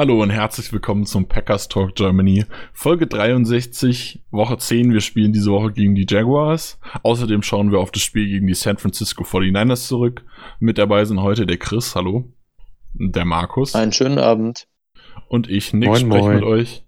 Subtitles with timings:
[0.00, 2.46] Hallo und herzlich willkommen zum Packers Talk Germany.
[2.72, 4.94] Folge 63, Woche 10.
[4.94, 6.78] Wir spielen diese Woche gegen die Jaguars.
[7.02, 10.24] Außerdem schauen wir auf das Spiel gegen die San Francisco 49ers zurück.
[10.58, 12.32] Mit dabei sind heute der Chris, hallo.
[12.94, 13.74] Der Markus.
[13.74, 14.68] Einen schönen Abend.
[15.28, 16.34] Und ich, Nick, Moin, spreche moin.
[16.36, 16.82] mit euch.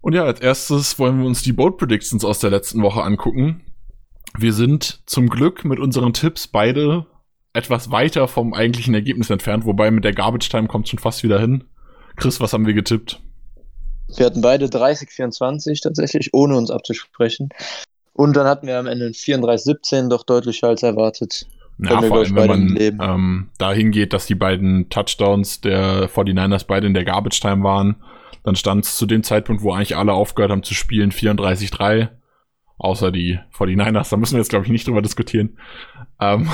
[0.00, 3.62] Und ja, als erstes wollen wir uns die Boat Predictions aus der letzten Woche angucken.
[4.36, 7.06] Wir sind zum Glück mit unseren Tipps beide
[7.52, 11.38] etwas weiter vom eigentlichen Ergebnis entfernt, wobei mit der Garbage Time kommt schon fast wieder
[11.38, 11.62] hin.
[12.16, 13.20] Chris, was haben wir getippt?
[14.16, 17.50] Wir hatten beide 30-24 tatsächlich, ohne uns abzusprechen.
[18.12, 21.46] Und dann hatten wir am Ende ein 34-17, doch deutlicher als erwartet.
[21.78, 26.86] Ja, vor allem, wenn man ähm, dahin geht, dass die beiden Touchdowns der 49ers beide
[26.86, 27.96] in der Garbage Time waren,
[28.44, 32.08] dann stand es zu dem Zeitpunkt, wo eigentlich alle aufgehört haben zu spielen, 34-3.
[32.78, 35.58] Außer die 49ers, da müssen wir jetzt, glaube ich, nicht drüber diskutieren.
[36.20, 36.48] Ähm,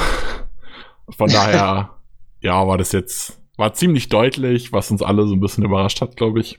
[1.17, 1.91] von daher,
[2.41, 6.17] ja, war das jetzt, war ziemlich deutlich, was uns alle so ein bisschen überrascht hat,
[6.17, 6.59] glaube ich.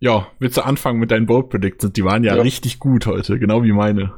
[0.00, 1.92] Ja, willst du anfangen mit deinen Bold Predictions?
[1.92, 2.42] Die waren ja, Ja.
[2.42, 4.12] richtig gut heute, genau wie meine.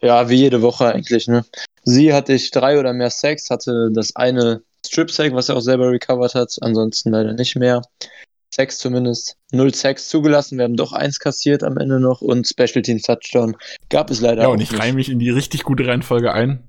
[0.00, 1.26] Ja, wie jede Woche eigentlich.
[1.26, 1.44] Ne?
[1.82, 5.90] Sie hatte ich drei oder mehr Sacks, hatte das eine Strip-Sack, was er auch selber
[5.90, 7.82] recovered hat, ansonsten leider nicht mehr.
[8.54, 9.36] Sacks zumindest.
[9.50, 13.56] Null Sacks zugelassen, wir haben doch eins kassiert am Ende noch und Special Teams Touchdown
[13.90, 14.80] gab es leider Ja, auch und ich nicht.
[14.80, 16.62] reihe mich in die richtig gute Reihenfolge ein.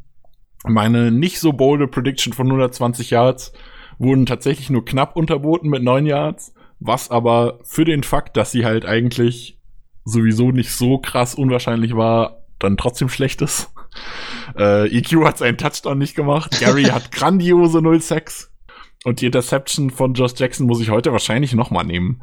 [0.65, 3.53] Meine nicht so bolde Prediction von 120 Yards
[3.99, 8.65] wurden tatsächlich nur knapp unterboten mit 9 Yards, was aber für den Fakt, dass sie
[8.65, 9.59] halt eigentlich
[10.05, 13.71] sowieso nicht so krass unwahrscheinlich war, dann trotzdem schlecht ist.
[14.55, 16.59] Äh, EQ hat seinen Touchdown nicht gemacht.
[16.59, 18.51] Gary hat grandiose 0 Sacks.
[19.03, 22.21] Und die Interception von Josh Jackson muss ich heute wahrscheinlich nochmal nehmen.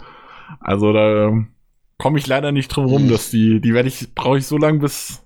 [0.61, 1.33] Also da
[1.99, 4.79] komme ich leider nicht drum rum, dass die, die werde ich, brauche ich so lange
[4.79, 5.25] bis.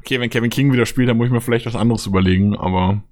[0.00, 3.02] Okay, wenn Kevin King wieder spielt, dann muss ich mir vielleicht was anderes überlegen, aber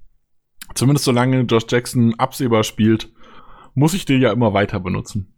[0.76, 3.12] zumindest solange Josh Jackson absehbar spielt,
[3.74, 5.34] muss ich den ja immer weiter benutzen.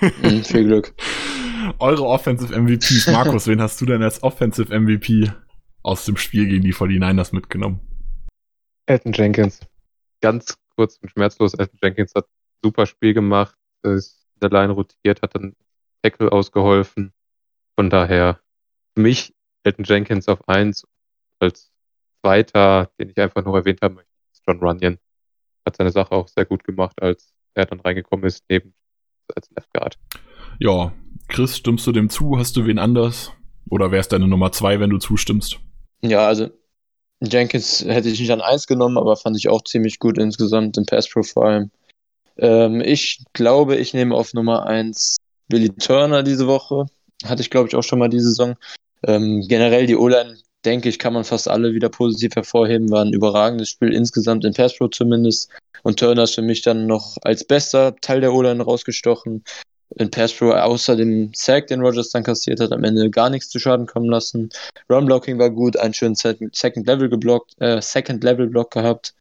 [0.00, 0.94] Mhm, viel Glück.
[1.78, 5.30] Eure Offensive MVPs, Markus, wen hast du denn als Offensive MVP
[5.82, 7.80] aus dem Spiel gegen die 49ers mitgenommen?
[8.86, 9.60] Elton Jenkins.
[10.20, 11.54] Ganz kurz und schmerzlos.
[11.54, 15.54] Elton Jenkins hat ein super Spiel gemacht, ist in der Line rotiert, hat dann
[16.02, 17.12] Tackle ausgeholfen.
[17.76, 18.40] Von daher
[18.94, 20.86] für mich Elton Jenkins auf eins
[21.38, 21.70] als
[22.22, 24.09] zweiter, den ich einfach nur erwähnt haben möchte,
[24.46, 24.98] John Runyon.
[25.66, 28.74] Hat seine Sache auch sehr gut gemacht, als er dann reingekommen ist, neben
[29.34, 29.98] als Left Guard.
[30.58, 30.92] Ja,
[31.28, 32.38] Chris, stimmst du dem zu?
[32.38, 33.32] Hast du wen anders?
[33.68, 35.60] Oder wär's deine Nummer zwei, wenn du zustimmst?
[36.02, 36.48] Ja, also
[37.22, 40.86] Jenkins hätte ich nicht an eins genommen, aber fand ich auch ziemlich gut insgesamt im
[40.86, 41.70] Pass Pro vor allem.
[42.38, 45.16] Ähm, ich glaube, ich nehme auf Nummer eins
[45.48, 46.86] Billy Turner diese Woche.
[47.24, 48.56] Hatte ich, glaube ich, auch schon mal diese Saison.
[49.02, 52.90] Ähm, generell die O-Line, denke ich, kann man fast alle wieder positiv hervorheben.
[52.90, 55.50] War ein überragendes Spiel insgesamt in Pass zumindest.
[55.82, 59.44] Und Turner ist für mich dann noch als bester Teil der O-Line rausgestochen.
[59.96, 63.58] In Pass außer dem Sack, den Rogers dann kassiert hat, am Ende gar nichts zu
[63.58, 64.50] Schaden kommen lassen.
[64.88, 69.14] Run-Blocking war gut, einen schönen Second- Second-Level geblockt, äh, Second-Level-Block gehabt.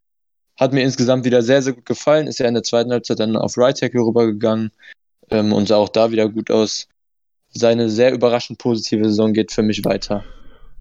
[0.57, 2.27] Hat mir insgesamt wieder sehr, sehr gut gefallen.
[2.27, 4.71] Ist ja in der zweiten Halbzeit dann auf Right Tackle rübergegangen
[5.31, 6.87] ähm, und sah auch da wieder gut aus.
[7.51, 10.23] Seine sehr überraschend positive Saison geht für mich weiter.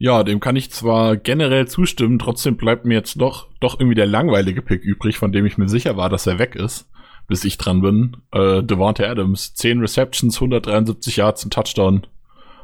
[0.00, 4.06] Ja, dem kann ich zwar generell zustimmen, trotzdem bleibt mir jetzt doch, doch irgendwie der
[4.06, 6.88] langweilige Pick übrig, von dem ich mir sicher war, dass er weg ist,
[7.26, 8.16] bis ich dran bin.
[8.31, 12.06] Äh, Devonta Adams, 10 Receptions, 173 Yards, ein Touchdown.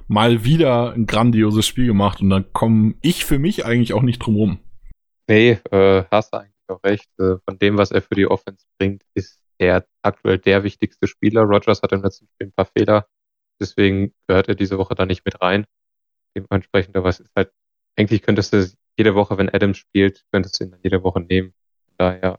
[0.07, 4.21] Mal wieder ein grandioses Spiel gemacht und dann komme ich für mich eigentlich auch nicht
[4.21, 4.59] drum rum.
[5.29, 7.09] Nee, äh, hast du eigentlich auch recht.
[7.19, 11.43] Äh, von dem, was er für die Offense bringt, ist er aktuell der wichtigste Spieler.
[11.43, 13.07] Rogers hat im letzten Spiel ein paar Fehler.
[13.61, 15.67] Deswegen gehört er diese Woche da nicht mit rein.
[16.37, 17.53] Dementsprechend, aber es ist halt,
[17.97, 21.55] eigentlich könntest du jede Woche, wenn Adams spielt, könntest du ihn dann jede Woche nehmen.
[21.99, 22.39] Daher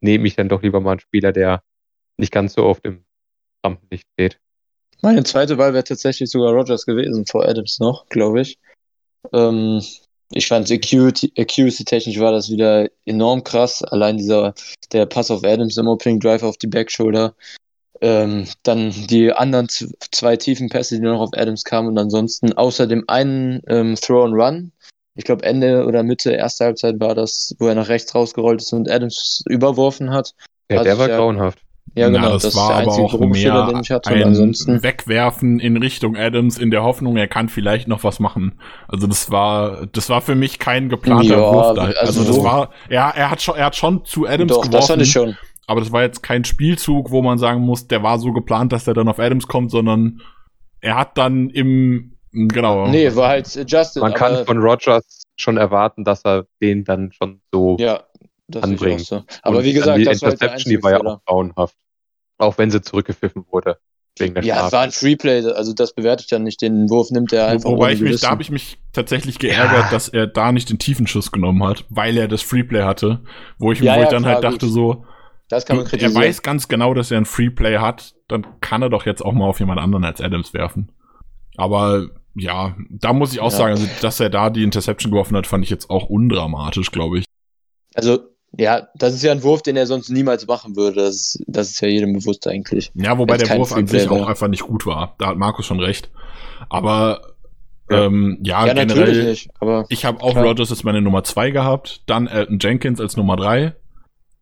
[0.00, 1.62] nehme ich dann doch lieber mal einen Spieler, der
[2.16, 3.04] nicht ganz so oft im
[3.64, 4.38] Rampenlicht steht.
[5.00, 8.58] Meine zweite Wahl wäre tatsächlich sogar Rogers gewesen, vor Adams noch, glaube ich.
[9.32, 9.82] Ähm,
[10.30, 13.82] ich fand Accuracy, Accuracy-technisch war das wieder enorm krass.
[13.82, 14.54] Allein dieser,
[14.92, 17.34] der Pass auf Adams im Opening Drive auf die Backshoulder.
[18.02, 22.88] Ähm, dann die anderen zwei tiefen Pässe, die noch auf Adams kamen und ansonsten außer
[22.88, 24.72] dem einen ähm, Throw and Run.
[25.14, 28.72] Ich glaube Ende oder Mitte erster Halbzeit war das, wo er nach rechts rausgerollt ist
[28.72, 30.32] und Adams überworfen hat.
[30.68, 31.58] Ja, Also der war ja- grauenhaft.
[31.94, 34.10] Ja, genau, das, das, war ist der aber einzige auch mehr den ich hatte.
[34.10, 38.18] Und ein ansonsten, Wegwerfen in Richtung Adams in der Hoffnung, er kann vielleicht noch was
[38.18, 38.58] machen.
[38.88, 41.82] Also das war, das war für mich kein geplanter Ja, Wurf da.
[41.82, 44.72] also Also, das war, ja, er hat schon, er hat schon zu Adams doch, geworfen.
[44.72, 45.36] das fand ich schon.
[45.66, 48.84] Aber das war jetzt kein Spielzug, wo man sagen muss, der war so geplant, dass
[48.84, 50.20] der dann auf Adams kommt, sondern
[50.80, 52.88] er hat dann im, genau.
[52.88, 54.02] Nee, war halt adjusted.
[54.02, 58.02] Man kann von Rogers schon erwarten, dass er den dann schon so ja,
[58.48, 59.22] das ich auch so.
[59.42, 61.76] Aber Und wie gesagt, die das war halt Interception, die einzige war ja auch grauenhaft.
[62.38, 63.78] Auch wenn sie zurückgepfiffen wurde.
[64.18, 66.60] Wegen der Ja, es war ein Freeplay, also das bewerte ich dann nicht.
[66.60, 69.90] Den Wurf nimmt er einfach Wobei ohne ich mich, da habe ich mich tatsächlich geärgert,
[69.90, 73.22] dass er da nicht den tiefen Schuss genommen hat, weil er das Freeplay hatte,
[73.58, 74.74] wo ich, Ja, wo ich ja, dann klar, halt dachte gut.
[74.74, 75.06] so,
[75.52, 76.14] das kann man er kritisieren.
[76.22, 79.46] weiß ganz genau, dass er ein Freeplay hat, dann kann er doch jetzt auch mal
[79.46, 80.90] auf jemand anderen als Adams werfen.
[81.56, 83.58] Aber ja, da muss ich auch Ja.
[83.58, 87.18] sagen, also, dass er da die Interception geworfen hat, fand ich jetzt auch undramatisch, glaube
[87.18, 87.24] ich.
[87.94, 88.20] Also,
[88.56, 91.02] ja, das ist ja ein Wurf, den er sonst niemals machen würde.
[91.02, 92.90] Das, das ist ja jedem bewusst eigentlich.
[92.94, 95.14] Ja, wobei der Wurf an sich auch einfach nicht gut war.
[95.18, 96.10] Da hat Markus schon recht.
[96.70, 97.20] Aber
[97.90, 98.04] Ja.
[98.06, 99.50] ähm, ja, ja, generell, nicht.
[99.90, 100.44] Ich habe auch Klar.
[100.44, 103.74] Rogers als meine Nummer zwei gehabt, dann Elton Jenkins als Nummer drei.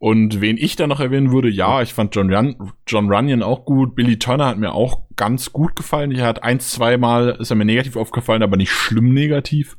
[0.03, 3.65] Und wen ich da noch erwähnen würde, ja, ich fand John, Run John Runyon auch
[3.65, 3.93] gut.
[3.93, 6.11] Billy Turner hat mir auch ganz gut gefallen.
[6.11, 9.77] Er hat eins, zweimal ist er mir negativ aufgefallen, aber nicht schlimm negativ.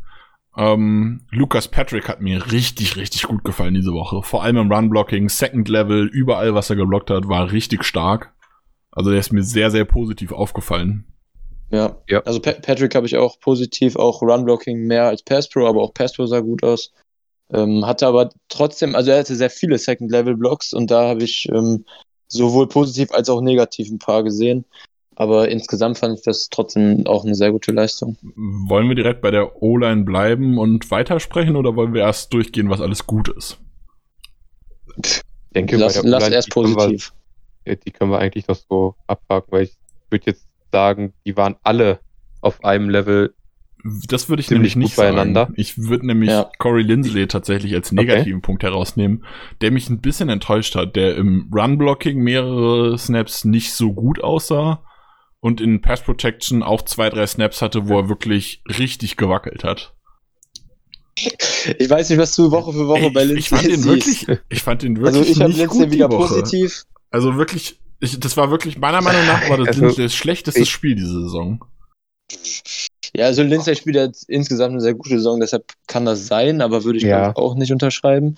[0.57, 4.23] Ähm, Lucas Patrick hat mir richtig, richtig gut gefallen diese Woche.
[4.23, 8.33] Vor allem im Run-Blocking, Second Level, überall, was er geblockt hat, war richtig stark.
[8.93, 11.05] Also der ist mir sehr, sehr positiv aufgefallen.
[11.71, 11.97] ja.
[12.09, 12.21] Ja.
[12.21, 15.93] Also Pa- Patrick habe ich auch positiv, auch Run-Blocking mehr als Pass Pro, aber auch
[15.95, 16.93] Pass Pro sah gut aus.
[17.53, 21.85] Ähm, hatte aber trotzdem, also er hatte sehr viele Second-Level-Blocks und da habe ich ähm,
[22.29, 24.65] sowohl positiv als auch negativ ein paar gesehen.
[25.17, 28.17] Aber insgesamt fand ich das trotzdem auch eine sehr gute Leistung.
[28.23, 32.81] Wollen wir direkt bei der O-Line bleiben und weitersprechen oder wollen wir erst durchgehen, was
[32.81, 33.59] alles gut ist?
[35.05, 35.21] Ich
[35.55, 37.13] denke, Lass, bei lass erst die können wir- positiv.
[37.67, 39.77] die können wir eigentlich noch so abhaken, weil ich
[40.11, 42.01] würde jetzt sagen, die waren alle
[42.41, 43.35] auf einem Level.
[43.85, 45.43] Das würde ich Ziemlich nämlich nicht beieinander.
[45.43, 45.55] sagen.
[45.57, 46.51] Ich würde nämlich Ja.
[46.59, 49.25] Corey Lindsley tatsächlich als negativen Punkt herausnehmen,
[49.61, 54.83] der mich ein bisschen enttäuscht hat, der im Run-Blocking mehrere Snaps nicht so gut aussah
[55.41, 59.95] und in Pass Protection auch zwei, drei Snaps hatte, wo er wirklich richtig gewackelt hat.
[61.79, 63.85] Ich weiß nicht, was du Woche für Woche Ey, bei ich, Lindsay ich fand den
[63.85, 66.29] wirklich, ich fand den wirklich Also ich habe nicht gut die wieder Woche.
[66.35, 66.85] positiv.
[67.11, 70.71] Also wirklich, ich, das war wirklich, meiner Meinung nach war das Also, das schlechteste ich-
[70.71, 71.65] Spiel diese Saison.
[73.15, 76.85] Ja, also Lindsay spielt jetzt insgesamt eine sehr gute Saison, deshalb kann das sein, aber
[76.85, 77.35] würde ich Ja.
[77.37, 78.37] auch nicht unterschreiben.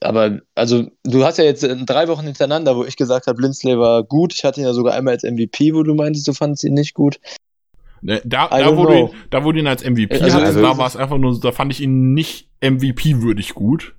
[0.00, 3.78] Aber also du hast ja jetzt äh, drei Wochen hintereinander, wo ich gesagt habe, Lindsley
[3.78, 4.34] war gut.
[4.34, 6.94] Ich hatte ihn ja sogar einmal als MVP, wo du meintest, du fandest ihn nicht
[6.94, 7.20] gut.
[8.02, 10.76] Ne, Da, da, wo ihn, da, wo du ihn als MVP Also- hattest, also- da
[10.78, 13.94] war es einfach nur, da fand ich ihn nicht MVP-würdig gut.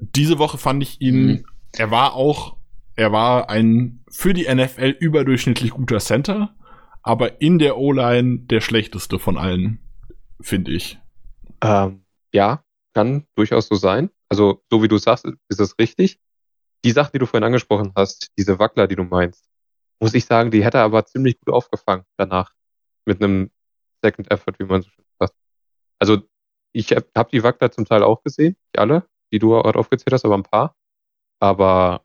[0.00, 1.44] Diese Woche fand ich ihn, Mhm.
[1.76, 2.56] er war auch,
[2.96, 6.50] er war ein für die NFL überdurchschnittlich guter Center,
[7.02, 9.80] aber in der O-Line der schlechteste von allen,
[10.40, 10.98] finde ich.
[11.60, 12.64] Ähm, ja,
[12.94, 14.10] kann durchaus so sein.
[14.28, 16.20] Also, so wie du sagst, ist es richtig.
[16.84, 19.48] Die Sache, die du vorhin angesprochen hast, diese Wackler, die du meinst,
[20.00, 22.52] muss ich sagen, die hätte er aber ziemlich gut aufgefangen danach.
[23.04, 23.50] Mit einem
[24.02, 25.34] Second Effort, wie man so schön sagt.
[25.98, 26.22] Also,
[26.72, 30.12] ich habe hab die Wackler zum Teil auch gesehen, nicht alle, die du gerade aufgezählt
[30.12, 30.76] hast, aber ein paar.
[31.40, 32.04] Aber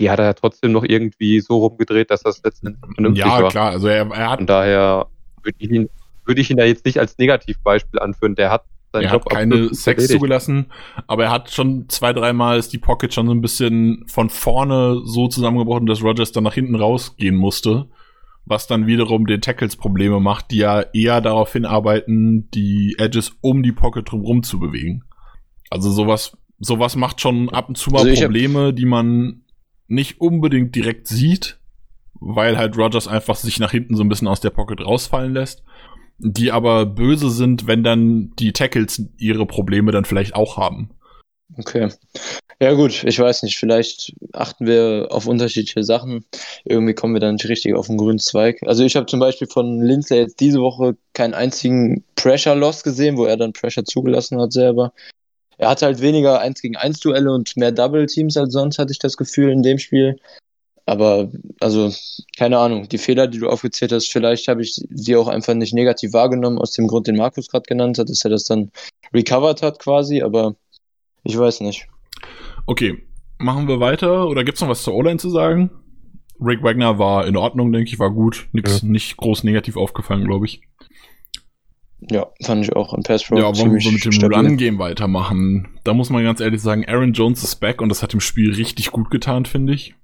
[0.00, 3.42] die hat er ja trotzdem noch irgendwie so rumgedreht, dass das letzten Endes vernünftig Ja,
[3.42, 3.50] war.
[3.50, 5.06] klar, also er, er hat Von daher
[5.42, 5.88] würde ich ihn,
[6.24, 8.34] würde ich ihn da jetzt nicht als Negativbeispiel anführen.
[8.34, 10.66] Der hat seinen er Job hat keine Sex zugelassen,
[11.06, 15.00] aber er hat schon zwei, dreimal ist die Pocket schon so ein bisschen von vorne
[15.04, 17.88] so zusammengebrochen, dass Rogers dann nach hinten rausgehen musste,
[18.44, 23.62] was dann wiederum den Tackles Probleme macht, die ja eher darauf hinarbeiten, die Edges um
[23.62, 25.04] die Pocket drumherum zu bewegen.
[25.70, 29.41] Also sowas, sowas macht schon ab und zu mal Also Probleme, die man
[29.92, 31.58] nicht unbedingt direkt sieht,
[32.14, 35.62] weil halt Rogers einfach sich nach hinten so ein bisschen aus der Pocket rausfallen lässt
[36.22, 40.90] die aber böse sind, wenn dann die Tackles ihre Probleme dann vielleicht auch haben.
[41.58, 41.88] Okay.
[42.60, 46.24] Ja gut, ich weiß nicht, vielleicht achten wir auf unterschiedliche Sachen.
[46.64, 48.60] Irgendwie kommen wir dann nicht richtig auf den grünen Zweig.
[48.62, 53.24] Also ich habe zum Beispiel von Lindsay jetzt diese Woche keinen einzigen Pressure-Loss gesehen, wo
[53.24, 54.92] er dann Pressure zugelassen hat selber.
[55.62, 58.98] Er hatte halt weniger 1 gegen 1 Duelle und mehr Double-Teams als sonst, hatte ich
[58.98, 60.16] das Gefühl in dem Spiel.
[60.86, 61.92] Aber, also,
[62.36, 65.72] keine Ahnung, die Fehler, die du aufgezählt hast, vielleicht habe ich sie auch einfach nicht
[65.72, 68.72] negativ wahrgenommen, aus dem Grund, den Markus gerade genannt hat, dass er das dann
[69.14, 70.56] recovered hat quasi, aber
[71.22, 71.86] ich weiß nicht.
[72.66, 73.00] Okay,
[73.38, 75.70] machen wir weiter oder gibt's noch was zur O-Line zu sagen?
[76.40, 78.48] Rick Wagner war in Ordnung, denke ich, war gut.
[78.50, 80.62] Nix, nicht groß negativ aufgefallen, glaube ich.
[82.10, 84.36] Ja, fand ich auch im Pass Pro Ja, wollen wir mit dem stabil.
[84.36, 85.78] Run-Game weitermachen?
[85.84, 88.52] Da muss man ganz ehrlich sagen, Aaron Jones ist back und das hat dem Spiel
[88.54, 89.94] richtig gut getan, finde ich.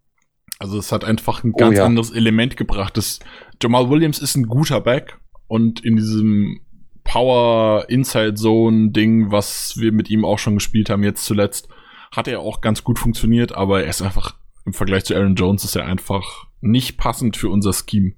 [0.61, 1.85] Also es hat einfach ein ganz Oh ja.
[1.87, 2.97] anderes Element gebracht.
[2.97, 3.19] Das,
[3.63, 6.61] Jamal Williams ist ein guter Back und in diesem
[7.05, 11.69] Power Inside Zone Ding, was wir mit ihm auch schon gespielt haben jetzt zuletzt,
[12.13, 15.65] hat er auch ganz gut funktioniert, aber er ist einfach im Vergleich zu Aaron Jones
[15.65, 18.13] ist er einfach nicht passend für unser Scheme.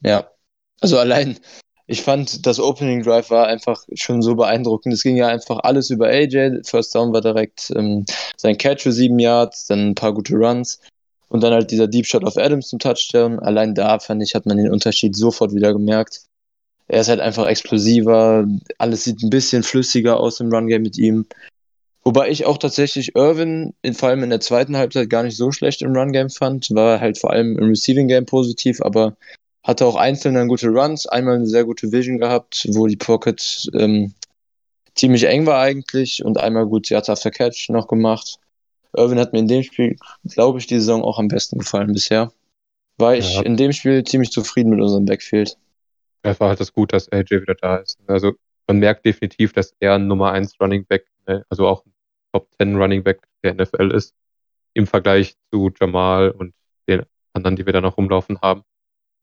[0.00, 0.28] Ja.
[0.80, 1.38] Also allein,
[1.90, 4.92] ich fand, das Opening Drive war einfach schon so beeindruckend.
[4.92, 6.60] Es ging ja einfach alles über AJ.
[6.64, 8.04] First Down war direkt ähm,
[8.36, 10.80] sein Catch für sieben Yards, dann ein paar gute Runs.
[11.30, 13.38] Und dann halt dieser Deep Shot auf Adams zum Touchdown.
[13.38, 16.24] Allein da, fand ich, hat man den Unterschied sofort wieder gemerkt.
[16.88, 18.46] Er ist halt einfach explosiver.
[18.76, 21.24] Alles sieht ein bisschen flüssiger aus im Run-Game mit ihm.
[22.04, 25.52] Wobei ich auch tatsächlich Irvin in, vor allem in der zweiten Halbzeit gar nicht so
[25.52, 26.68] schlecht im Run-Game fand.
[26.70, 29.16] War halt vor allem im Receiving-Game positiv, aber
[29.68, 31.06] hatte auch einzeln dann gute Runs.
[31.06, 34.14] Einmal eine sehr gute Vision gehabt, wo die Pocket ähm,
[34.94, 38.38] ziemlich eng war eigentlich und einmal gut Yards after Catch noch gemacht.
[38.96, 42.32] Irvin hat mir in dem Spiel, glaube ich, die Saison auch am besten gefallen bisher.
[42.96, 43.42] War ich Ja.
[43.42, 45.58] in dem Spiel ziemlich zufrieden mit unserem Backfield.
[46.22, 47.98] Es war halt das gut, dass AJ wieder da ist.
[48.06, 48.32] Also
[48.66, 51.92] man merkt definitiv, dass er ein Nummer 1 Running Back, ne, also auch ein
[52.32, 54.14] Top 10 Running Back der NFL ist,
[54.72, 56.54] im Vergleich zu Jamal und
[56.88, 57.02] den
[57.34, 58.62] anderen, die wir da noch rumlaufen haben,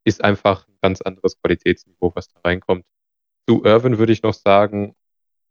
[0.06, 2.84] ist einfach ein ganz anderes Qualitätsniveau, was da reinkommt.
[3.48, 4.94] Zu Irvin würde ich noch sagen,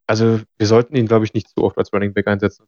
[0.08, 2.68] also wir sollten ihn, glaube ich, nicht zu oft als Running Back einsetzen.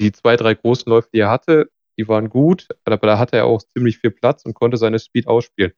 [0.00, 3.46] Die zwei, drei großen Läufe, die er hatte, die waren gut, aber da hatte er
[3.46, 5.72] auch ziemlich viel Platz und konnte seine Speed ausspielen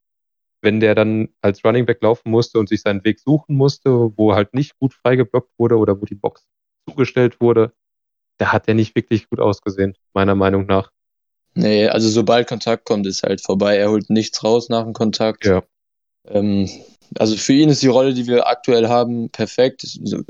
[0.64, 4.34] wenn der dann als Running Back laufen musste und sich seinen Weg suchen musste, wo
[4.34, 6.48] halt nicht gut freigeblockt wurde oder wo die Box
[6.88, 7.74] zugestellt wurde,
[8.38, 10.90] da hat er nicht wirklich gut ausgesehen, meiner Meinung nach.
[11.54, 13.76] Nee, also sobald Kontakt kommt, ist halt vorbei.
[13.76, 15.46] Er holt nichts raus nach dem Kontakt.
[15.46, 15.62] Ja.
[16.28, 16.68] Ähm,
[17.18, 19.86] also für ihn ist die Rolle, die wir aktuell haben, perfekt.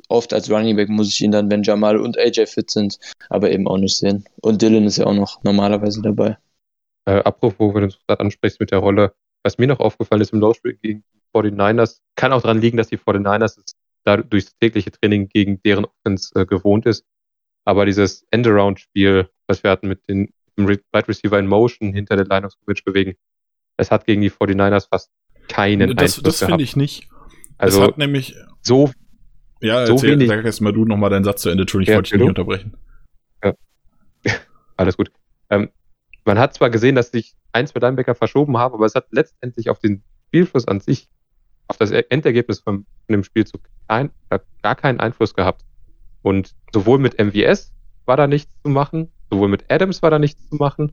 [0.08, 2.98] Oft als Running Back muss ich ihn dann, wenn Jamal und AJ fit sind,
[3.30, 4.24] aber eben auch nicht sehen.
[4.42, 6.36] Und Dylan ist ja auch noch normalerweise dabei.
[7.06, 10.40] Äh, apropos, wenn du gerade ansprichst mit der Rolle, was mir noch aufgefallen ist im
[10.40, 14.90] Lowspiel gegen die 49ers, kann auch daran liegen, dass die 49ers es da durchs tägliche
[14.90, 17.04] Training gegen deren Offense äh, gewohnt ist.
[17.64, 22.26] Aber dieses Endaround-Spiel, was wir hatten mit den Re- Wide Receiver in Motion hinter der
[22.26, 23.14] Line of Scrimmage bewegen,
[23.76, 25.10] es hat gegen die 49ers fast
[25.48, 26.50] keinen Das, Einfluss das gehabt.
[26.52, 27.08] finde ich nicht.
[27.58, 28.90] Also es hat nämlich, so
[29.60, 31.90] ja, so erzähl, wenig- sag erst mal du nochmal deinen Satz zu Ende, Entschuldigung, ich
[31.90, 32.76] Ja, wollte dich nicht unterbrechen.
[34.76, 35.10] alles gut.
[35.50, 35.70] Ähm,
[36.24, 39.70] man hat zwar gesehen, dass sich ein, zwei Linebacker verschoben haben, aber es hat letztendlich
[39.70, 41.08] auf den Spielfluss an sich,
[41.68, 44.10] auf das Endergebnis von, von dem Spielzug kein,
[44.62, 45.64] gar keinen Einfluss gehabt.
[46.22, 47.72] Und sowohl mit MVS
[48.06, 50.92] war da nichts zu machen, sowohl mit Adams war da nichts zu machen.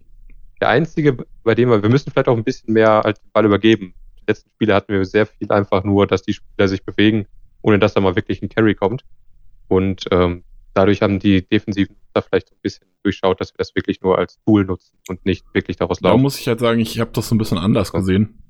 [0.59, 3.45] Der einzige, bei dem wir, wir müssen vielleicht auch ein bisschen mehr als den Ball
[3.45, 3.93] übergeben.
[4.19, 7.25] Die letzten Spiele hatten wir sehr viel einfach nur, dass die Spieler sich bewegen,
[7.61, 9.03] ohne dass da mal wirklich ein Carry kommt.
[9.67, 10.43] Und ähm,
[10.73, 14.17] dadurch haben die Defensiven da vielleicht so ein bisschen durchschaut, dass wir das wirklich nur
[14.19, 16.21] als Tool nutzen und nicht wirklich daraus Da laufen.
[16.21, 18.43] muss ich halt sagen, ich habe das so ein bisschen anders gesehen.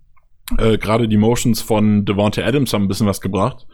[0.57, 3.67] Äh, Gerade die Motions von Devontae Adams haben ein bisschen was gebracht.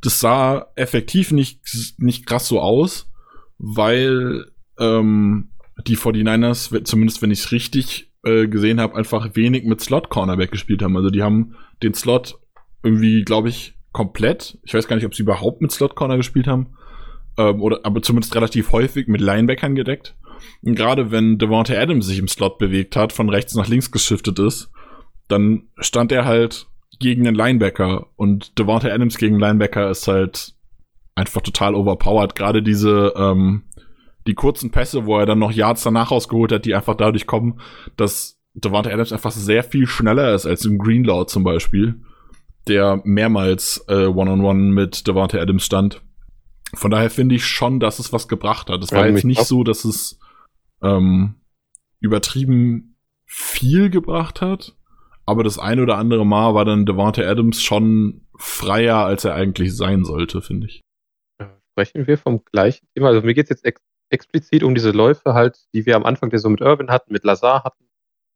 [0.00, 1.60] Das sah effektiv nicht,
[1.98, 3.10] nicht krass so aus,
[3.58, 4.46] weil
[4.78, 5.50] ähm,
[5.86, 10.50] die 49ers, we- zumindest wenn ich es richtig äh, gesehen habe, einfach wenig mit Slot-Cornerback
[10.50, 10.96] gespielt haben.
[10.96, 12.38] Also die haben den Slot
[12.82, 14.58] irgendwie, glaube ich, komplett.
[14.62, 16.74] Ich weiß gar nicht, ob sie überhaupt mit Slot-Corner gespielt haben.
[17.38, 20.14] Ähm, oder aber zumindest relativ häufig mit Linebackern gedeckt.
[20.62, 24.38] Und gerade wenn Devontae Adams sich im Slot bewegt hat, von rechts nach links geschiftet
[24.38, 24.70] ist,
[25.28, 26.66] dann stand er halt
[26.98, 28.08] gegen den Linebacker.
[28.16, 30.54] Und Devontae Adams gegen Linebacker ist halt
[31.14, 32.34] einfach total overpowered.
[32.34, 33.62] Gerade diese, ähm,
[34.26, 37.60] die kurzen Pässe, wo er dann noch Yards danach rausgeholt hat, die einfach dadurch kommen,
[37.96, 42.00] dass Devontae Adams einfach sehr viel schneller ist als im Greenlaw zum Beispiel,
[42.68, 46.02] der mehrmals äh, One-on-One mit Devontae Adams stand.
[46.74, 48.82] Von daher finde ich schon, dass es was gebracht hat.
[48.82, 50.18] Es Ja, war jetzt nicht so, dass es
[50.82, 51.36] ähm,
[52.00, 54.74] übertrieben viel gebracht hat,
[55.24, 59.76] aber das ein oder andere Mal war dann Devontae Adams schon freier, als er eigentlich
[59.76, 60.82] sein sollte, finde ich.
[61.72, 63.08] Sprechen wir vom gleichen Thema?
[63.08, 63.64] Also mir geht es jetzt
[64.12, 67.24] explizit um diese Läufe halt, die wir am Anfang der so mit Irvin hatten, mit
[67.24, 67.84] Lazar hatten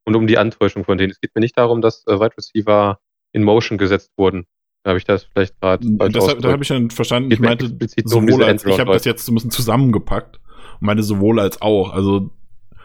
[0.05, 1.11] und um die Antäuschung von denen.
[1.11, 2.99] Es geht mir nicht darum, dass äh, Wide Receiver
[3.33, 4.47] in Motion gesetzt wurden.
[4.83, 8.09] Da habe ich das vielleicht gerade da habe ich dann verstanden, Geht ich meinte um
[8.09, 10.41] sowohl diese als, ich habe das jetzt so ein bisschen zusammengepackt
[10.81, 11.93] und meine sowohl als auch.
[11.93, 12.31] Also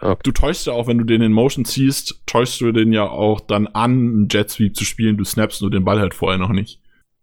[0.02, 0.20] Okay.
[0.24, 3.40] du täuschst ja auch, wenn du den in Motion ziehst, täuschst du den ja auch
[3.40, 5.16] dann an, einen Jet Sweep zu spielen.
[5.16, 6.80] Du snappst nur den Ball halt vorher noch nicht.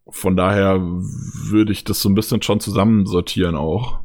[0.07, 3.99] Von daher würde ich das so ein bisschen schon zusammensortieren auch.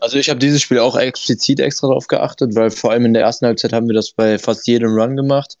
[0.00, 3.22] Also ich habe dieses Spiel auch explizit extra darauf geachtet, weil vor allem in der
[3.22, 5.58] ersten Halbzeit haben wir das bei fast jedem Run gemacht.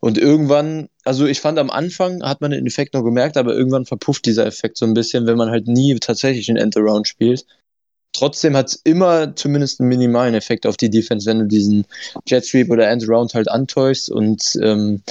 [0.00, 3.84] Und irgendwann, also ich fand am Anfang hat man den Effekt noch gemerkt, aber irgendwann
[3.84, 7.44] verpufft dieser Effekt so ein bisschen, wenn man halt nie tatsächlich einen End-Around spielt.
[8.12, 11.84] trotzdem hat es immer zumindest einen minimalen Effekt auf die Defense, wenn du diesen
[12.26, 15.02] Jet Sweep oder End Round halt antäuschst und ähm,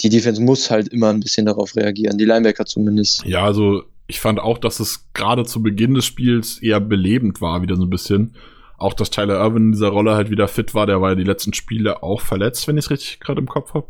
[0.00, 3.24] die Defense muss halt immer ein bisschen darauf reagieren, die Linebacker zumindest.
[3.24, 7.62] Ja, also ich fand auch, dass es gerade zu Beginn des Spiels eher belebend war,
[7.62, 8.34] wieder so ein bisschen.
[8.78, 11.24] Auch, dass Tyler Irvin in dieser Rolle halt wieder fit war, der war ja die
[11.24, 13.86] letzten Spiele auch verletzt, wenn ich es richtig gerade im Kopf habe.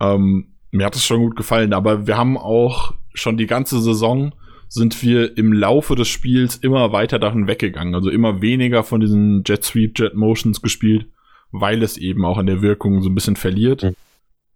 [0.00, 4.32] Ähm, mir hat es schon gut gefallen, aber wir haben auch schon die ganze Saison
[4.68, 7.94] sind wir im Laufe des Spiels immer weiter davon weggegangen.
[7.94, 11.08] Also immer weniger von diesen Jet Sweep, Jet Motions gespielt,
[11.50, 13.82] weil es eben auch an der Wirkung so ein bisschen verliert.
[13.82, 13.96] Mhm.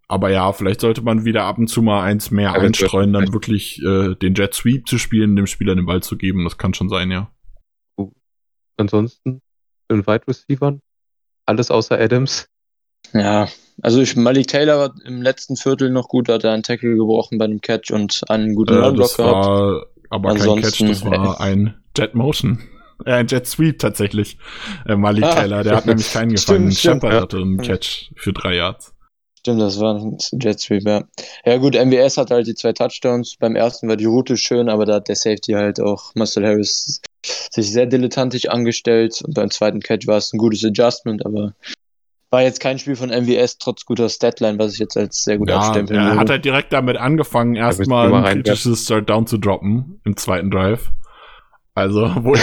[0.08, 3.32] Aber ja, vielleicht sollte man wieder ab und zu mal eins mehr ja, einstreuen, dann
[3.32, 6.44] wirklich äh, den Jet Sweep zu spielen, dem Spieler den Ball zu geben.
[6.44, 7.30] Das kann schon sein, ja.
[8.76, 9.42] Ansonsten
[9.88, 10.80] in Wide Receivern
[11.46, 12.48] alles außer Adams.
[13.12, 13.48] Ja,
[13.82, 17.38] also ich, Malik Taylor war im letzten Viertel noch gut, hat er einen Tackle gebrochen
[17.38, 19.46] bei einem Catch und einen guten äh, Runblock gehabt.
[19.46, 22.58] War aber Ansonsten, kein Catch, das war ein Jet Motion.
[23.04, 24.38] Äh, ein Jet Sweep tatsächlich.
[24.86, 26.72] Äh, Malik ah, Taylor, der hat nämlich keinen gefangen.
[26.72, 28.95] Stimmt, Shepard hatte einen Catch für drei Yards.
[29.46, 31.04] Stimmt, das war ein Jet Sweep, ja.
[31.44, 33.36] Ja gut, MBS hat halt die zwei Touchdowns.
[33.38, 37.00] Beim ersten war die Route schön, aber da hat der Safety halt auch Muscle Harris
[37.52, 39.22] sich sehr dilettantisch angestellt.
[39.24, 41.54] Und beim zweiten Catch war es ein gutes Adjustment, aber
[42.30, 45.48] war jetzt kein Spiel von MWS, trotz guter Statline, was ich jetzt als sehr gut
[45.48, 46.14] ja, abstempeln würde.
[46.16, 50.50] Er hat halt direkt damit angefangen, erstmal ein kritisches Start Down zu droppen im zweiten
[50.50, 50.90] Drive.
[51.76, 52.34] Also, wo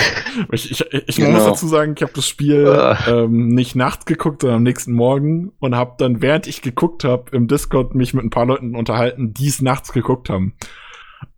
[0.51, 1.31] ich, ich, ich, genau.
[1.31, 5.51] muss dazu sagen, ich habe das Spiel ähm, nicht nachts geguckt, sondern am nächsten Morgen
[5.59, 9.33] und habe dann, während ich geguckt habe, im Discord mich mit ein paar Leuten unterhalten,
[9.33, 10.53] die es nachts geguckt haben.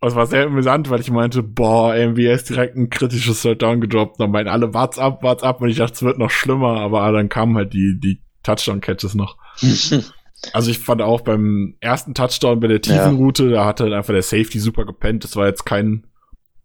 [0.00, 4.20] Und es war sehr amüsant, weil ich meinte, boah, MBS direkt ein kritisches Down gedroppt.
[4.20, 5.62] Dann meinen alle, wart's ab, wart's ab.
[5.62, 9.38] Und ich dachte, es wird noch schlimmer, aber dann kamen halt die, die Touchdown-Catches noch.
[10.52, 14.12] also ich fand auch beim ersten Touchdown bei der tiefen Route, da hat halt einfach
[14.12, 15.24] der Safety super gepennt.
[15.24, 16.06] Das war jetzt kein,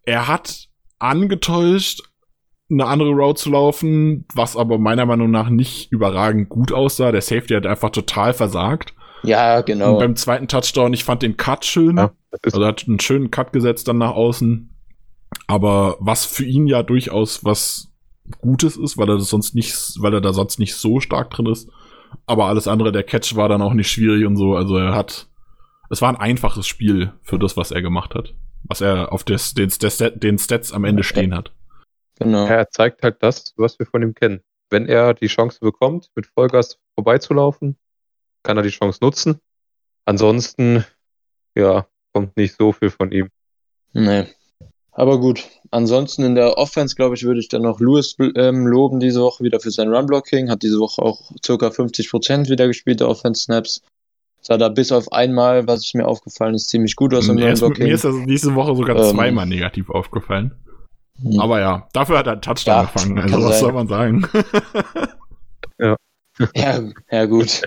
[0.04, 0.71] er hat
[1.02, 2.02] angetäuscht,
[2.70, 7.12] eine andere Route zu laufen, was aber meiner Meinung nach nicht überragend gut aussah.
[7.12, 8.94] Der Safety hat einfach total versagt.
[9.24, 9.94] Ja, genau.
[9.94, 11.98] Und beim zweiten Touchdown, ich fand den Cut schön.
[11.98, 12.12] Ja,
[12.44, 14.74] also er hat einen schönen Cut gesetzt dann nach außen.
[15.48, 17.92] Aber was für ihn ja durchaus was
[18.40, 21.48] Gutes ist, weil er das sonst nicht, weil er da sonst nicht so stark drin
[21.48, 21.70] ist.
[22.26, 24.56] Aber alles andere, der Catch war dann auch nicht schwierig und so.
[24.56, 25.28] Also er hat,
[25.90, 28.34] es war ein einfaches Spiel für das, was er gemacht hat
[28.64, 31.52] was er auf des, den, des, den Stats am Ende stehen hat.
[32.20, 32.46] Genau.
[32.46, 34.42] er zeigt halt das, was wir von ihm kennen.
[34.70, 37.78] Wenn er die Chance bekommt, mit Vollgas vorbeizulaufen,
[38.44, 39.40] kann er die Chance nutzen.
[40.06, 40.86] Ansonsten,
[41.56, 43.30] ja, kommt nicht so viel von ihm.
[43.94, 44.28] Nee.
[44.92, 49.00] Aber gut, ansonsten in der Offense, glaube ich, würde ich dann noch Lewis ähm, loben
[49.00, 50.50] diese Woche wieder für sein Run-Blocking.
[50.50, 53.82] Hat diese Woche auch circa 50% wieder gespielt, der Offense-Snaps
[54.42, 57.28] sah da bis auf einmal, was ich mir aufgefallen ist, ziemlich gut aus.
[57.28, 60.54] Mir ist, mir ist das diese Woche sogar ähm, zweimal negativ aufgefallen.
[61.22, 61.40] Hm.
[61.40, 63.20] Aber ja, dafür hat er einen Touchdown ja, gefangen.
[63.20, 63.60] Also was sein.
[63.60, 64.28] soll man sagen?
[65.80, 65.96] ja.
[66.56, 66.80] ja.
[67.12, 67.62] Ja, gut.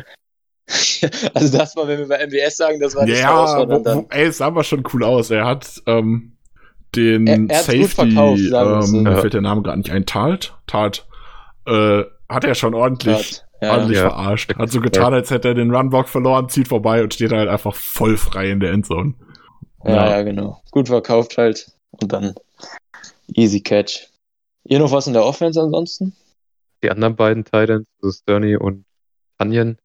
[1.35, 4.27] also das war, wenn wir bei MWS sagen, das war nicht ja, wo, wo, ey,
[4.27, 5.31] es sah aber schon cool aus.
[5.31, 6.33] Er hat ähm,
[6.97, 9.17] den er, er Safety, verkauft, ähm, ja.
[9.17, 11.07] fällt der Name gerade nicht ein, Talt, Talt,
[11.67, 14.11] äh, hat er schon ordentlich ja, ordentlich ja.
[14.11, 14.55] verarscht.
[14.57, 17.75] Hat so getan, als hätte er den Runblock verloren, zieht vorbei und steht halt einfach
[17.75, 19.15] voll frei in der Endzone.
[19.85, 20.63] Ja, ja, ja, genau.
[20.71, 22.35] Gut verkauft halt und dann
[23.35, 24.09] easy catch.
[24.65, 26.15] Ihr noch was in der Offense ansonsten?
[26.83, 28.85] Die anderen beiden Titans, also Sterny und
[29.39, 29.79] Tanyan,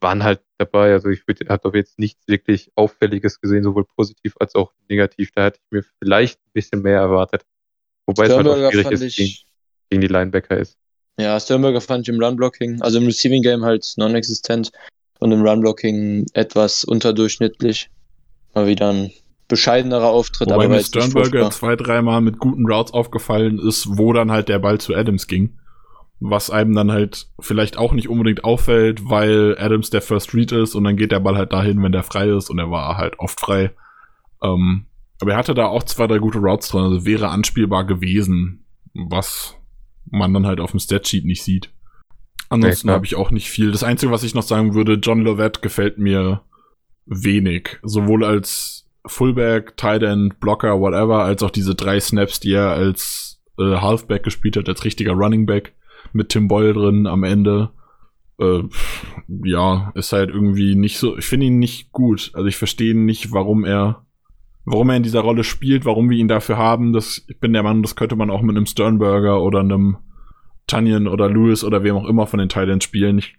[0.00, 0.92] waren halt dabei.
[0.92, 5.30] Also ich habe doch jetzt nichts wirklich Auffälliges gesehen, sowohl positiv als auch negativ.
[5.34, 7.44] Da hätte ich mir vielleicht ein bisschen mehr erwartet.
[8.06, 9.34] Wobei Sternberger es halt auch schwierig ist, gegen,
[9.90, 10.78] gegen die Linebacker ist.
[11.18, 14.70] Ja, Sternberger fand ich im Run-Blocking, also im Receiving Game halt non-existent
[15.18, 17.90] und im Run-Blocking etwas unterdurchschnittlich.
[18.54, 19.12] Mal wieder ein
[19.48, 20.48] bescheidenerer Auftritt.
[20.48, 24.58] Wobei aber mir Sternberger zwei, dreimal mit guten Routes aufgefallen ist, wo dann halt der
[24.58, 25.58] Ball zu Adams ging.
[26.20, 30.74] Was einem dann halt vielleicht auch nicht unbedingt auffällt, weil Adams der First Read ist
[30.74, 33.18] und dann geht der Ball halt dahin, wenn der frei ist und er war halt
[33.18, 33.72] oft frei.
[34.42, 34.86] Ähm,
[35.20, 39.56] aber er hatte da auch zwei, drei gute Routes drin, also wäre anspielbar gewesen, was
[40.06, 41.70] man dann halt auf dem Statsheet nicht sieht.
[42.48, 43.70] Ansonsten ja, habe ich auch nicht viel.
[43.70, 46.42] Das Einzige, was ich noch sagen würde, John Lovett gefällt mir
[47.06, 47.78] wenig.
[47.82, 53.40] Sowohl als Fullback, Tight End, Blocker, whatever, als auch diese drei Snaps, die er als
[53.58, 55.74] äh, Halfback gespielt hat, als richtiger Running Back
[56.12, 57.70] mit Tim Boyle drin am Ende.
[58.40, 58.62] Äh,
[59.44, 61.16] ja, ist halt irgendwie nicht so.
[61.18, 62.30] Ich finde ihn nicht gut.
[62.34, 64.06] Also ich verstehe nicht, warum er
[64.64, 67.62] warum er in dieser Rolle spielt, warum wir ihn dafür haben, das, ich bin der
[67.62, 69.98] Mann, das könnte man auch mit einem Sternberger oder einem
[70.66, 73.18] Tanyan oder Lewis oder wem auch immer von den Titans spielen.
[73.18, 73.36] Ich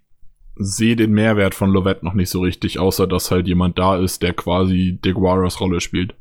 [0.56, 4.22] sehe den Mehrwert von Lovett noch nicht so richtig, außer dass halt jemand da ist,
[4.22, 6.16] der quasi Deguaras Rolle spielt.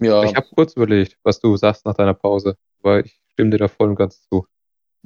[0.00, 0.22] Ja.
[0.22, 3.68] Ich habe kurz überlegt, was du sagst nach deiner Pause, weil ich stimme dir da
[3.68, 4.46] voll und ganz zu.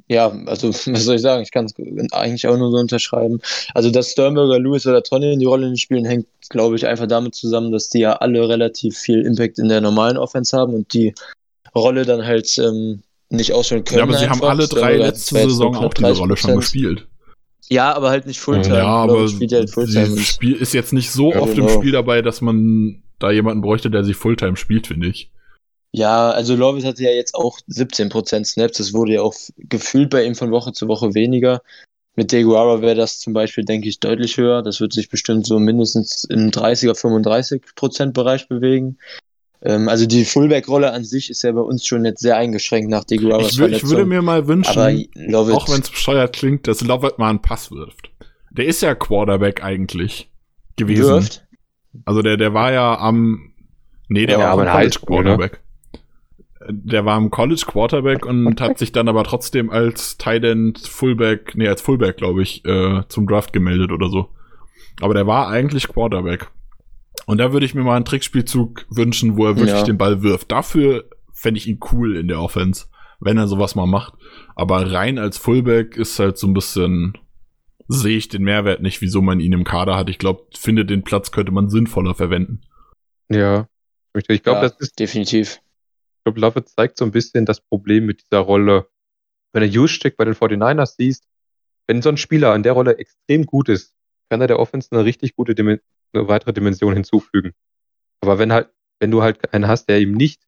[0.07, 1.43] Ja, also was soll ich sagen?
[1.43, 1.73] Ich kann es
[2.11, 3.39] eigentlich auch nur so unterschreiben.
[3.73, 7.07] Also, dass Sternberger, Lewis oder Tony in die Rolle nicht spielen, hängt, glaube ich, einfach
[7.07, 10.93] damit zusammen, dass die ja alle relativ viel Impact in der normalen Offense haben und
[10.93, 11.13] die
[11.75, 13.99] Rolle dann halt ähm, nicht ausführen können.
[13.99, 17.07] Ja, aber sie haben alle drei letzte Saison auch diese Rolle schon gespielt.
[17.69, 18.77] Ja, aber halt nicht Fulltime.
[18.77, 21.67] Ja, aber spielt halt Fulltime Spiel ist jetzt nicht so ja, oft genau.
[21.67, 25.31] im Spiel dabei, dass man da jemanden bräuchte, der sie Fulltime spielt, finde ich.
[25.95, 28.79] Ja, also Lovis hatte ja jetzt auch 17% Snaps.
[28.79, 31.61] Das wurde ja auch gefühlt bei ihm von Woche zu Woche weniger.
[32.15, 34.63] Mit Deguara wäre das zum Beispiel, denke ich, deutlich höher.
[34.63, 38.97] Das wird sich bestimmt so mindestens im 30er, 35% Bereich bewegen.
[39.61, 43.03] Ähm, also die Fullback-Rolle an sich ist ja bei uns schon jetzt sehr eingeschränkt nach
[43.03, 47.29] Deguaras ich, ich würde mir mal wünschen, auch wenn es bescheuert klingt, dass Lovett mal
[47.29, 48.11] einen Pass wirft.
[48.49, 50.31] Der ist ja Quarterback eigentlich
[50.75, 51.03] gewesen.
[51.03, 51.45] Wirft?
[52.05, 53.53] Also der, der war ja am,
[54.09, 55.05] nee, der ja, war am College ne?
[55.05, 55.62] Quarterback.
[56.69, 61.53] Der war am College Quarterback und hat sich dann aber trotzdem als Tight End Fullback,
[61.55, 64.29] nee, als Fullback, glaube ich, äh, zum Draft gemeldet oder so.
[65.01, 66.49] Aber der war eigentlich Quarterback.
[67.25, 69.83] Und da würde ich mir mal einen Trickspielzug wünschen, wo er wirklich ja.
[69.83, 70.51] den Ball wirft.
[70.51, 72.85] Dafür fände ich ihn cool in der Offense,
[73.19, 74.13] wenn er sowas mal macht.
[74.55, 77.17] Aber rein als Fullback ist halt so ein bisschen,
[77.87, 80.09] sehe ich den Mehrwert nicht, wieso man ihn im Kader hat.
[80.09, 82.61] Ich glaube, finde den Platz könnte man sinnvoller verwenden.
[83.29, 83.67] Ja,
[84.15, 85.59] ich glaube, ja, das ist definitiv.
[86.23, 88.89] Ich glaube, Lovett zeigt so ein bisschen das Problem mit dieser Rolle.
[89.51, 91.27] Wenn du Juszczyk bei den 49ers siehst,
[91.85, 93.93] wenn so ein Spieler in der Rolle extrem gut ist,
[94.29, 95.81] kann er der Offense eine richtig gute eine
[96.13, 97.51] weitere Dimension hinzufügen.
[98.21, 100.41] Aber wenn halt, wenn du halt einen hast, der ihm nicht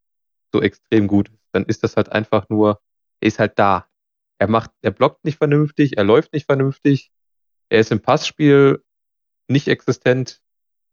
[0.54, 2.80] so extrem gut ist, dann ist das halt einfach nur,
[3.20, 3.90] er ist halt da.
[4.40, 7.12] Er macht, er blockt nicht vernünftig, er läuft nicht vernünftig,
[7.68, 8.82] er ist im Passspiel
[9.50, 10.42] nicht existent.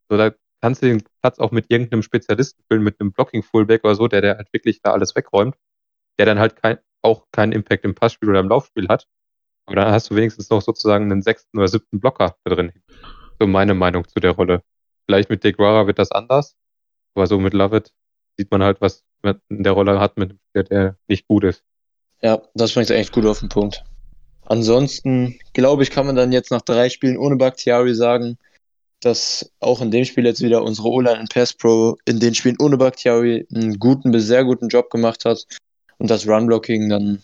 [0.08, 3.96] So, da kannst du den Platz auch mit irgendeinem Spezialisten füllen, mit einem Blocking-Fullback oder
[3.96, 5.56] so, der, der halt wirklich da alles wegräumt,
[6.18, 9.08] der dann halt kein, auch keinen Impact im Passspiel oder im Laufspiel hat.
[9.66, 12.72] Aber dann hast du wenigstens noch sozusagen einen sechsten oder siebten Blocker da drin.
[13.40, 14.62] So meine Meinung zu der Rolle.
[15.06, 16.56] Vielleicht mit Deguara wird das anders,
[17.14, 17.92] aber so mit Lovett
[18.38, 21.44] sieht man halt, was man in der Rolle hat mit einem Spieler, der nicht gut
[21.44, 21.64] ist.
[22.22, 23.82] Ja, das bringt echt gut auf den Punkt.
[24.46, 28.38] Ansonsten, glaube ich, kann man dann jetzt nach drei Spielen ohne Bakhtiari sagen,
[29.02, 32.56] dass auch in dem Spiel jetzt wieder unsere O-Line und Pass Pro in den Spielen
[32.60, 35.44] ohne Bakhtiari einen guten bis sehr guten Job gemacht hat
[35.98, 37.20] und das Run-Blocking dann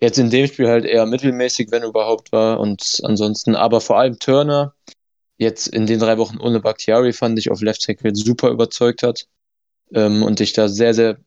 [0.00, 4.18] jetzt in dem Spiel halt eher mittelmäßig, wenn überhaupt war und ansonsten aber vor allem
[4.20, 4.74] Turner
[5.38, 9.26] jetzt in den drei Wochen ohne Bakhtiari fand ich auf Left Tackle super überzeugt hat
[9.92, 11.18] ähm, und ich da sehr, sehr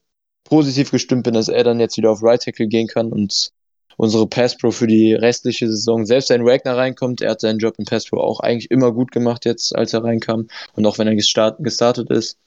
[0.44, 3.52] positiv gestimmt bin, dass er dann jetzt wieder auf Right Tackle gehen kann und
[3.96, 7.74] unsere Pass Pro für die restliche Saison, selbst wenn Wagner reinkommt, er hat seinen Job
[7.78, 11.06] in Pass Pro auch eigentlich immer gut gemacht jetzt, als er reinkam und auch wenn
[11.06, 12.38] er gestart, gestartet ist.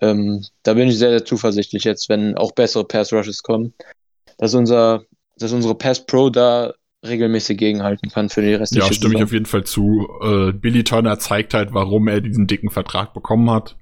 [0.00, 3.74] Ähm, da bin ich sehr, sehr zuversichtlich jetzt, wenn auch bessere Pass Rushes kommen,
[4.38, 5.04] dass unser,
[5.38, 6.74] dass unsere Pass Pro da
[7.06, 9.20] regelmäßig gegenhalten kann für die restliche Ja, stimme Saison.
[9.20, 10.08] ich auf jeden Fall zu.
[10.22, 13.76] Äh, Billy Turner zeigt halt, warum er diesen dicken Vertrag bekommen hat,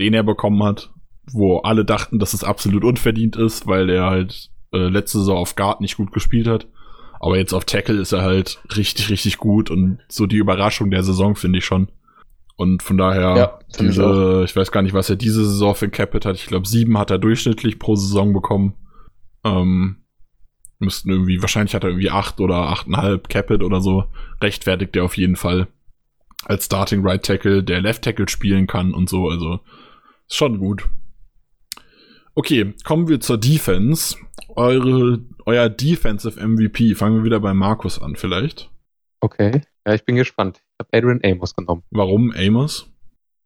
[0.00, 0.90] den er bekommen hat,
[1.30, 5.56] wo alle dachten, dass es absolut unverdient ist, weil er halt äh, letzte Saison auf
[5.56, 6.66] Guard nicht gut gespielt hat.
[7.20, 11.04] Aber jetzt auf Tackle ist er halt richtig, richtig gut und so die Überraschung der
[11.04, 11.88] Saison finde ich schon.
[12.56, 15.86] Und von daher, ja, diese, ich, ich, weiß gar nicht, was er diese Saison für
[15.86, 16.36] ein Capit hat.
[16.36, 18.74] Ich glaube, sieben hat er durchschnittlich pro Saison bekommen.
[19.44, 19.96] Ähm,
[20.78, 24.04] müssten irgendwie, wahrscheinlich hat er irgendwie acht oder achteinhalb Capit oder so.
[24.42, 25.68] Rechtfertigt er auf jeden Fall.
[26.44, 29.28] Als Starting Right Tackle, der Left Tackle spielen kann und so.
[29.28, 29.60] Also
[30.28, 30.88] ist schon gut.
[32.34, 34.16] Okay, kommen wir zur Defense.
[34.48, 36.94] Eure, euer Defensive MVP.
[36.94, 38.70] Fangen wir wieder bei Markus an, vielleicht.
[39.20, 40.62] Okay, ja, ich bin gespannt.
[40.64, 41.82] Ich habe Adrian Amos genommen.
[41.90, 42.90] Warum Amos?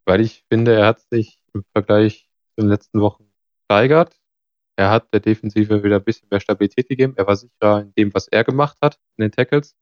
[0.05, 3.25] Weil ich finde, er hat sich im Vergleich zu den letzten Wochen
[3.65, 4.17] steigert.
[4.77, 7.15] Er hat der Defensive wieder ein bisschen mehr Stabilität gegeben.
[7.17, 9.75] Er war sicherer in dem, was er gemacht hat, in den Tackles.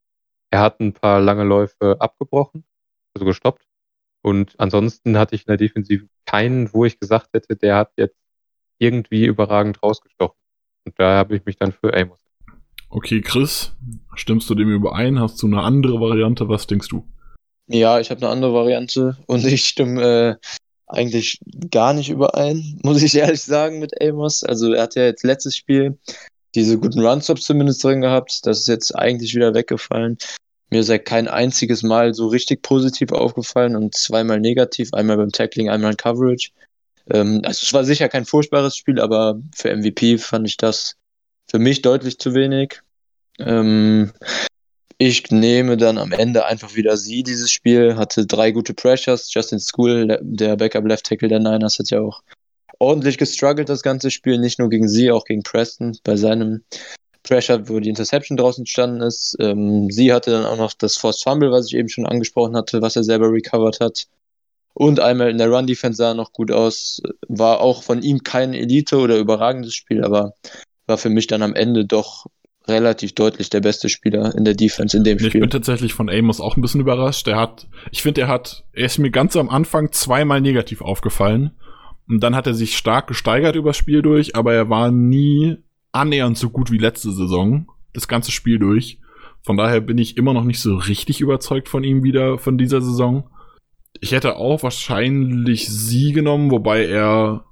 [0.51, 2.65] Er hat ein paar lange Läufe abgebrochen,
[3.13, 3.67] also gestoppt.
[4.23, 8.24] Und ansonsten hatte ich in der Defensive keinen, wo ich gesagt hätte, der hat jetzt
[8.79, 10.37] irgendwie überragend rausgestochen.
[10.87, 12.19] Und da habe ich mich dann für Amos.
[12.91, 13.73] Okay, Chris,
[14.15, 15.19] stimmst du dem überein?
[15.19, 16.49] Hast du eine andere Variante?
[16.49, 17.05] Was denkst du?
[17.67, 20.47] Ja, ich habe eine andere Variante und ich stimme äh,
[20.87, 24.45] eigentlich gar nicht überein, muss ich ehrlich sagen, mit Amos.
[24.45, 25.99] Also er hat ja jetzt letztes Spiel
[26.55, 28.47] diese guten Runstops zumindest drin gehabt.
[28.47, 30.19] Das ist jetzt eigentlich wieder weggefallen.
[30.71, 35.31] Mir ist ja kein einziges Mal so richtig positiv aufgefallen und zweimal negativ, einmal beim
[35.31, 36.51] Tackling, einmal in Coverage.
[37.11, 40.97] Ähm, also es war sicher kein furchtbares Spiel, aber für MVP fand ich das
[41.51, 42.81] für mich deutlich zu wenig.
[43.39, 44.13] Ähm,
[44.99, 47.97] ich nehme dann am Ende einfach wieder sie, dieses Spiel.
[47.97, 49.33] Hatte drei gute Pressures.
[49.33, 52.23] Justin School, der Backup Left Tackle der Niners, hat ja auch
[52.79, 54.39] ordentlich gestruggelt das ganze Spiel.
[54.39, 56.63] Nicht nur gegen sie, auch gegen Preston bei seinem
[57.25, 59.37] Pressure, wo die Interception draußen entstanden ist.
[59.41, 62.81] Ähm, sie hatte dann auch noch das Forced Fumble, was ich eben schon angesprochen hatte,
[62.81, 64.07] was er selber recovered hat.
[64.75, 67.01] Und einmal in der Run-Defense sah er noch gut aus.
[67.29, 70.35] War auch von ihm kein Elite- oder überragendes Spiel, aber
[70.87, 72.27] war für mich dann am Ende doch
[72.67, 75.29] relativ deutlich der beste Spieler in der Defense in dem Spiel.
[75.29, 77.29] Ich bin tatsächlich von Amos auch ein bisschen überrascht.
[77.29, 81.53] Er hat, ich finde, er hat, er ist mir ganz am Anfang zweimal negativ aufgefallen.
[82.09, 85.57] Und dann hat er sich stark gesteigert übers Spiel durch, aber er war nie
[85.93, 87.67] annähernd so gut wie letzte Saison.
[87.93, 88.99] Das ganze Spiel durch.
[89.43, 92.81] Von daher bin ich immer noch nicht so richtig überzeugt von ihm wieder, von dieser
[92.81, 93.29] Saison.
[94.01, 97.45] Ich hätte auch wahrscheinlich sie genommen, wobei er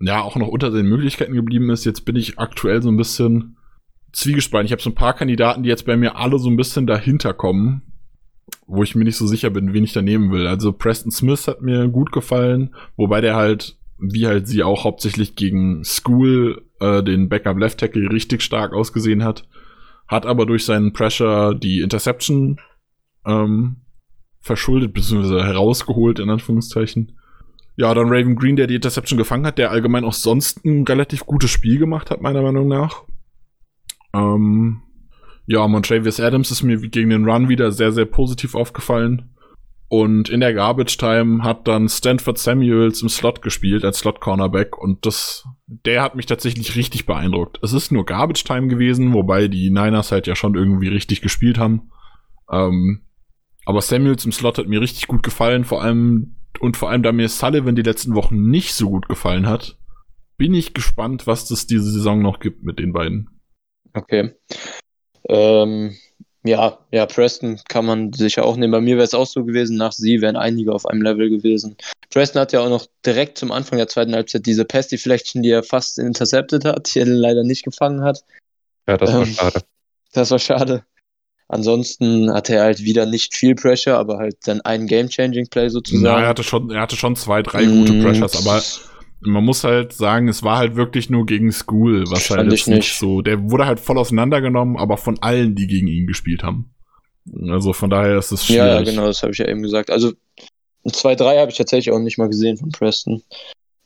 [0.00, 1.84] ja auch noch unter den Möglichkeiten geblieben ist.
[1.84, 3.56] Jetzt bin ich aktuell so ein bisschen
[4.12, 4.66] zwiegespalten.
[4.66, 7.34] Ich habe so ein paar Kandidaten, die jetzt bei mir alle so ein bisschen dahinter
[7.34, 7.82] kommen,
[8.66, 10.46] wo ich mir nicht so sicher bin, wen ich da nehmen will.
[10.46, 15.36] Also Preston Smith hat mir gut gefallen, wobei der halt, wie halt sie auch hauptsächlich
[15.36, 19.46] gegen School äh, den Backup Left Tackle richtig stark ausgesehen hat,
[20.06, 22.60] hat aber durch seinen Pressure die Interception
[23.26, 23.76] ähm,
[24.44, 25.42] verschuldet bzw.
[25.42, 27.18] herausgeholt in Anführungszeichen.
[27.76, 31.26] Ja, dann Raven Green, der die Interception gefangen hat, der allgemein auch sonst ein relativ
[31.26, 33.02] gutes Spiel gemacht hat, meiner Meinung nach.
[34.12, 34.82] Ähm,
[35.46, 39.34] ja, Montravius Adams ist mir gegen den Run wieder sehr, sehr positiv aufgefallen.
[39.88, 44.78] Und in der Garbage Time hat dann Stanford Samuels im Slot gespielt als Slot Cornerback
[44.78, 47.58] und das, der hat mich tatsächlich richtig beeindruckt.
[47.62, 51.58] Es ist nur Garbage Time gewesen, wobei die Niners halt ja schon irgendwie richtig gespielt
[51.58, 51.90] haben.
[52.50, 53.03] Ähm,
[53.64, 57.12] aber Samuels im Slot hat mir richtig gut gefallen, vor allem und vor allem da
[57.12, 59.76] mir Sullivan die letzten Wochen nicht so gut gefallen hat,
[60.36, 63.40] bin ich gespannt, was das diese Saison noch gibt mit den beiden.
[63.92, 64.32] Okay.
[65.28, 65.96] Ähm,
[66.44, 68.72] ja, ja, Preston kann man sicher auch nehmen.
[68.72, 71.76] Bei mir wäre es auch so gewesen, nach sie wären einige auf einem Level gewesen.
[72.10, 75.50] Preston hat ja auch noch direkt zum Anfang der zweiten Halbzeit diese Pesty Flection, die
[75.50, 78.24] er fast intercepted hat, die er leider nicht gefangen hat.
[78.86, 79.60] Ja, das war ähm, schade.
[80.12, 80.84] Das war schade.
[81.48, 86.04] Ansonsten hatte er halt wieder nicht viel Pressure, aber halt dann ein Game-Changing-Play sozusagen.
[86.04, 88.62] Ja, er hatte schon, er hatte schon zwei, drei gute mm, Pressures, aber
[89.20, 92.76] man muss halt sagen, es war halt wirklich nur gegen School, was halt jetzt nicht.
[92.76, 93.20] nicht so.
[93.20, 96.74] Der wurde halt voll auseinandergenommen, aber von allen, die gegen ihn gespielt haben.
[97.48, 98.58] Also von daher ist es schwierig.
[98.58, 99.90] Ja, genau, das habe ich ja eben gesagt.
[99.90, 100.12] Also
[100.86, 103.22] 2-3 habe ich tatsächlich auch nicht mal gesehen von Preston.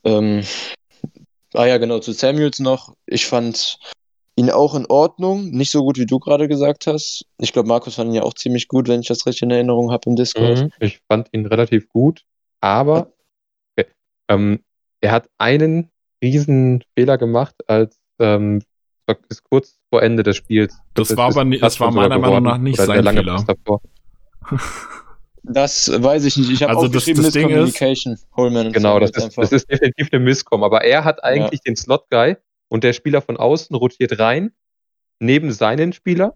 [0.05, 0.43] Ähm,
[1.55, 2.95] ah ja, genau, zu Samuels noch.
[3.07, 3.79] Ich fand
[4.39, 5.51] ihn auch in Ordnung.
[5.51, 7.27] Nicht so gut, wie du gerade gesagt hast.
[7.39, 9.91] Ich glaube, Markus fand ihn ja auch ziemlich gut, wenn ich das richtig in Erinnerung
[9.91, 10.63] habe im Discord.
[10.63, 12.25] Mhm, ich fand ihn relativ gut,
[12.61, 13.13] aber
[13.77, 13.91] okay,
[14.29, 14.61] ähm,
[15.01, 15.91] er hat einen
[16.23, 18.63] riesen Fehler gemacht, als ähm,
[19.29, 20.79] ist kurz vor Ende des Spiels.
[20.95, 23.45] Das, das war aber nie, das war meiner Meinung nach nicht sein Fehler.
[25.51, 26.51] Das weiß ich nicht.
[26.51, 28.15] Ich habe also auch das, geschrieben das Miscommunication.
[28.15, 30.63] Ist, Holman genau, das ist, das ist, definitiv eine Misscom.
[30.63, 31.71] Aber er hat eigentlich ja.
[31.73, 32.37] den Slot-Guy
[32.69, 34.53] und der Spieler von außen rotiert rein,
[35.21, 36.35] neben seinen Spieler.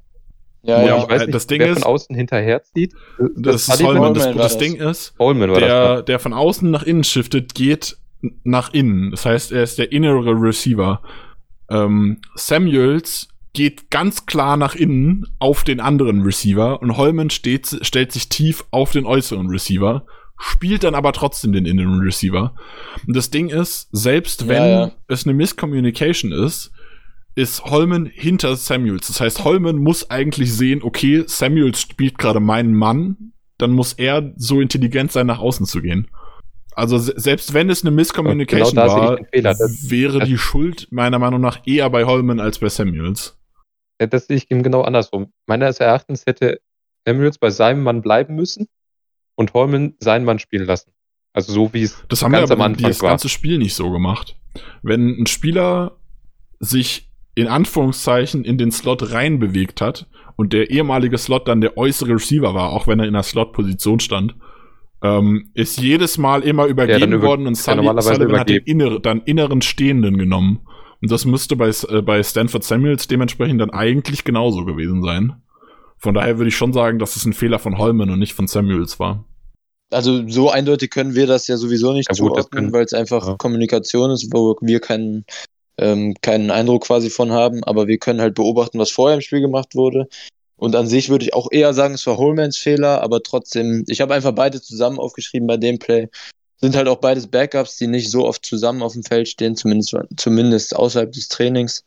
[0.63, 2.95] Ja, ja, ich weiß nicht, das Ding wer ist, von außen hinterherzieht.
[3.37, 4.15] Das, das ist Holman.
[4.15, 7.97] Das, das, Ding ist, Holman der, das, der von außen nach innen shiftet, geht
[8.45, 9.11] nach innen.
[9.11, 11.03] Das heißt, er ist der innere Receiver.
[11.69, 18.13] Ähm, Samuels geht ganz klar nach innen auf den anderen Receiver und Holman steht, stellt
[18.13, 20.07] sich tief auf den äußeren Receiver
[20.43, 22.55] spielt dann aber trotzdem den inneren Receiver.
[23.07, 24.93] Und das Ding ist, selbst wenn ja, ja.
[25.07, 26.73] es eine Miscommunication ist,
[27.37, 29.07] ist Holman hinter Samuels.
[29.07, 34.33] Das heißt, Holman muss eigentlich sehen, okay, Samuels spielt gerade meinen Mann, dann muss er
[34.37, 36.09] so intelligent sein, nach außen zu gehen.
[36.75, 41.89] Also selbst wenn es eine Miscommunication genau war, wäre die Schuld meiner Meinung nach eher
[41.89, 43.39] bei Holman als bei Samuels.
[43.99, 45.33] Das sehe ich ihm genau andersrum.
[45.47, 46.61] Meines Erachtens hätte
[47.07, 48.67] Samuels bei seinem Mann bleiben müssen
[49.43, 50.93] und Holman seinen Mann spielen lassen.
[51.35, 53.75] Also so wie es das haben ganz wir aber am Anfang das ganze Spiel nicht
[53.75, 54.37] so gemacht.
[54.83, 55.99] Wenn ein Spieler
[56.59, 62.15] sich in Anführungszeichen in den Slot reinbewegt hat und der ehemalige Slot dann der äußere
[62.15, 64.35] Receiver war, auch wenn er in der Slot-Position stand,
[65.03, 69.01] ähm, ist jedes Mal immer übergeben ja, über, worden und Sully, Sullivan hat den innere,
[69.01, 70.61] dann inneren Stehenden genommen.
[71.01, 75.43] Und das müsste bei, äh, bei Stanford Samuels dementsprechend dann eigentlich genauso gewesen sein.
[75.99, 78.47] Von daher würde ich schon sagen, dass es ein Fehler von Holman und nicht von
[78.47, 79.25] Samuels war.
[79.93, 83.35] Also so eindeutig können wir das ja sowieso nicht ja, zuordnen, weil es einfach ja.
[83.37, 85.25] Kommunikation ist, wo wir keinen,
[85.79, 89.41] ähm, keinen Eindruck quasi von haben, aber wir können halt beobachten, was vorher im Spiel
[89.41, 90.09] gemacht wurde.
[90.57, 94.01] Und an sich würde ich auch eher sagen, es war Holmans Fehler, aber trotzdem, ich
[94.01, 96.09] habe einfach beide zusammen aufgeschrieben bei dem Play.
[96.61, 99.97] Sind halt auch beides Backups, die nicht so oft zusammen auf dem Feld stehen, zumindest,
[100.17, 101.85] zumindest außerhalb des Trainings.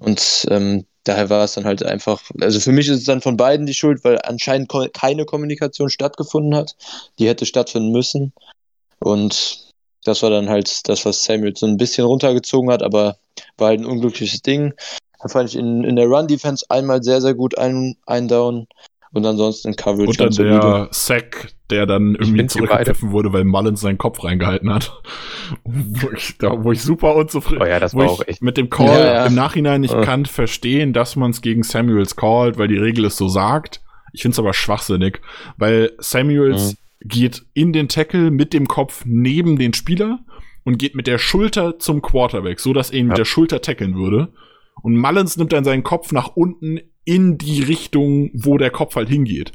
[0.00, 3.36] Und ähm, daher war es dann halt einfach, also für mich ist es dann von
[3.36, 6.76] beiden die Schuld, weil anscheinend keine Kommunikation stattgefunden hat.
[7.18, 8.32] Die hätte stattfinden müssen.
[8.98, 9.72] Und
[10.04, 13.18] das war dann halt das, was Samuel so ein bisschen runtergezogen hat, aber
[13.58, 14.74] war halt ein unglückliches Ding.
[15.20, 18.66] Da fand ich in, in der Run-Defense einmal sehr, sehr gut ein, eindown
[19.12, 20.88] und ansonsten in Coverage Und dann ganz der.
[20.90, 25.00] Sack, der dann irgendwie zurückgepfiffen wurde, weil Mullins seinen Kopf reingehalten hat.
[25.64, 28.42] wo, ich, da, wo ich super unzufrieden Oh ja, das wo war ich auch echt.
[28.42, 29.26] mit dem Call Ja, ja.
[29.26, 30.02] im Nachhinein nicht Ja.
[30.02, 33.82] kann verstehen, dass man es gegen Samuels callt, weil die Regel es so sagt.
[34.12, 35.20] Ich finde es aber schwachsinnig,
[35.56, 37.08] weil Samuels Mhm.
[37.08, 40.20] geht in den Tackle mit dem Kopf neben den Spieler
[40.64, 43.94] und geht mit der Schulter zum Quarterback, so dass er ihn mit der Schulter tackeln
[43.94, 44.32] würde.
[44.82, 49.08] Und Mullins nimmt dann seinen Kopf nach unten in die Richtung, wo der Kopf halt
[49.08, 49.52] hingeht.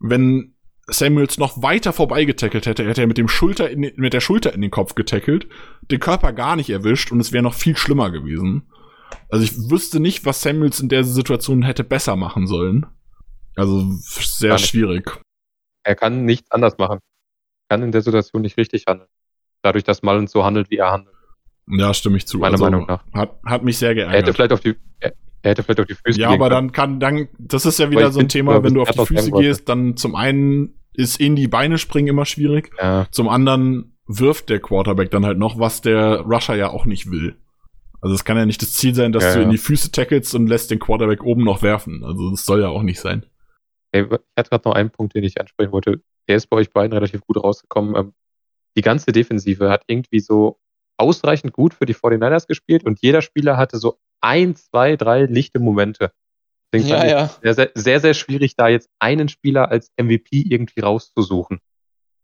[0.00, 0.54] Wenn
[0.86, 4.54] Samuels noch weiter vorbei getackelt hätte, hätte er mit dem Schulter in, mit der Schulter
[4.54, 5.46] in den Kopf getackelt,
[5.82, 8.70] den Körper gar nicht erwischt und es wäre noch viel schlimmer gewesen.
[9.28, 12.86] Also ich wüsste nicht, was Samuels in der Situation hätte besser machen sollen.
[13.54, 15.20] Also sehr schwierig.
[15.82, 17.00] Er kann nichts anders machen.
[17.68, 19.08] Kann in der Situation nicht richtig handeln.
[19.62, 21.14] Dadurch, dass Mullins so handelt, wie er handelt.
[21.66, 22.38] Ja, stimme ich zu.
[22.38, 23.04] Meiner also, Meinung nach.
[23.12, 24.34] Hat, hat mich sehr Er hätte geärgert.
[24.36, 27.28] vielleicht auf die, er, er hätte vielleicht auf die Füße Ja, aber dann kann, dann,
[27.38, 30.14] das ist ja wieder so ein Thema, wenn du auf die Füße gehst, dann zum
[30.14, 35.24] einen ist in die Beine springen immer schwierig, Ja, zum anderen wirft der Quarterback dann
[35.24, 37.36] halt noch, was der Rusher ja auch nicht will.
[38.00, 40.34] Also es kann ja nicht das Ziel sein, dass Ja, du in die Füße tackelst
[40.34, 42.04] und lässt den Quarterback oben noch werfen.
[42.04, 43.26] Also das soll ja auch nicht sein.
[43.92, 46.00] Ey, ich hatte gerade noch einen Punkt, den ich ansprechen wollte.
[46.28, 47.96] Der ist bei euch beiden relativ gut rausgekommen.
[47.96, 48.12] Ähm,
[48.76, 50.58] Die ganze Defensive hat irgendwie so
[50.96, 55.60] ausreichend gut für die 49ers gespielt und jeder Spieler hatte so ein, zwei, drei lichte
[55.60, 56.12] Momente.
[56.72, 57.30] Deswegen Ja, ich ja.
[57.42, 61.60] Sehr, sehr, sehr, sehr schwierig, da jetzt einen Spieler als MVP irgendwie rauszusuchen.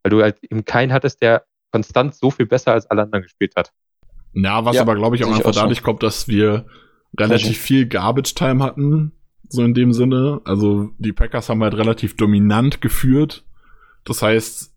[0.02, 3.54] Weil du halt eben keinen hattest, der konstant so viel besser als alle anderen gespielt
[3.57, 3.72] hat.
[4.35, 6.66] Ja, was Ja, aber, glaube ich, auch einfach auch dadurch kommt, dass wir
[7.18, 9.12] relativ viel Garbage-Time hatten,
[9.48, 10.40] so in dem Sinne.
[10.44, 13.44] Also die Packers haben halt relativ dominant geführt.
[14.04, 14.74] Das heißt,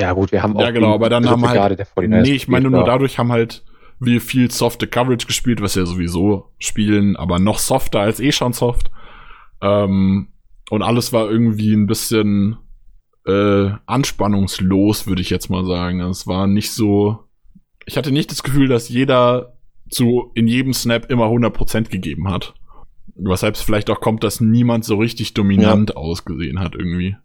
[0.00, 2.34] Ja, gut, wir haben auch Ja, genau, aber dann haben halt, Garde der 49ers nee,
[2.34, 3.64] ich meine nur dadurch haben halt
[4.00, 8.52] wir viel softe Coverage gespielt, was wir sowieso spielen, aber noch softer als eh schon
[8.52, 8.90] soft.
[9.60, 10.28] Ähm,
[10.70, 12.58] und alles war irgendwie ein bisschen
[13.26, 16.00] äh, anspannungslos, würde ich jetzt mal sagen.
[16.00, 17.24] Es war nicht so,
[17.86, 19.54] ich hatte nicht das Gefühl, dass jeder
[19.90, 22.54] zu in jedem Snap immer 100% gegeben hat.
[23.14, 27.16] Weshalb es vielleicht auch kommt, dass niemand so richtig dominant ausgesehen hat irgendwie.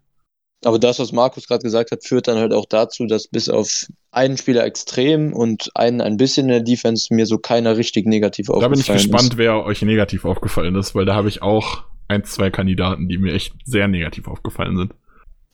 [0.64, 3.86] Aber das, was Markus gerade gesagt hat, führt dann halt auch dazu, dass bis auf
[4.10, 8.46] einen Spieler extrem und einen ein bisschen in der Defense mir so keiner richtig negativ
[8.46, 9.38] Da aufgefallen bin ich gespannt, ist.
[9.38, 13.34] wer euch negativ aufgefallen ist, weil da habe ich auch ein, zwei Kandidaten, die mir
[13.34, 14.94] echt sehr negativ aufgefallen sind.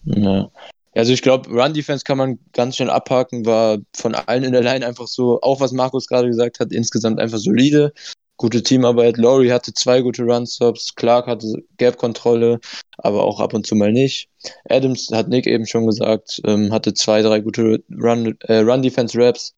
[0.05, 0.51] Ja.
[0.95, 4.63] Also ich glaube, Run Defense kann man ganz schnell abhaken, war von allen in der
[4.63, 7.93] Line einfach so, auch was Markus gerade gesagt hat, insgesamt einfach solide.
[8.41, 9.19] Gute Teamarbeit.
[9.19, 12.59] Laurie hatte zwei gute Run-Stops, Clark hatte Gap-Kontrolle,
[12.97, 14.31] aber auch ab und zu mal nicht.
[14.67, 19.53] Adams, hat Nick eben schon gesagt, ähm, hatte zwei, drei gute Run, äh, Run-Defense-Raps.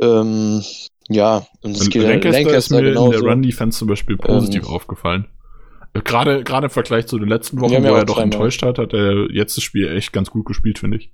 [0.00, 0.64] Ähm,
[1.08, 3.12] ja, und es geht Lancaster, ist mir in genauso.
[3.12, 5.28] der Run-Defense zum Beispiel positiv Ähm, aufgefallen.
[5.94, 8.78] Äh, Gerade, gerade im Vergleich zu den letzten Wochen, Ja, wo er doch enttäuscht hat,
[8.78, 11.12] hat er jetzt das Spiel echt ganz gut gespielt, finde ich.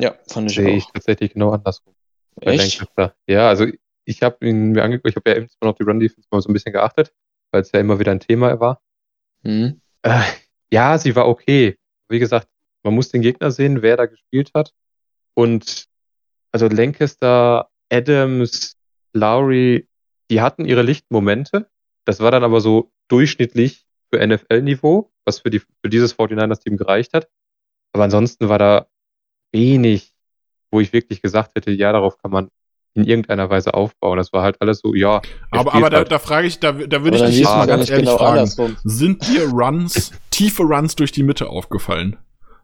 [0.00, 1.92] Ja, fand ich Sehe ich tatsächlich genau andersrum.
[2.36, 2.78] bei Echt?
[2.78, 3.16] Lancaster.
[3.26, 3.66] Ja, also
[4.06, 6.48] ich habe ihn mir angeguckt, ich habe ja eben noch die Run Defense mal so
[6.48, 7.12] ein bisschen geachtet,
[7.50, 8.80] weil es ja immer wieder ein Thema war.
[9.42, 9.80] Hm.
[10.02, 10.22] Äh,
[10.70, 11.76] ja, sie war okay.
[12.08, 12.48] Wie gesagt,
[12.84, 14.72] man muss den Gegner sehen, wer da gespielt hat.
[15.34, 15.86] Und
[16.52, 18.76] also Lancaster, Adams,
[19.12, 19.88] Lowry,
[20.30, 21.68] die hatten ihre Lichtmomente.
[22.04, 27.12] Das war dann aber so durchschnittlich für NFL-Niveau, was für, die, für dieses 49ers-Team gereicht
[27.12, 27.28] hat.
[27.92, 28.86] Aber ansonsten war da
[29.52, 30.14] wenig,
[30.70, 32.50] wo ich wirklich gesagt hätte, ja, darauf kann man
[32.96, 34.16] in irgendeiner Weise aufbauen.
[34.18, 35.20] Das war halt alles so, ja.
[35.50, 36.10] Aber, aber da, halt.
[36.12, 38.38] da frage ich, da, da würde ich dich jetzt mal ganz ehrlich genau fragen.
[38.38, 38.76] andersrum.
[38.84, 42.16] Sind dir Runs, tiefe Runs durch die Mitte aufgefallen?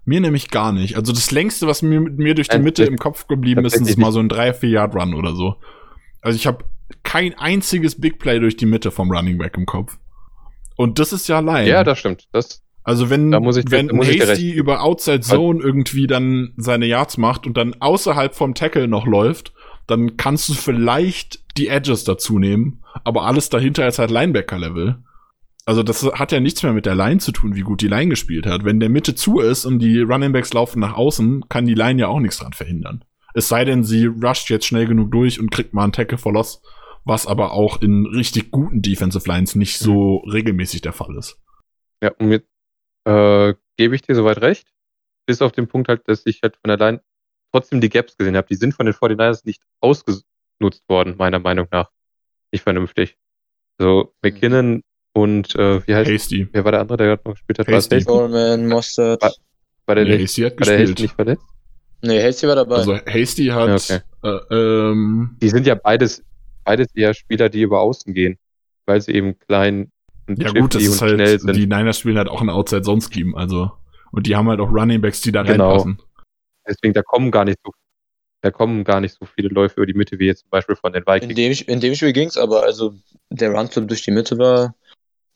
[0.04, 0.96] Mir nämlich gar nicht.
[0.96, 3.76] Also das längste, was mir, mir durch die Nein, Mitte das- im Kopf geblieben ist,
[3.76, 5.56] ist mal so ein 3-4 Yard Run oder so.
[6.20, 6.64] Also ich habe
[7.04, 9.98] kein einziges Big Play durch die Mitte vom Running Back im Kopf.
[10.76, 11.66] Und das ist ja allein.
[11.66, 12.26] Ja, das stimmt.
[12.32, 16.52] Das, Also wenn, Da muss ich wenn da muss Hasty über Outside Zone irgendwie dann
[16.56, 19.52] seine Yards macht und dann außerhalb vom Tackle noch läuft,
[19.86, 25.02] dann kannst du vielleicht die Edges dazu nehmen, aber alles dahinter ist halt Linebacker-Level.
[25.64, 28.10] Also das hat ja nichts mehr mit der Line zu tun, wie gut die Line
[28.10, 28.64] gespielt hat.
[28.64, 32.00] Wenn der Mitte zu ist und die Running Backs laufen nach außen, kann die Line
[32.00, 33.04] ja auch nichts dran verhindern.
[33.34, 36.32] Es sei denn, sie rusht jetzt schnell genug durch und kriegt mal einen Tackle for
[36.32, 36.62] Loss,
[37.04, 41.40] was aber auch in richtig guten Defensive Lines nicht so regelmäßig der Fall ist.
[42.02, 42.46] ja, und mit,
[43.04, 44.68] äh, gebe ich dir soweit recht.
[45.26, 47.02] Bis auf den Punkt halt, dass ich halt von der Line
[47.52, 48.46] trotzdem die Gaps gesehen habe.
[48.48, 51.90] Die sind von den 49ers nicht ausgenutzt worden, meiner Meinung nach.
[52.50, 53.16] Nicht vernünftig.
[53.78, 54.82] So, McKinnon
[55.14, 56.48] und, äh, wie heißt, Hasty.
[56.52, 57.68] wer war der andere, der gerade noch gespielt hat?
[57.68, 57.96] Hasty.
[57.96, 58.06] Hasty?
[58.10, 59.22] Coleman, Mostert.
[59.22, 59.32] War-
[59.86, 61.00] War der, Nee, nicht, Hasty hat war der Hasty gespielt.
[61.00, 61.44] nicht verletzt?
[62.02, 62.76] Nee, Hasty war dabei.
[62.76, 64.00] Also Hasty hat Ja, okay.
[64.50, 66.22] äh, ähm, Die sind ja beides,
[66.64, 68.38] beides eher Spieler, die über außen gehen,
[68.86, 69.90] weil sie eben klein
[70.28, 71.56] und Ja gut, das ist und schnell halt, sind.
[71.56, 73.72] die Niners spielen halt auch ein Outside-Zone-Scheme, also.
[74.12, 75.70] Und die haben halt auch Running Backs, die da Genau.
[75.70, 75.98] reinpassen.
[76.66, 77.72] Deswegen, da kommen gar nicht so,
[78.40, 80.92] da kommen gar nicht so viele Läufe über die Mitte, wie jetzt zum Beispiel von
[80.92, 81.34] den In Vikings.
[81.34, 82.94] dem, in dem Spiel ging es aber, also
[83.30, 84.74] der Runflip durch die Mitte war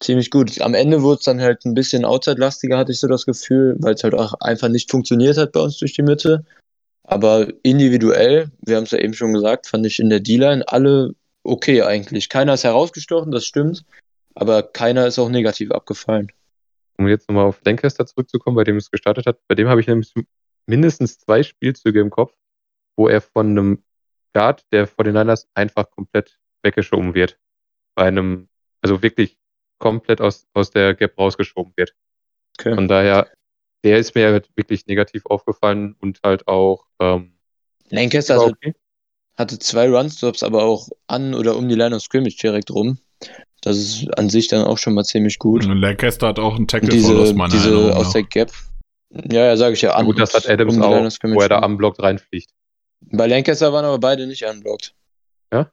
[0.00, 0.60] ziemlich gut.
[0.60, 3.94] Am Ende wurde es dann halt ein bisschen outside-lastiger, hatte ich so das Gefühl, weil
[3.94, 6.44] es halt auch einfach nicht funktioniert hat bei uns durch die Mitte.
[7.04, 11.14] Aber individuell, wir haben es ja eben schon gesagt, fand ich in der D-Line alle
[11.44, 12.28] okay eigentlich.
[12.28, 13.84] Keiner ist herausgestochen, das stimmt,
[14.34, 16.32] aber keiner ist auch negativ abgefallen.
[16.98, 19.86] Um jetzt nochmal auf Lancaster zurückzukommen, bei dem es gestartet hat, bei dem habe ich
[19.86, 20.12] nämlich
[20.66, 22.34] mindestens zwei Spielzüge im Kopf,
[22.96, 23.84] wo er von einem
[24.34, 27.38] Guard, der vor den Niners einfach komplett weggeschoben wird.
[27.94, 28.48] Bei einem,
[28.82, 29.38] also wirklich
[29.78, 31.94] komplett aus, aus der Gap rausgeschoben wird.
[32.58, 32.74] Okay.
[32.74, 33.28] Von daher,
[33.84, 37.36] der ist mir halt wirklich negativ aufgefallen und halt auch ähm,
[37.90, 38.74] Lancaster hatte, okay.
[39.36, 42.98] hatte zwei Runstops, aber auch an oder um die Line of Scrimmage direkt rum.
[43.62, 45.64] Das ist an sich dann auch schon mal ziemlich gut.
[45.64, 47.92] Und Lancaster hat auch einen Tackle Und voll aus diese, meiner diese Erinnerung.
[47.92, 48.52] aus der Gap.
[49.30, 51.72] Ja, ja, sage ich ja gut, das hat Adams auch, wo er da rum.
[51.72, 52.50] unblockt reinfliegt.
[53.00, 54.94] Bei Lancaster waren aber beide nicht unblocked.
[55.52, 55.70] Ja?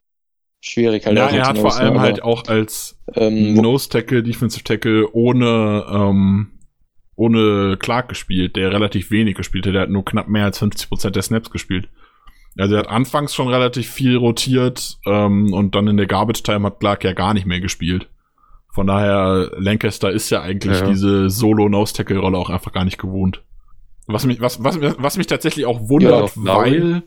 [0.61, 1.17] Schwierig halt.
[1.17, 5.85] Ja, er hat vor allem aber, halt auch als Ähm, Nose Tackle, Defensive Tackle ohne,
[5.89, 6.59] ähm,
[7.15, 9.73] ohne Clark gespielt, der relativ wenig gespielt hat.
[9.73, 11.89] Der hat nur knapp mehr als 50% der Snaps gespielt.
[12.57, 16.67] Also er hat anfangs schon relativ viel rotiert ähm, und dann in der Garbage Time
[16.67, 18.09] hat Clark ja gar nicht mehr gespielt.
[18.73, 20.87] Von daher, Lancaster ist ja eigentlich Ja.
[20.87, 23.43] diese Solo-Nose-Tackle-Rolle auch einfach gar nicht gewohnt.
[24.07, 27.03] Was mich, was, was, was mich tatsächlich auch wundert, Ja, weil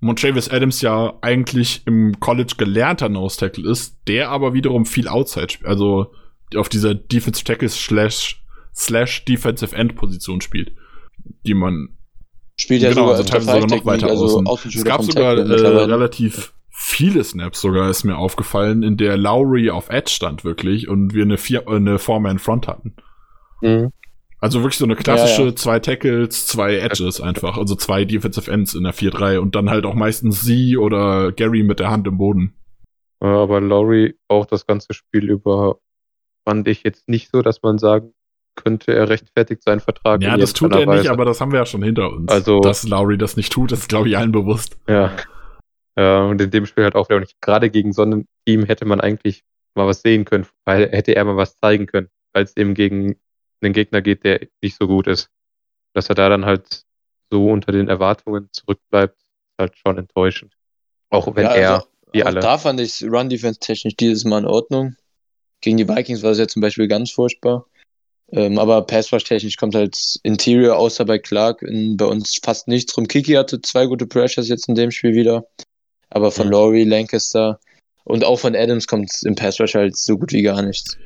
[0.00, 5.50] Montravis Adams ja eigentlich im College gelernter Nose Tackle ist, der aber wiederum viel Outside
[5.50, 6.12] spielt, also
[6.56, 8.42] auf dieser Defensive Tackle slash,
[8.74, 10.72] slash Defensive End Position spielt,
[11.46, 11.90] die man
[12.56, 14.70] spielt ja genau, sogar also teilweise sogar noch weiter also außen.
[14.74, 16.52] Es gab sogar äh, relativ
[16.84, 21.22] viele Snaps sogar, ist mir aufgefallen, in der Lowry auf Edge stand wirklich und wir
[21.24, 22.94] eine, vier, äh, eine Four-Man-Front hatten.
[23.60, 23.92] Mhm.
[24.40, 25.54] Also wirklich so eine klassische Ja, ja.
[25.56, 27.56] zwei Tackles, zwei Edges einfach.
[27.58, 31.62] Also zwei Defensive Ends in der 4-3 und dann halt auch meistens sie oder Gary
[31.62, 32.54] mit der Hand im Boden.
[33.20, 35.76] Äh, Aber Laurie auch das ganze Spiel über
[36.44, 38.14] fand ich jetzt nicht so, dass man sagen
[38.56, 40.20] könnte, er rechtfertigt seinen Vertrag.
[40.22, 41.10] Ja, das tut er nicht, Weise.
[41.12, 42.30] aber das haben wir ja schon hinter uns.
[42.30, 44.76] Also- Dass Lowry das nicht tut, ist glaube ich allen bewusst.
[44.88, 45.12] Ja.
[45.96, 46.24] Ja.
[46.24, 47.40] Und in dem Spiel halt auch wieder nicht.
[47.40, 51.24] Gerade gegen so ein Team hätte man eigentlich mal was sehen können, weil hätte er
[51.24, 53.16] mal was zeigen können, als es eben gegen
[53.60, 55.28] einen Gegner geht, der nicht so gut ist.
[55.94, 56.84] Dass er da dann halt
[57.30, 60.54] so unter den Erwartungen zurückbleibt, ist halt schon enttäuschend.
[61.10, 62.40] Auch wenn Ja, er, also, wie auch alle.
[62.40, 64.96] Da fand ich Run-Defense technisch dieses Mal in Ordnung.
[65.60, 67.66] Gegen die Vikings war es ja zum Beispiel ganz furchtbar.
[68.32, 73.06] Ähm, aber Pass-Rush-technisch kommt halt Interior außer bei Clark in, bei uns fast nichts rum.
[73.06, 75.44] Kiki hatte zwei gute Pressures jetzt in dem Spiel wieder.
[76.14, 76.52] Aber von Mhm.
[76.52, 77.58] Laurie, Lancaster
[78.04, 80.98] und auch von Adams kommt im Pass-Rush halt so gut wie gar nichts.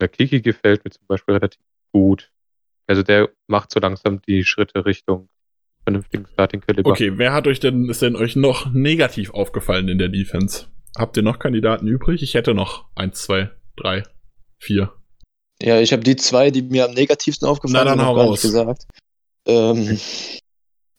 [0.00, 1.60] Der Kiki gefällt mir zum Beispiel relativ
[1.92, 2.30] gut.
[2.86, 5.28] Also der macht so langsam die Schritte Richtung
[5.82, 6.90] vernünftigen Starting-Kaliber.
[6.90, 10.66] Okay, wer hat euch denn, ist denn euch noch negativ aufgefallen in der Defense?
[10.96, 12.22] Habt ihr noch Kandidaten übrig?
[12.22, 14.02] Ich hätte noch eins, zwei, drei,
[14.58, 14.92] vier.
[15.62, 18.30] Ja, ich habe die zwei, die mir am negativsten aufgefallen sind, noch gar raus.
[18.32, 18.84] nicht gesagt.
[19.46, 19.98] Ähm,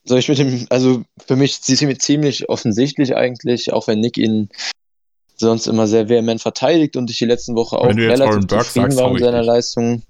[0.07, 4.49] soll ich mit dem, also für mich ziemlich, ziemlich offensichtlich eigentlich, auch wenn Nick ihn
[5.35, 8.47] sonst immer sehr vehement verteidigt und ich die letzten Woche auch Wenn du jetzt relativ
[8.47, 9.43] zufrieden war mit seiner.
[9.43, 10.03] Leistung.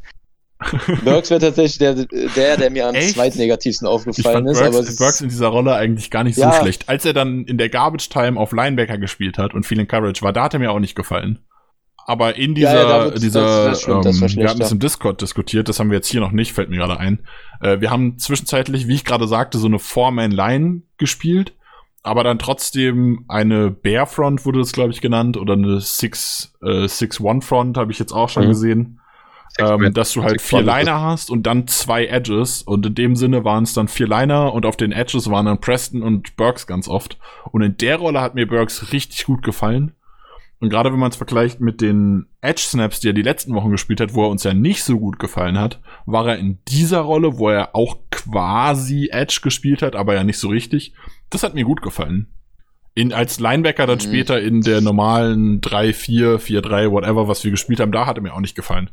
[1.03, 1.93] Burks wäre tatsächlich der,
[2.35, 3.13] der, der mir am Echt?
[3.13, 4.57] zweitnegativsten aufgefallen ist.
[4.59, 6.51] aber Burks, es Burks in dieser Rolle eigentlich gar nicht Ja.
[6.51, 6.89] so schlecht.
[6.89, 10.23] Als er dann in der Garbage Time auf Linebacker gespielt hat und viel in Coverage
[10.23, 11.39] war, da hat er mir auch nicht gefallen.
[12.10, 15.22] Aber in dieser, Ja, ja, dieser, das- das stimmt, ähm, wir hatten es im Discord
[15.22, 17.20] diskutiert, das haben wir jetzt hier noch nicht, fällt mir gerade ein.
[17.62, 21.51] Äh, wir haben zwischenzeitlich, wie ich gerade sagte, so eine Four-Man-Line gespielt,
[22.03, 27.76] aber dann trotzdem eine Bear-Front wurde das, glaube ich, genannt, oder eine Six, äh, Six-One-Front
[27.78, 28.47] habe ich jetzt auch schon Mhm.
[28.49, 28.99] gesehen.
[29.60, 30.62] Ähm, dass du halt Six vier.
[30.62, 32.62] Liner hast und dann zwei Edges.
[32.62, 35.60] Und in dem Sinne waren es dann vier Liner und auf den Edges waren dann
[35.60, 37.18] Preston und Burks ganz oft.
[37.51, 39.93] Und in der Rolle hat mir Burks richtig gut gefallen.
[40.60, 44.01] Und gerade wenn man es vergleicht mit den Edge-Snaps, die er die letzten Wochen gespielt
[44.01, 47.38] hat, wo er uns ja nicht so gut gefallen hat, war er in dieser Rolle,
[47.38, 50.93] wo er auch quasi Edge gespielt hat, aber ja nicht so richtig.
[51.30, 52.34] Das hat mir gut gefallen.
[52.95, 54.03] In, als Linebacker dann Mhm.
[54.03, 58.34] später in der normalen 3-4, 4-3, whatever, was wir gespielt haben, da hat er mir
[58.34, 58.89] auch nicht gefallen.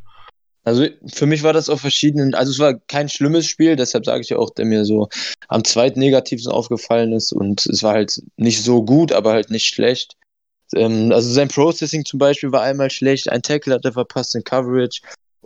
[0.64, 4.22] Also für mich war das auf verschiedenen, also es war kein schlimmes Spiel, deshalb sage
[4.22, 5.08] ich ja auch, der mir so
[5.48, 10.16] am zweitnegativsten aufgefallen ist und es war halt nicht so gut, aber halt nicht schlecht.
[10.74, 14.44] Ähm, also sein Processing zum Beispiel war einmal schlecht, ein Tackle hat er verpasst in
[14.44, 15.00] Coverage,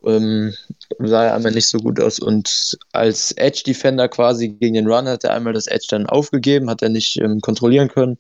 [0.05, 0.55] ähm,
[0.99, 5.09] sah er einmal nicht so gut aus und als Edge Defender quasi gegen den Run
[5.09, 8.19] hat er einmal das Edge dann aufgegeben, hat er nicht ähm, kontrollieren können.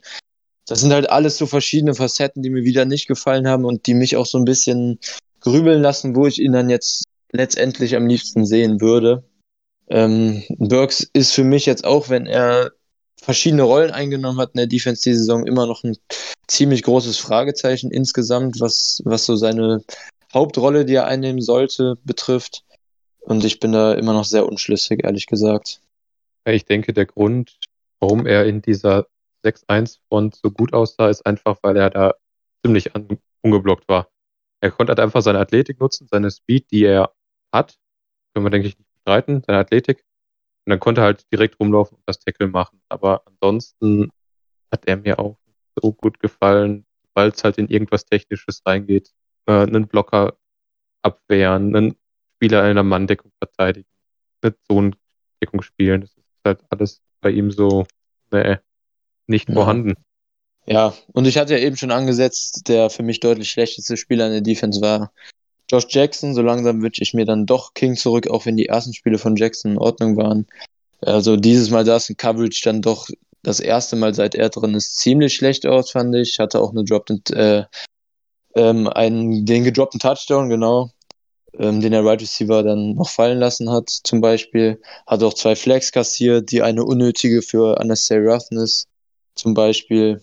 [0.67, 3.95] Das sind halt alles so verschiedene Facetten, die mir wieder nicht gefallen haben und die
[3.95, 4.99] mich auch so ein bisschen
[5.41, 9.25] grübeln lassen, wo ich ihn dann jetzt letztendlich am liebsten sehen würde.
[9.89, 12.73] Ähm, Burks ist für mich jetzt auch, wenn er
[13.21, 15.97] verschiedene Rollen eingenommen hat in der Defense die Saison, immer noch ein
[16.47, 19.83] ziemlich großes Fragezeichen insgesamt, was, was so seine
[20.33, 22.64] Hauptrolle, die er einnehmen sollte, betrifft.
[23.21, 25.81] Und ich bin da immer noch sehr unschlüssig, ehrlich gesagt.
[26.47, 27.59] Ich denke, der Grund,
[28.01, 29.07] warum er in dieser
[29.45, 32.14] 6-1-Front so gut aussah, ist einfach, weil er da
[32.64, 32.91] ziemlich
[33.43, 34.09] ungeblockt war.
[34.61, 37.12] Er konnte halt einfach seine Athletik nutzen, seine Speed, die er
[37.53, 37.79] hat.
[38.33, 40.05] Können wir, denke ich, nicht bestreiten, seine Athletik.
[40.69, 42.79] Und dann konnte er halt direkt rumlaufen und das Tackle machen.
[42.91, 44.11] Aber ansonsten
[44.71, 45.39] hat er mir auch
[45.81, 49.11] so gut gefallen, weil es halt in irgendwas Technisches reingeht.
[49.47, 50.37] Äh, einen Blocker
[51.01, 51.97] abwehren, einen
[52.35, 53.89] Spieler in einer Manndeckung verteidigen,
[54.43, 56.03] eine Zonendeckung spielen.
[56.03, 57.87] Das ist halt alles bei ihm so,
[58.31, 58.59] nee,
[59.27, 59.55] nicht ja.
[59.55, 59.95] vorhanden.
[60.66, 64.33] Ja, und ich hatte ja eben schon angesetzt, der für mich deutlich schlechteste Spieler in
[64.33, 65.12] der Defense war
[65.71, 66.35] Josh Jackson.
[66.35, 69.37] So langsam wünsche ich mir dann doch King zurück, auch wenn die ersten Spiele von
[69.37, 70.47] Jackson in Ordnung waren.
[71.01, 73.09] Also dieses Mal sah es in Coverage dann doch
[73.43, 76.39] das erste Mal, seit er drin ist, ziemlich schlecht aus, fand ich.
[76.39, 77.64] Hatte auch eine dropped, äh,
[78.55, 80.91] ähm, einen, den gedroppten Touchdown, genau,
[81.59, 84.81] ähm, den der Right Receiver dann noch fallen lassen hat, zum Beispiel.
[85.07, 88.87] Hat auch zwei Flags kassiert, die eine unnötige für Unnecessary Roughness,
[89.35, 90.23] zum Beispiel.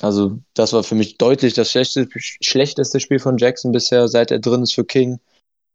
[0.00, 4.62] Also das war für mich deutlich das schlechteste, Spiel von Jackson bisher, seit er drin
[4.62, 5.20] ist für King.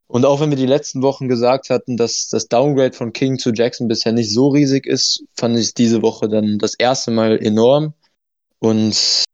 [0.07, 3.51] Und auch wenn wir die letzten Wochen gesagt hatten, dass das Downgrade von King zu
[3.51, 7.93] Jackson bisher nicht so riesig ist, fand ich diese Woche dann das erste Mal enorm.
[8.59, 9.25] Und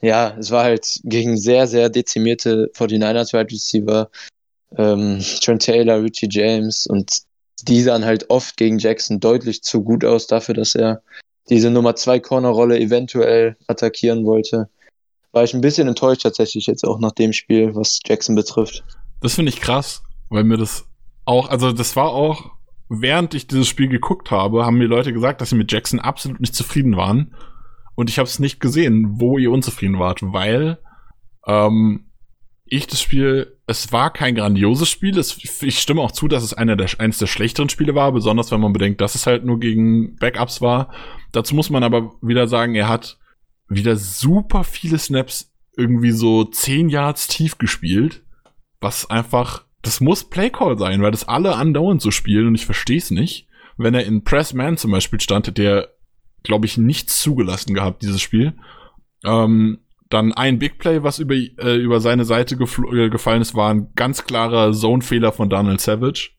[0.00, 4.10] ja, es war halt gegen sehr, sehr dezimierte 49ers Wide Receiver,
[4.76, 7.22] ähm, Trent Taylor, Richie James und
[7.62, 11.02] die sahen halt oft gegen Jackson deutlich zu gut aus dafür, dass er
[11.48, 14.68] diese Nummer 2 Corner-Rolle eventuell attackieren wollte.
[15.32, 18.84] War ich ein bisschen enttäuscht tatsächlich jetzt auch nach dem Spiel, was Jackson betrifft.
[19.20, 20.86] Das finde ich krass, weil mir das
[21.24, 22.50] auch, also das war auch,
[22.88, 26.40] während ich dieses Spiel geguckt habe, haben mir Leute gesagt, dass sie mit Jackson absolut
[26.40, 27.34] nicht zufrieden waren.
[27.94, 30.78] Und ich habe es nicht gesehen, wo ihr unzufrieden wart, weil
[31.46, 32.06] ähm,
[32.72, 35.18] ich das Spiel, es war kein grandioses Spiel.
[35.18, 38.50] Es, ich stimme auch zu, dass es einer der, eines der schlechteren Spiele war, besonders
[38.50, 40.90] wenn man bedenkt, dass es halt nur gegen Backups war.
[41.32, 43.18] Dazu muss man aber wieder sagen, er hat
[43.68, 48.22] wieder super viele Snaps irgendwie so zehn Yards tief gespielt,
[48.80, 52.98] was einfach, das muss Playcall sein, weil das alle andauernd so spielen und ich verstehe
[52.98, 53.48] es nicht.
[53.76, 55.90] Wenn er in Press Man zum Beispiel stand, der,
[56.42, 58.54] glaube ich, nichts zugelassen gehabt, dieses Spiel.
[59.24, 59.80] Ähm,
[60.12, 63.92] dann ein Big Play, was über, äh, über seine Seite äh, gefallen ist, war ein
[63.94, 66.30] ganz klarer Zone-Fehler von Donald Savage.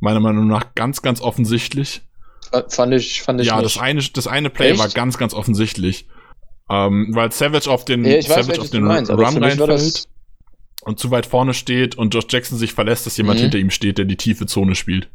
[0.00, 2.02] Meiner Meinung nach ganz, ganz offensichtlich.
[2.68, 3.64] Fand ich, fand ich Ja, nicht.
[3.64, 4.78] das eine, das eine Play Echt?
[4.78, 6.06] war ganz, ganz offensichtlich.
[6.68, 10.08] Ähm, weil Savage auf den, ja, Savage weiß, auf den meinst, Run reinfällt
[10.82, 13.44] und zu weit vorne steht und Josh Jackson sich verlässt, dass jemand mhm.
[13.44, 15.10] hinter ihm steht, der die tiefe Zone spielt.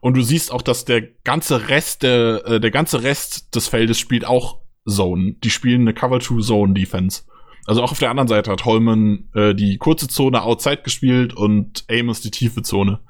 [0.00, 3.98] Und du siehst auch, dass der ganze Rest der, äh, der ganze Rest des Feldes
[3.98, 5.34] spielt auch Zone.
[5.42, 7.22] Die spielen eine Cover-2-Zone-Defense.
[7.66, 11.84] Also auch auf der anderen Seite hat Holman äh, die kurze Zone outside gespielt und
[11.90, 13.00] Amos die tiefe Zone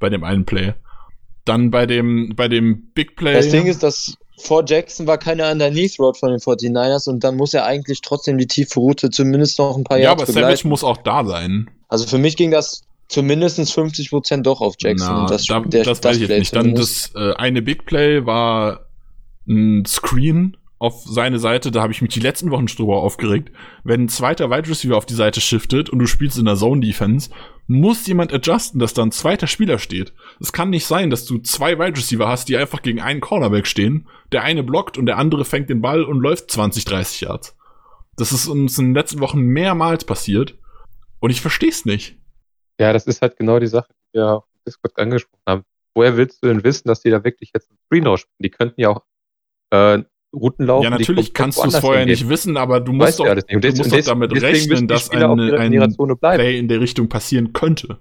[0.00, 0.74] bei dem einen Play.
[1.44, 3.34] Dann bei dem, bei dem Big Play.
[3.34, 7.36] Das Ding ist, dass vor Jackson war keine Underneath Road von den 49ers und dann
[7.36, 10.04] muss er eigentlich trotzdem die tiefe Route zumindest noch ein paar Jahre.
[10.04, 10.48] Ja, aber begleiten.
[10.48, 11.70] Savage muss auch da sein.
[11.88, 15.14] Also für mich ging das zumindest 50% doch auf Jackson.
[15.14, 16.56] Na, das, da, der, das, das weiß ich jetzt nicht.
[16.56, 18.86] Dann das äh, eine Big Play war
[19.46, 23.52] ein Screen auf seine Seite, da habe ich mich die letzten Wochen schon drüber aufgeregt.
[23.84, 26.80] Wenn ein zweiter Wide Receiver auf die Seite shiftet und du spielst in der Zone
[26.80, 27.30] Defense,
[27.68, 30.12] muss jemand adjusten, dass da ein zweiter Spieler steht.
[30.40, 33.68] Es kann nicht sein, dass du zwei Wide Receiver hast, die einfach gegen einen Cornerback
[33.68, 34.08] stehen.
[34.32, 37.56] Der eine blockt und der andere fängt den Ball und läuft 20, 30 Yards.
[38.16, 40.58] Das ist uns in den letzten Wochen mehrmals passiert.
[41.20, 42.18] Und ich verstehe es nicht.
[42.80, 45.62] Ja, das ist halt genau die Sache, die wir auf Discord angesprochen haben.
[45.94, 48.42] Woher willst du denn wissen, dass die da wirklich jetzt ein Screen spielen?
[48.42, 49.02] Die könnten ja auch
[49.70, 50.02] äh,
[50.34, 50.84] Routen laufen.
[50.84, 52.14] Ja, natürlich kannst du es vorher hingehen.
[52.14, 56.16] nicht wissen, aber du musst doch, ja du musst doch damit rechnen, dass eine, ein
[56.18, 57.98] Play in der Richtung passieren könnte.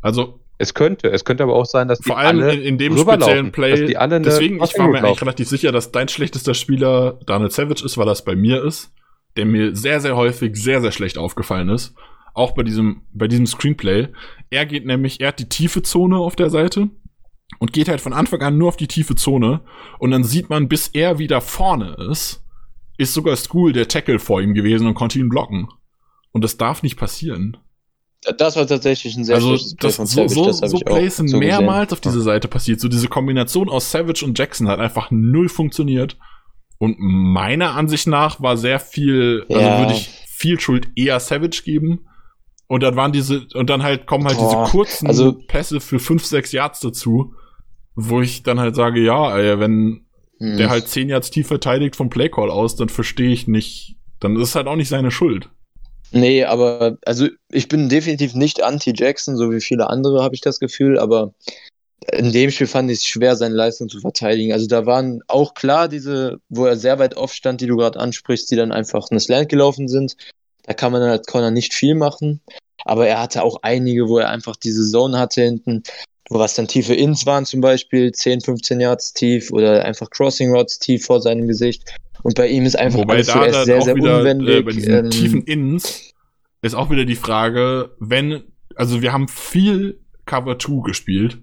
[0.00, 2.98] Also es könnte, es könnte aber auch sein, dass die vor allem in, in dem
[2.98, 3.86] speziellen Play.
[3.86, 8.06] deswegen, ich war mir eigentlich relativ sicher, dass dein schlechtester Spieler Daniel Savage ist, weil
[8.06, 8.92] das bei mir ist,
[9.36, 11.94] der mir sehr, sehr häufig sehr, sehr schlecht aufgefallen ist.
[12.34, 14.08] Auch bei diesem, bei diesem Screenplay.
[14.50, 16.90] Er geht nämlich, er hat die tiefe Zone auf der Seite
[17.58, 19.60] und geht halt von Anfang an nur auf die tiefe Zone
[19.98, 22.42] und dann sieht man, bis er wieder vorne ist,
[22.96, 25.68] ist sogar School der Tackle vor ihm gewesen und konnte ihn blocken.
[26.32, 27.56] Und das darf nicht passieren.
[28.36, 31.88] Das war tatsächlich ein sehr also das, Savage, so, so, so Plays sind so mehrmals
[31.88, 31.92] gesehen.
[31.94, 32.78] auf diese Seite passiert.
[32.78, 36.18] So diese Kombination aus Savage und Jackson hat einfach null funktioniert.
[36.78, 39.68] Und meiner Ansicht nach war sehr viel, also ja.
[39.68, 42.06] also würde ich viel Schuld eher Savage geben.
[42.66, 45.98] Und dann waren diese, und dann halt kommen halt Boah, diese kurzen also- Pässe für
[45.98, 47.34] 5, 6 Yards dazu,
[47.94, 50.06] wo ich dann halt sage, ja, ey, wenn
[50.40, 50.56] Hm.
[50.56, 54.48] der halt 10 Yards tief verteidigt vom Playcall aus, dann verstehe ich nicht, dann ist
[54.48, 55.50] es halt auch nicht seine Schuld.
[56.12, 60.58] Nee, aber also ich bin definitiv nicht anti-Jackson, so wie viele andere habe ich das
[60.58, 61.34] Gefühl, aber
[62.10, 64.52] in dem Spiel fand ich es schwer, seine Leistung zu verteidigen.
[64.52, 68.00] Also da waren auch klar diese, wo er sehr weit off stand, die du gerade
[68.00, 70.16] ansprichst, die dann einfach eine Slant gelaufen sind.
[70.64, 72.40] Da kann man dann als Corner nicht viel machen.
[72.84, 75.82] Aber er hatte auch einige, wo er einfach diese Zone hatte hinten,
[76.38, 80.78] was dann tiefe Ins waren zum Beispiel, 10, 15 Yards tief oder einfach Crossing Rods
[80.78, 81.82] tief vor seinem Gesicht.
[82.22, 84.56] Und bei ihm ist einfach Wobei alles da er dann sehr, sehr wieder unwendig.
[84.56, 86.12] äh, bei diesen ähm, tiefen Ins
[86.62, 88.42] ist auch wieder die Frage, wenn,
[88.76, 91.38] also wir haben viel Cover 2 gespielt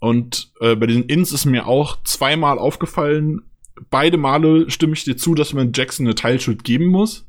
[0.00, 3.42] und äh, bei diesen Ins ist mir auch zweimal aufgefallen,
[3.90, 7.26] beide Male stimme ich dir zu, dass man Jackson eine Teilschuld geben muss,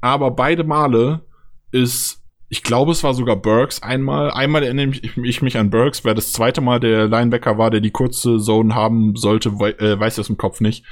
[0.00, 1.20] aber beide Male
[1.70, 6.04] ist, ich glaube, es war sogar Burks einmal, einmal erinnere ich, ich mich an Burks,
[6.04, 10.14] wer das zweite Mal der Linebacker war, der die kurze Zone haben sollte, äh, weiß
[10.14, 10.84] ich aus dem Kopf nicht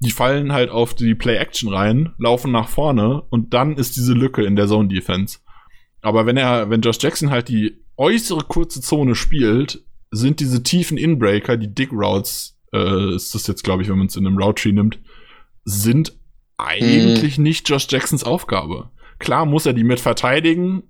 [0.00, 4.44] die fallen halt auf die Play-Action rein, laufen nach vorne und dann ist diese Lücke
[4.44, 5.38] in der Zone-Defense.
[6.00, 10.96] Aber wenn er, wenn Josh Jackson halt die äußere kurze Zone spielt, sind diese tiefen
[10.96, 14.38] Inbreaker, die Dig Routes, äh, ist das jetzt, glaube ich, wenn man es in einem
[14.38, 15.00] Route Tree nimmt,
[15.64, 16.16] sind
[16.56, 18.90] eigentlich nicht Josh Jacksons Aufgabe.
[19.18, 20.82] Klar muss er die mit verteidigen.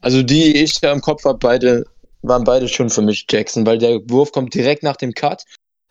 [0.00, 1.84] Also die ich da im Kopf habe, beide
[2.22, 5.44] waren beide schon für mich Jackson, weil der Wurf kommt direkt nach dem Cut.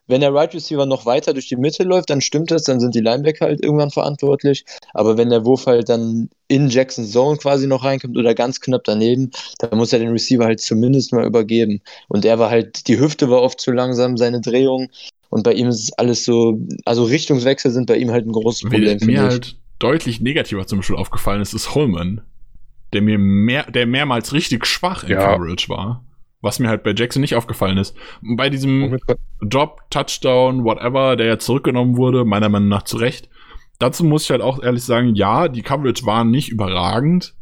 [0.08, 2.96] Wenn der Right Receiver noch weiter durch die Mitte läuft, dann stimmt das, dann sind
[2.96, 4.66] die Linebacker halt irgendwann verantwortlich.
[4.96, 8.84] Aber wenn der Wurf halt dann in Jacksons Zone quasi noch reinkommt oder ganz knapp
[8.86, 11.82] daneben, dann muss er den Receiver halt zumindest mal übergeben.
[12.08, 14.90] Und er war halt, die Hüfte war oft zu langsam, seine Drehung.
[15.30, 18.98] Und bei ihm ist alles so, also Richtungswechsel sind bei ihm halt ein großes Problem.
[19.02, 22.22] Mir halt deutlich negativer zum Beispiel aufgefallen ist, ist Holman,
[22.94, 25.34] der mir mehr, der mehrmals richtig schwach in Ja.
[25.34, 26.06] Coverage war.
[26.42, 27.98] Was mir halt bei Jackson nicht aufgefallen ist.
[28.22, 28.98] Bei diesem
[29.42, 33.30] Drop, Touchdown, whatever, der ja zurückgenommen wurde, meiner Meinung nach zu Recht.
[33.78, 37.36] Dazu muss ich halt auch ehrlich sagen, ja, die Coverage war nicht überragend,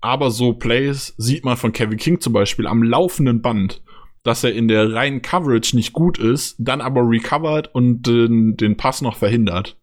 [0.00, 3.82] aber so Plays sieht man von Kevin King zum Beispiel am laufenden Band,
[4.24, 8.76] dass er in der reinen Coverage nicht gut ist, dann aber recovert und den, den
[8.76, 9.76] Pass noch verhindert.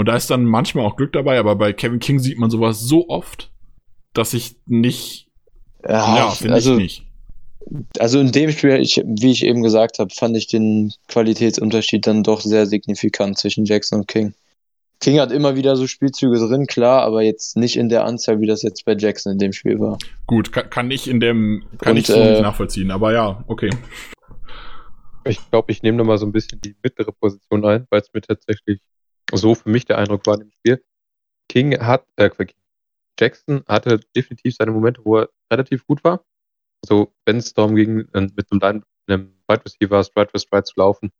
[0.00, 2.80] Und da ist dann manchmal auch Glück dabei, aber bei Kevin King sieht man sowas
[2.80, 3.50] so oft,
[4.14, 5.28] dass ich nicht,
[5.86, 7.04] Ja, ja, finde also, ich nicht.
[7.98, 12.22] Also in dem Spiel, ich, wie ich eben gesagt habe, fand ich den Qualitätsunterschied dann
[12.22, 14.32] doch sehr signifikant zwischen Jackson und King.
[15.00, 18.46] King hat immer wieder so Spielzüge drin, klar, aber jetzt nicht in der Anzahl, wie
[18.46, 19.98] das jetzt bei Jackson in dem Spiel war.
[20.26, 23.44] Gut, kann, kann ich in dem, kann Und, ich so äh, nicht nachvollziehen, aber ja,
[23.48, 23.68] okay.
[25.26, 28.22] Ich glaube, ich nehme nochmal so ein bisschen die mittlere Position ein, weil es mir
[28.22, 28.80] tatsächlich
[29.32, 30.84] so für mich der Eindruck war in dem Spiel.
[31.48, 32.30] King hat, äh.
[33.18, 36.24] Jackson hatte definitiv seine Momente, wo er relativ gut war.
[36.82, 40.74] Also, wenn es darum ging, äh, mit einem, einem Wide Receiver Stride for Stride zu
[40.76, 41.12] laufen,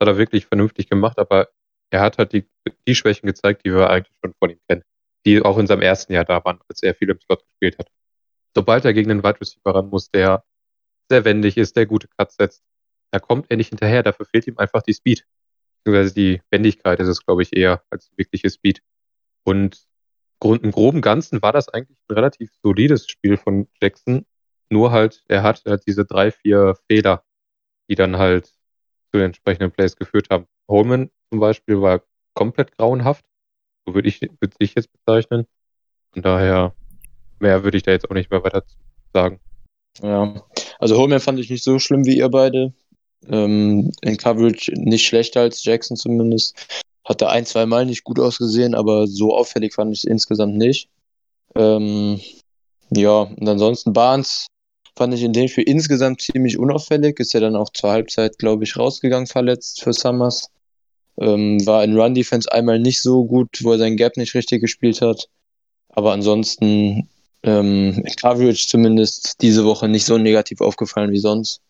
[0.00, 1.48] hat er wirklich vernünftig gemacht, aber
[1.90, 2.46] er hat halt die,
[2.86, 4.82] die Schwächen gezeigt, die wir eigentlich schon von ihm kennen.
[5.26, 7.90] Die auch in seinem ersten Jahr da waren, als er viel im Slot gespielt hat.
[8.54, 10.44] Sobald er gegen einen Wide Receiver ran muss, der
[11.08, 12.62] sehr wendig ist, der gute Cuts setzt,
[13.10, 15.26] da kommt er nicht hinterher, dafür fehlt ihm einfach die Speed.
[15.84, 18.82] Beziehungsweise die Wendigkeit ist es, glaube ich, eher als wirkliche Speed.
[19.44, 19.86] Und
[20.42, 24.26] im groben Ganzen war das eigentlich ein relativ solides Spiel von Jackson.
[24.70, 27.24] Nur halt, er hat halt diese drei, vier Fehler,
[27.88, 30.46] die dann halt zu den entsprechenden Plays geführt haben.
[30.68, 32.02] Holman zum Beispiel war
[32.34, 33.24] komplett grauenhaft.
[33.86, 35.46] So würde ich, würde ich jetzt bezeichnen.
[36.12, 36.74] Von daher,
[37.38, 38.64] mehr würde ich da jetzt auch nicht mehr weiter
[39.12, 39.40] sagen.
[40.00, 40.34] Ja,
[40.78, 42.72] also Holman fand ich nicht so schlimm wie ihr beide.
[43.28, 46.54] Ähm, in Coverage nicht schlechter als Jackson zumindest.
[47.04, 50.56] Hat er ein, zwei Mal nicht gut ausgesehen, aber so auffällig fand ich es insgesamt
[50.56, 50.88] nicht.
[51.54, 52.20] Ähm,
[52.90, 54.46] ja, und ansonsten Barnes
[54.96, 57.18] fand ich in dem Spiel insgesamt ziemlich unauffällig.
[57.20, 60.50] Ist ja dann auch zur Halbzeit, glaube ich, rausgegangen verletzt für Summers.
[61.18, 64.60] Ähm, war in Run Defense einmal nicht so gut, wo er seinen Gap nicht richtig
[64.60, 65.28] gespielt hat.
[65.88, 67.08] Aber ansonsten
[67.42, 71.60] ähm, in Coverage zumindest diese Woche nicht so negativ aufgefallen wie sonst.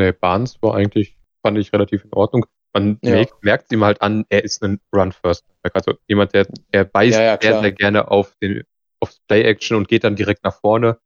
[0.00, 2.46] Nee, Barnes war eigentlich, fand ich relativ in Ordnung.
[2.72, 3.10] Man Ja.
[3.16, 5.44] merkt, merkt ihm halt an, er ist ein Run-First.
[5.74, 8.62] Also jemand, der, der beißt Ja, ja, sehr, sehr gerne auf den,
[9.00, 10.98] aufs Play-Action und geht dann direkt nach vorne.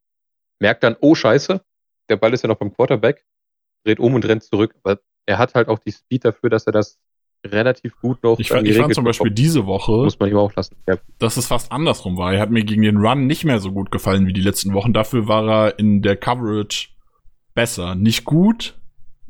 [0.61, 1.61] Merkt dann, oh Scheiße,
[2.09, 3.25] der Ball ist ja noch beim Quarterback,
[3.85, 4.75] dreht um und rennt zurück.
[4.85, 6.99] Aber er hat halt auch die Speed dafür, dass er das
[7.47, 9.39] relativ gut noch Ich, fand- ich fand zum Beispiel bekommt.
[9.39, 10.77] diese Woche, Muss man ihm auch lassen.
[10.89, 12.33] Ja, dass es fast andersrum war.
[12.33, 14.93] Er hat mir gegen den Run nicht mehr so gut gefallen wie die letzten Wochen.
[14.93, 16.89] Dafür war er in der Coverage
[17.55, 17.95] besser.
[17.95, 18.79] Nicht gut.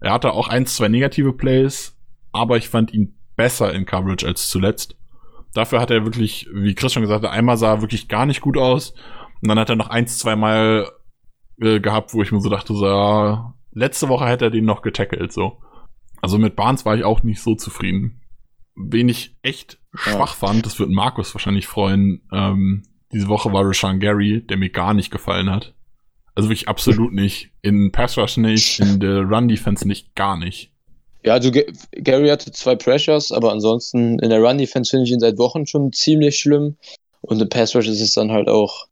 [0.05, 1.96] Er hatte auch ein, zwei negative Plays,
[2.30, 4.98] aber ich fand ihn besser in Coverage als zuletzt.
[5.55, 8.42] Dafür hat er wirklich, wie Chris schon gesagt hat, einmal sah er wirklich gar nicht
[8.42, 8.92] gut aus.
[9.40, 10.90] Und dann hat er noch eins, zwei Mal
[11.59, 14.82] äh, gehabt, wo ich mir so dachte, so, ja, letzte Woche hätte er den noch
[14.82, 15.62] getackelt, so.
[16.20, 18.20] Also mit Barnes war ich auch nicht so zufrieden.
[18.76, 24.00] Wen ich echt schwach fand, das wird Markus wahrscheinlich freuen, ähm, diese Woche war Rashan
[24.00, 25.74] Gary, der mir gar nicht gefallen hat.
[26.35, 27.51] Also wirklich absolut nicht.
[27.62, 30.72] In Pass Rush nicht, in der Run Defense nicht, gar nicht.
[31.22, 35.12] Ja, also G Gary hatte zwei Pressures, aber ansonsten in der Run Defense finde ich
[35.12, 36.76] ihn seit Wochen schon ziemlich schlimm.
[37.20, 38.87] Und im Pass Rush ist es dann halt auch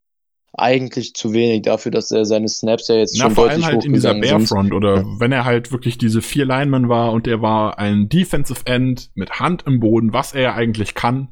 [0.55, 3.75] eigentlich zu wenig dafür, dass er seine Snaps ja jetzt Na, schon vor deutlich allem
[3.75, 4.49] halt in dieser hochgegangen sind.
[4.51, 8.67] Barefront oder wenn er halt wirklich diese vier Linemen war und er war ein Defensive
[8.67, 11.29] End mit Hand im Boden, was er ja eigentlich kann,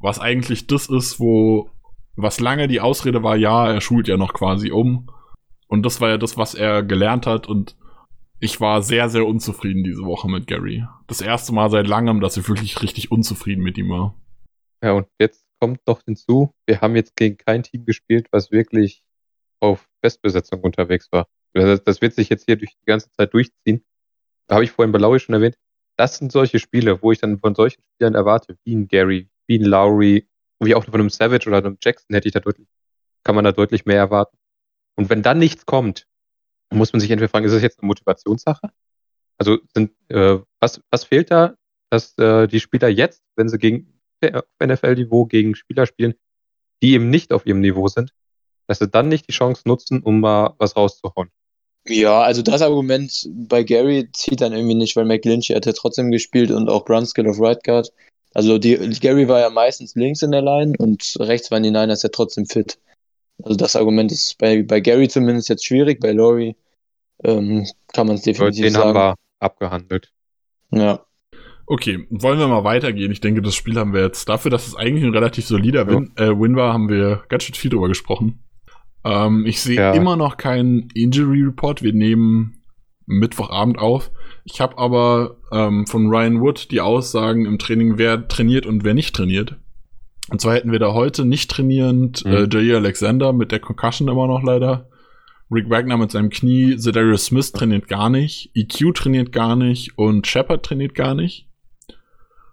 [0.00, 1.70] was eigentlich das ist, wo,
[2.16, 5.08] was lange die Ausrede war, ja, er schult ja noch quasi um.
[5.68, 7.76] Und das war ja das, was er gelernt hat und
[8.40, 10.84] ich war sehr, sehr unzufrieden diese Woche mit Gary.
[11.06, 14.14] Das erste Mal seit langem, dass ich wirklich richtig unzufrieden mit ihm war.
[14.82, 19.02] Ja, und jetzt kommt noch hinzu, wir haben jetzt gegen kein Team gespielt, was wirklich
[19.60, 21.26] auf Bestbesetzung unterwegs war.
[21.52, 23.84] Das, das wird sich jetzt hier durch die ganze Zeit durchziehen.
[24.46, 25.56] Da habe ich vorhin bei Lowry schon erwähnt.
[25.96, 29.58] Das sind solche Spiele, wo ich dann von solchen Spielern erwarte, wie ein Gary, wie
[29.58, 30.28] ein Lowry,
[30.60, 32.68] wie auch von einem Savage oder einem Jackson hätte ich da deutlich,
[33.24, 34.37] kann man da deutlich mehr erwarten.
[34.98, 36.08] Und wenn dann nichts kommt,
[36.70, 38.68] muss man sich entweder fragen, ist das jetzt eine Motivationssache?
[39.38, 41.54] Also sind, äh, was, was fehlt da,
[41.88, 44.00] dass äh, die Spieler jetzt, wenn sie gegen
[44.60, 46.14] NFL-Niveau gegen Spieler spielen,
[46.82, 48.10] die eben nicht auf ihrem Niveau sind,
[48.66, 51.30] dass sie dann nicht die Chance nutzen, um mal was rauszuhauen.
[51.86, 56.10] Ja, also das Argument bei Gary zieht dann irgendwie nicht, weil McGlinchey hat ja trotzdem
[56.10, 57.92] gespielt und auch Brunskill auf Right Guard.
[58.34, 62.02] Also die, Gary war ja meistens links in der Line und rechts waren die Niners
[62.02, 62.80] ja trotzdem fit.
[63.42, 66.56] Also das Argument ist bei, bei Gary zumindest jetzt schwierig, bei Laurie
[67.24, 68.88] ähm, kann man es definitiv Den sagen.
[68.88, 70.12] haben wir abgehandelt.
[70.70, 71.04] Ja.
[71.66, 73.12] Okay, wollen wir mal weitergehen?
[73.12, 76.12] Ich denke, das Spiel haben wir jetzt dafür, dass es eigentlich ein relativ solider Win,
[76.16, 78.42] äh, Win war, haben wir ganz schön viel drüber gesprochen.
[79.04, 79.92] Ähm, ich sehe Ja.
[79.92, 81.82] immer noch keinen Injury Report.
[81.82, 82.62] Wir nehmen
[83.06, 84.10] Mittwochabend auf.
[84.44, 88.94] Ich habe aber ähm, von Ryan Wood die Aussagen im Training, wer trainiert und wer
[88.94, 89.56] nicht trainiert.
[90.30, 92.32] Und zwar hätten wir da heute nicht trainierend Mhm.
[92.32, 94.88] äh, Jair Alexander mit der Concussion immer noch leider.
[95.50, 100.26] Rick Wagner mit seinem Knie, Zedarius Smith trainiert gar nicht, EQ trainiert gar nicht und
[100.26, 101.46] Shepard trainiert gar nicht.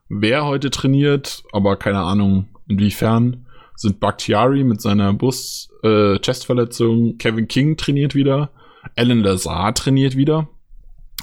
[0.08, 8.16] Wer heute trainiert, aber keine Ahnung inwiefern, sind Bakhtiari mit seiner Bus-Chestverletzung, Kevin King trainiert
[8.16, 8.52] wieder,
[8.96, 10.48] Alan Lazar trainiert wieder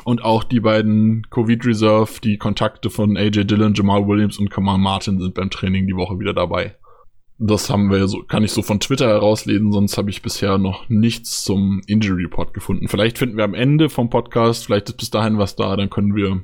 [0.04, 4.78] und auch die beiden Covid Reserve, die Kontakte von AJ Dillon, Jamal Williams und Kamal
[4.78, 6.76] Martin sind beim Training die Woche wieder dabei.
[7.38, 10.88] Das haben wir so, kann ich so von Twitter herauslesen, sonst habe ich bisher noch
[10.88, 12.88] nichts zum Injury Report gefunden.
[12.88, 16.14] Vielleicht finden wir am Ende vom Podcast, vielleicht ist bis dahin was da, dann können
[16.14, 16.42] wir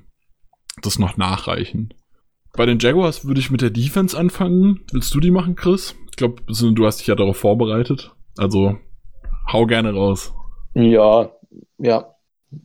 [0.83, 1.95] das noch nachreichen.
[2.57, 4.81] Bei den Jaguars würde ich mit der Defense anfangen.
[4.93, 5.95] Willst du die machen, Chris?
[6.11, 8.13] Ich glaube, du hast dich ja darauf vorbereitet.
[8.37, 8.77] Also
[9.53, 10.35] hau gerne raus.
[10.75, 11.31] Ja,
[11.79, 12.15] ja.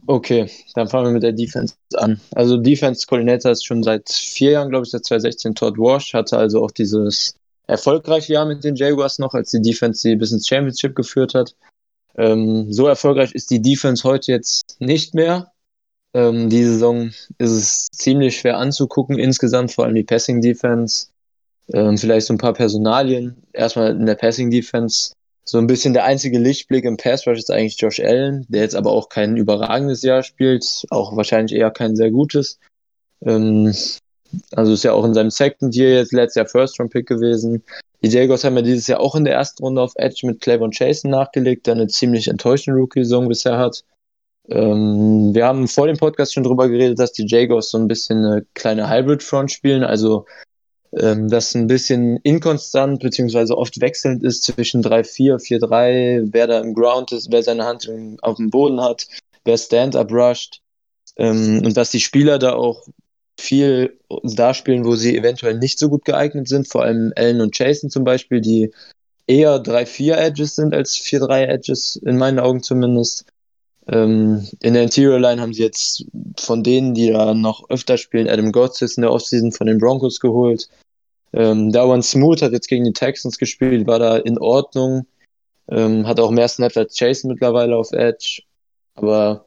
[0.08, 2.20] Okay, dann fangen wir mit der Defense an.
[2.32, 6.38] Also Defense Coordinator ist schon seit vier Jahren, glaube ich, seit 2016 Todd Wash, hatte
[6.38, 7.36] also auch dieses
[7.68, 11.56] erfolgreiche Jahr mit den Jaguars noch, als die Defense sie bis ins Championship geführt hat.
[12.16, 15.52] Ähm, so erfolgreich ist die Defense heute jetzt nicht mehr.
[16.14, 21.08] Ähm, die Saison ist es ziemlich schwer anzugucken, insgesamt, vor allem die Passing Defense.
[21.74, 23.44] Ähm, vielleicht so ein paar Personalien.
[23.52, 25.14] Erstmal in der Passing Defense.
[25.46, 28.76] So ein bisschen der einzige Lichtblick im Pass Rush ist eigentlich Josh Allen, der jetzt
[28.76, 32.60] aber auch kein überragendes Jahr spielt, auch wahrscheinlich eher kein sehr gutes.
[33.26, 33.74] Ähm,
[34.52, 37.64] also ist ja auch in seinem Second Year jetzt letztes Jahr First Round Pick gewesen.
[38.04, 40.72] Die Jaguars haben ja dieses Jahr auch in der ersten Runde auf Edge mit Clavon
[40.72, 43.84] Chasen nachgelegt, der eine ziemlich enttäuschende Rookie-Saison bisher hat.
[44.50, 48.26] Ähm, wir haben vor dem Podcast schon drüber geredet, dass die Jaguars so ein bisschen
[48.26, 50.26] eine kleine Hybrid-Front spielen, also
[51.00, 56.74] ähm, das ein bisschen inkonstant beziehungsweise oft wechselnd ist zwischen 3-4, 4-3, wer da im
[56.74, 57.90] Ground ist, wer seine Hand
[58.22, 59.08] auf dem Boden hat,
[59.46, 60.62] wer Stand-up rusht
[61.18, 62.86] ähm, und dass die Spieler da auch
[63.40, 67.58] viel da spielen, wo sie eventuell nicht so gut geeignet sind, vor allem Allen und
[67.58, 68.72] Jason zum Beispiel, die
[69.28, 73.26] eher 3-4 Edges sind als 4-3 Edges, in meinen Augen zumindest.
[73.88, 76.06] Ähm, in der Interior Line haben sie jetzt
[76.40, 80.20] von denen, die da noch öfter spielen, Adam Gotsis in der Offseason von den Broncos
[80.20, 80.70] geholt.
[81.34, 85.06] Ähm, Darwan Smoot hat jetzt gegen die Texans gespielt, war da in Ordnung.
[85.70, 88.44] Ähm, hat auch mehr Snaps als Jason mittlerweile auf Edge.
[88.96, 89.46] Aber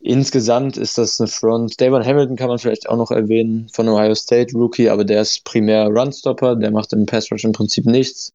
[0.00, 1.80] insgesamt ist das eine Front.
[1.80, 5.44] Davon Hamilton kann man vielleicht auch noch erwähnen, von Ohio State Rookie, aber der ist
[5.44, 8.32] primär Runstopper, der macht im Pass Rush im Prinzip nichts.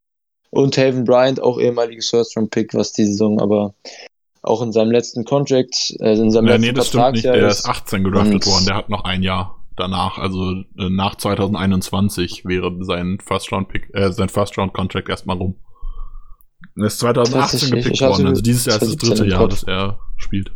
[0.51, 3.73] Und Taven Bryant, auch ehemaliges First Round Pick, was die Saison aber
[4.45, 7.21] auch in seinem letzten Contract, äh, in seinem Ja, letzten nee, das stimmt nicht.
[7.23, 8.65] Vertragsjahr Der ist 18 gedraftet worden.
[8.65, 10.17] Der hat noch ein Jahr danach.
[10.17, 15.37] Also äh, nach 2021 wäre sein First Round Pick, äh, sein First Round Contract erstmal
[15.37, 15.55] rum.
[16.77, 18.27] Er ist 2018 Ich- gepickt ich hatte worden.
[18.27, 20.51] Also dieses Jahr ist das 2017 dritte Jahr, dass er spielt.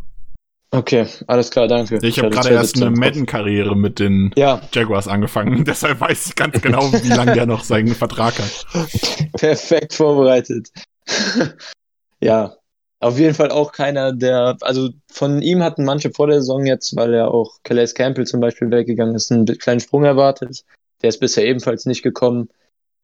[0.72, 1.98] Okay, alles klar, danke.
[2.04, 2.96] Ich habe gerade erst 2017 eine.
[3.00, 5.64] Madden-Karriere mit den Ja, Jaguars angefangen.
[5.68, 8.68] Deshalb weiß ich ganz genau, wie lange der noch seinen Vertrag hat.
[9.34, 10.70] perfekt vorbereitet.
[12.22, 12.54] ja,
[13.00, 16.95] auf jeden Fall auch keiner, der, also von ihm hatten manche vor der Saison jetzt,
[16.95, 20.66] weil er auch Calais Campbell zum Beispiel weggegangen ist, einen kleinen Sprung erwartet.
[21.02, 22.50] Der ist bisher ebenfalls nicht gekommen.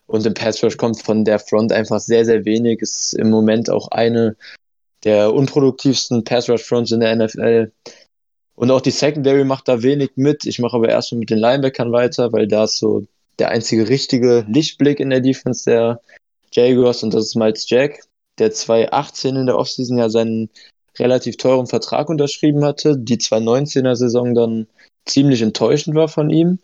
[0.08, 2.82] Und im Pass Rush kommt von der Front einfach sehr, sehr wenig.
[2.82, 4.36] Ist im Moment auch eine
[5.04, 7.72] der unproduktivsten Pass Rush Fronts in der NFL.
[8.56, 10.46] Und auch die Secondary macht da wenig mit.
[10.46, 13.06] Ich mache aber erstmal mit den Linebackern weiter, weil da ist so
[13.40, 16.02] der einzige richtige Lichtblick in der Defense der
[16.52, 18.00] Jaguars und das ist Miles Jack,
[18.38, 20.50] der 2018 in der Offseason ja seinen
[20.98, 24.68] relativ teuren Vertrag unterschrieben hatte, die 2019er Saison dann
[25.06, 26.60] ziemlich enttäuschend war von ihm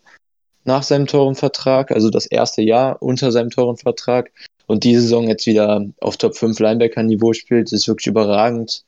[0.64, 4.30] nach seinem teuren Vertrag, also das erste Jahr unter seinem teuren Vertrag
[4.66, 8.84] und die Saison jetzt wieder auf Top 5 Linebacker-Niveau spielt, ist wirklich überragend.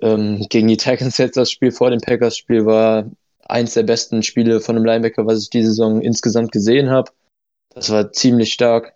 [0.00, 3.04] Ähm, gegen die Titans jetzt das Spiel vor dem Packers-Spiel war
[3.46, 7.12] eins der besten Spiele von einem Linebacker, was ich diese Saison insgesamt gesehen habe.
[7.74, 8.94] Das war ziemlich stark.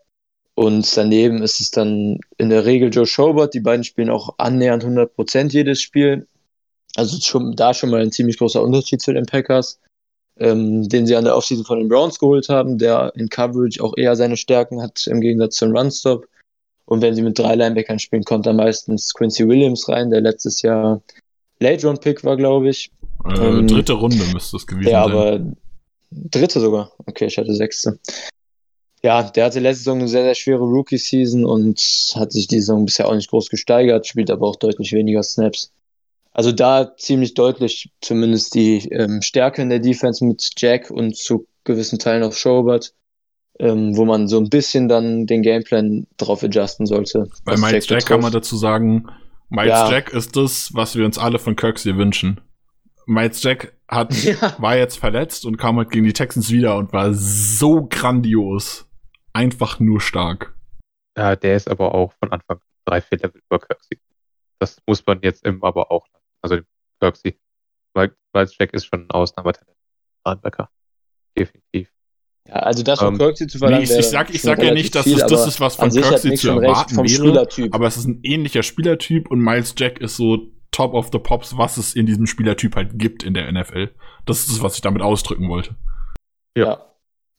[0.59, 3.55] Und daneben ist es dann in der Regel Joe Schobert.
[3.55, 6.27] Die beiden spielen auch annähernd 100% jedes Spiel.
[6.97, 9.79] Also schon, da schon mal ein ziemlich großer Unterschied zu den Packers,
[10.37, 13.97] ähm, den sie an der Offseason von den Browns geholt haben, der in Coverage auch
[13.97, 16.27] eher seine Stärken hat im Gegensatz zum Runstop.
[16.87, 20.63] Und wenn sie mit drei Linebackern spielen, kommt da meistens Quincy Williams rein, der letztes
[20.63, 21.01] Jahr
[21.61, 22.91] Late-Round-Pick war, glaube ich.
[23.27, 25.13] Äh, Ähm, dritte Runde müsste es gewesen Ja, sein.
[25.13, 25.41] aber
[26.11, 26.91] dritte sogar.
[27.07, 27.97] Okay, ich hatte sechste.
[29.03, 31.79] Ja, der hatte letzte Saison eine sehr, sehr schwere Rookie-Season und
[32.17, 35.73] hat sich die Saison bisher auch nicht groß gesteigert, spielt aber auch deutlich weniger Snaps.
[36.33, 41.47] Also da ziemlich deutlich zumindest die ähm, Stärke in der Defense mit Jack und zu
[41.65, 42.93] gewissen Teilen auch Schobert,
[43.59, 47.29] ähm, wo man so ein bisschen dann den Gameplan drauf adjusten sollte.
[47.45, 49.07] Bei Miles Jack kann man dazu sagen,
[49.49, 49.91] Miles Ja.
[49.91, 52.41] Jack ist das, was wir uns alle von Kirksey wünschen.
[53.07, 54.55] Miles Jack hat, Ja.
[54.59, 58.87] war jetzt verletzt und kam halt gegen die Texans wieder und war so grandios.
[59.39, 60.53] Einfach nur stark.
[61.17, 64.01] Ja, der ist aber auch von Anfang drei, vier Level über Kirksey.
[64.59, 66.09] Das muss man jetzt im aber auch.
[66.43, 66.59] Also
[67.01, 67.39] Kirksey.
[67.95, 69.77] Weil Miles Jack ist schon ein Ausnahmetalent.
[70.27, 70.69] Linebacker.
[71.39, 71.93] Definitiv.
[72.49, 74.61] Ja, also das von Ähm, Kirksey zu Nee, verlangen, ich, ich wäre sag, ich sag
[74.61, 77.15] ja nicht, dass viel, das aber ist, was an von Kirksey zu erwarten vom wäre.
[77.15, 77.73] Spielertyp.
[77.77, 81.57] Aber es ist ein ähnlicher Spielertyp und Miles Jack ist so top of the pops,
[81.57, 83.95] was es in diesem Spielertyp halt gibt in der NFL.
[84.27, 85.77] Das ist es, was ich damit ausdrücken wollte.
[86.57, 86.85] Ja.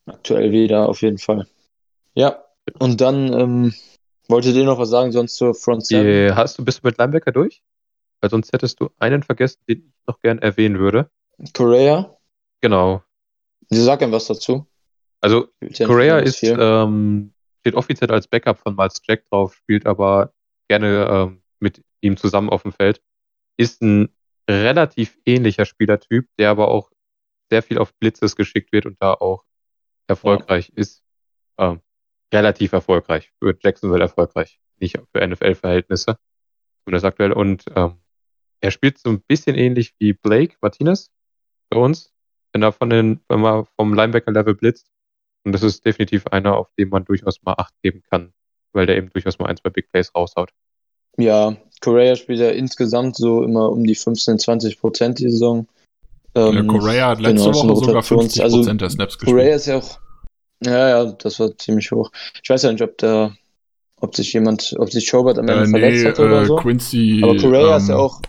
[0.05, 1.45] aktuell wieder auf jeden Fall.
[2.13, 2.43] Ja,
[2.79, 3.73] und dann ähm,
[4.27, 6.05] wolltet ihr noch was sagen, sonst zur Front Seven?
[6.05, 7.61] Die, hast du, bist du mit Linebacker durch?
[8.21, 11.09] Weil sonst hättest du einen vergessen, den ich noch gern erwähnen würde.
[11.53, 12.17] Correa?
[12.61, 13.03] Genau.
[13.69, 14.67] Sie sagt einem was dazu.
[15.21, 20.33] Also ja besonders ist, ähm, steht offiziell als Backup von Miles Jack drauf, spielt aber
[20.67, 23.01] gerne ähm, mit ihm zusammen auf dem Feld.
[23.57, 24.09] Ist ein
[24.49, 26.91] relativ ähnlicher Spielertyp, der aber auch
[27.49, 29.43] sehr viel auf Blitzes geschickt wird und da auch
[30.07, 31.03] erfolgreich ist.
[31.57, 31.81] Ähm,
[32.33, 33.31] relativ erfolgreich.
[33.39, 34.59] Für Jacksonville erfolgreich.
[34.79, 36.17] Nicht für NFL-Verhältnisse.
[36.83, 37.33] Zumindest aktuell.
[37.33, 37.95] Und ähm,
[38.61, 41.11] er spielt so ein bisschen ähnlich wie Blake Martinez
[41.69, 42.11] bei uns,
[42.53, 44.91] wenn er von den, wenn man vom Linebacker-Level blitzt.
[45.45, 48.33] Und das ist definitiv einer, auf den man durchaus mal Acht geben kann,
[48.73, 50.51] weil der eben durchaus mal ein, zwei Big Plays raushaut.
[51.17, 55.67] Ja, Correa spielt ja insgesamt so immer um die 15, 20 Prozent die Saison.
[56.35, 59.37] Der Ähm, Correa hat letzte genau, Woche sogar Rotations- 50% also der Snaps gespielt.
[59.37, 59.99] Correa ist ja auch,
[60.63, 62.11] ja, ja, das war ziemlich hoch.
[62.43, 63.33] Ich weiß ja nicht, ob da,
[63.99, 66.55] ob sich jemand, ob sich Schobert am Ende äh, nee, verletzt hat oder äh, so.
[66.57, 68.21] Quincy Aber Correa ist ja ähm, auch,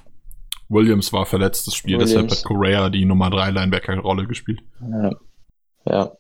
[0.69, 2.39] Williams war verletzt das Spiel, deshalb Williams.
[2.39, 4.61] hat Correa die Nummer 3 Linebacker-Rolle gespielt.
[4.81, 5.11] Ja.
[5.87, 6.13] ja.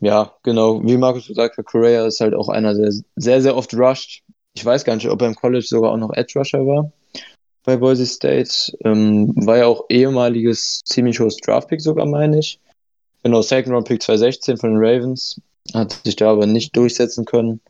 [0.00, 0.82] Ja, genau.
[0.84, 4.22] Wie Markus gesagt hat, Correa ist halt auch einer, der sehr, sehr oft rusht.
[4.52, 6.92] Ich weiß gar nicht, ob er im College sogar auch noch Edge Rusher war
[7.64, 8.76] bei Boise State.
[8.84, 12.60] Ähm, war ja auch ehemaliges ziemlich hohes Draftpick sogar, meine ich.
[13.24, 15.40] Genau, Second Round Pick 2016 von den Ravens.
[15.72, 17.60] Hat sich da aber nicht durchsetzen können.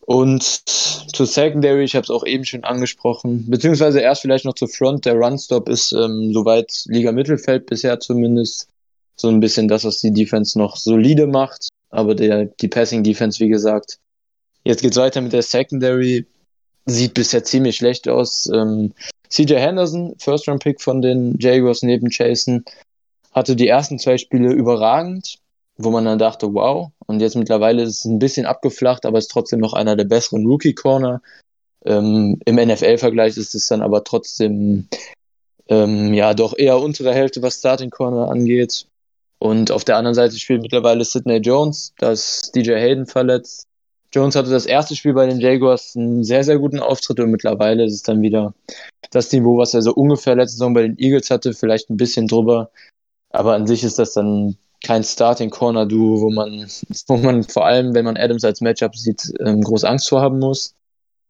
[0.00, 4.68] Und zur Secondary, ich habe es auch eben schon angesprochen, beziehungsweise erst vielleicht noch zur
[4.68, 5.04] Front.
[5.04, 8.68] Der Runstop ist ähm, soweit Liga Mittelfeld bisher zumindest
[9.16, 11.68] so ein bisschen das, was die Defense noch solide macht.
[11.90, 13.98] Aber der, die Passing Defense, wie gesagt,
[14.64, 16.26] jetzt geht's weiter mit der Secondary.
[16.86, 18.50] Sieht bisher ziemlich schlecht aus.
[18.52, 18.92] Ähm,
[19.30, 22.64] CJ Henderson, First Round Pick von den Jaguars neben Jason,
[23.34, 25.38] hatte die ersten zwei Spiele überragend,
[25.76, 26.90] wo man dann dachte, wow.
[27.06, 30.46] Und jetzt mittlerweile ist es ein bisschen abgeflacht, aber ist trotzdem noch einer der besseren
[30.46, 31.20] Rookie Corner.
[31.84, 34.88] Ähm, Im NFL-Vergleich ist es dann aber trotzdem
[35.68, 38.86] ähm, ja doch eher untere Hälfte, was Starting Corner angeht.
[39.38, 43.66] Und auf der anderen Seite spielt mittlerweile Sidney Jones, da ist DJ Hayden verletzt.
[44.12, 47.84] Jones hatte das erste Spiel bei den Jaguars einen sehr, sehr guten Auftritt und mittlerweile
[47.84, 48.54] ist es dann wieder
[49.10, 52.28] das Niveau, was er so ungefähr letzte Saison bei den Eagles hatte, vielleicht ein bisschen
[52.28, 52.70] drüber.
[53.34, 56.70] Aber an sich ist das dann kein Starting-Corner-Duo, wo man,
[57.08, 60.38] wo man vor allem, wenn man Adams als Matchup sieht, ähm, groß Angst vor haben
[60.38, 60.74] muss.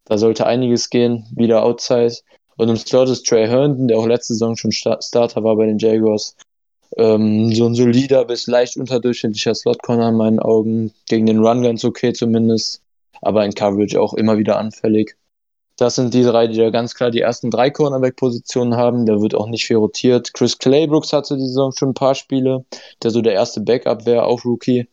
[0.05, 2.15] Da sollte einiges gehen, wieder outside.
[2.57, 5.79] Und im Slot ist Trey Herndon, der auch letzte Saison schon Starter war bei den
[5.79, 6.37] Jaguars.
[6.99, 10.93] Ähm, so ein solider bis leicht unterdurchschnittlicher Slot-Corner in meinen Augen.
[11.09, 12.83] Gegen den Run ganz okay zumindest.
[13.23, 15.17] Aber in Coverage auch immer wieder anfällig.
[15.77, 19.07] Das sind die drei, die da ganz klar die ersten drei Cornerback-Positionen haben.
[19.07, 20.33] Der wird auch nicht viel rotiert.
[20.33, 22.65] Chris Claybrooks hatte die Saison schon ein paar Spiele.
[23.03, 24.89] Der so der erste Backup wäre, auch Rookie.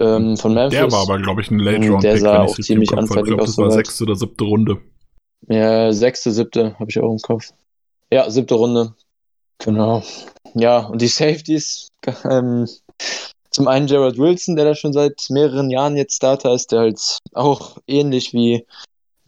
[0.00, 0.78] Ähm, von Memphis.
[0.78, 2.00] Der war aber, glaube ich, ein Late-Round-Pick.
[2.00, 3.18] Der sah auch ziemlich anfällig aus.
[3.18, 4.78] Ich glaube, das war sechste oder siebte Runde.
[5.48, 7.52] Ja, sechste, siebte habe ich auch im Kopf.
[8.12, 8.94] Ja, siebte Runde.
[9.58, 10.02] Genau.
[10.54, 11.88] Ja, und die Safeties,
[12.24, 12.66] ähm,
[13.50, 17.18] zum einen Jared Wilson, der da schon seit mehreren Jahren jetzt Starter ist, der halt
[17.32, 18.64] auch ähnlich wie,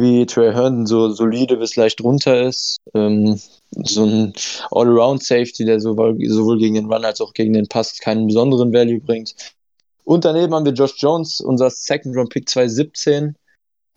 [0.01, 2.78] wie Trey Herndon so solide bis leicht runter ist.
[2.94, 3.38] Ähm,
[3.70, 4.32] so ein
[4.70, 9.01] All-Around-Safety, der sowohl, sowohl gegen den Run als auch gegen den Pass keinen besonderen Value
[9.01, 9.34] bringt.
[10.05, 13.36] Und daneben haben wir Josh Jones, unser Second-Round-Pick 2017,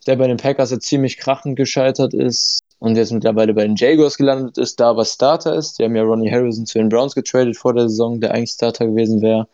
[0.05, 4.17] der bei den Packers jetzt ziemlich krachend gescheitert ist und jetzt mittlerweile bei den Jaguars
[4.17, 5.79] gelandet ist, da aber Starter ist.
[5.79, 8.85] Die haben ja Ronnie Harrison zu den Browns getradet vor der Saison, der eigentlich Starter
[8.85, 9.47] gewesen wäre.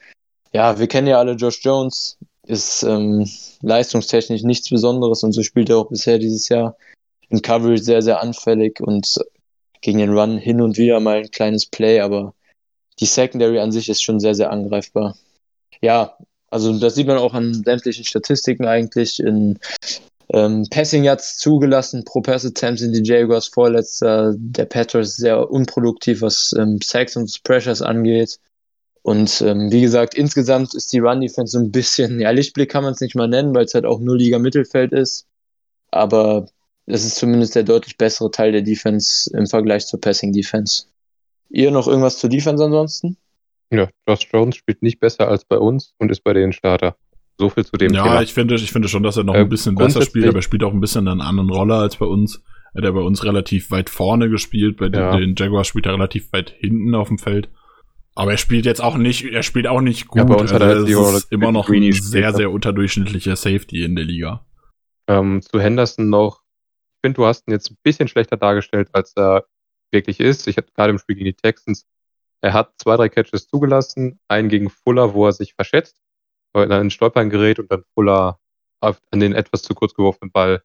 [0.51, 2.17] Ja, wir kennen ja alle Josh Jones,
[2.49, 3.29] ist ähm,
[3.61, 6.75] leistungstechnisch nichts Besonderes und so spielt er auch bisher dieses Jahr
[7.29, 9.19] in Coverage sehr, sehr anfällig und
[9.81, 12.33] gegen den Run hin und wieder mal ein kleines Play, aber
[12.99, 15.15] die Secondary an sich ist schon sehr, sehr angreifbar.
[15.81, 16.17] Ja,
[16.49, 19.19] also das sieht man auch an sämtlichen Statistiken eigentlich.
[19.19, 19.59] In
[20.33, 24.33] ähm, Passing Yards zugelassen pro Pass Attempt sind die Jaguars vorletzter.
[24.37, 28.39] Der Patriots sehr unproduktiv, was ähm, Sacks und Pressures angeht.
[29.01, 32.83] Und ähm, wie gesagt, insgesamt ist die Run Defense so ein bisschen, ja, Lichtblick kann
[32.83, 35.27] man es nicht mal nennen, weil es halt auch nur Liga Mittelfeld ist.
[35.91, 36.47] Aber
[36.85, 40.85] es ist zumindest der deutlich bessere Teil der Defense im Vergleich zur Passing Defense.
[41.49, 43.17] Ihr noch irgendwas zur Defense ansonsten?
[43.71, 46.95] Ja, Josh Jones spielt nicht besser als bei uns und ist bei den Starter.
[47.37, 48.15] So viel zu dem ja, Thema.
[48.15, 50.39] Ja, ich finde, ich finde schon, dass er noch äh, ein bisschen besser spielt, aber
[50.39, 52.43] er spielt auch ein bisschen eine andere Rolle als bei uns.
[52.73, 55.17] Er hat bei uns relativ weit vorne gespielt, bei ja.
[55.17, 57.49] den, Jaguars spielt er relativ weit hinten auf dem Feld.
[58.19, 60.17] Aber er spielt jetzt auch nicht, er spielt auch nicht gut.
[60.17, 63.95] Ja, bei uns also hat er ist immer noch ein sehr, sehr unterdurchschnittlicher Safety in
[63.95, 64.45] der Liga.
[65.07, 66.41] Ähm, zu Henderson noch.
[66.95, 69.45] Ich finde, du hast ihn jetzt ein bisschen schlechter dargestellt, als er
[69.91, 70.47] wirklich ist.
[70.47, 71.87] Ich hatte gerade im Spiel gegen die Texans.
[72.41, 74.19] Er hat zwei, drei Catches zugelassen.
[74.27, 76.01] Einen gegen Fuller, wo er sich verschätzt
[76.55, 78.39] in ein Stolpern gerät und dann Fuller
[78.81, 80.63] auf, an den etwas zu kurz geworfenen Ball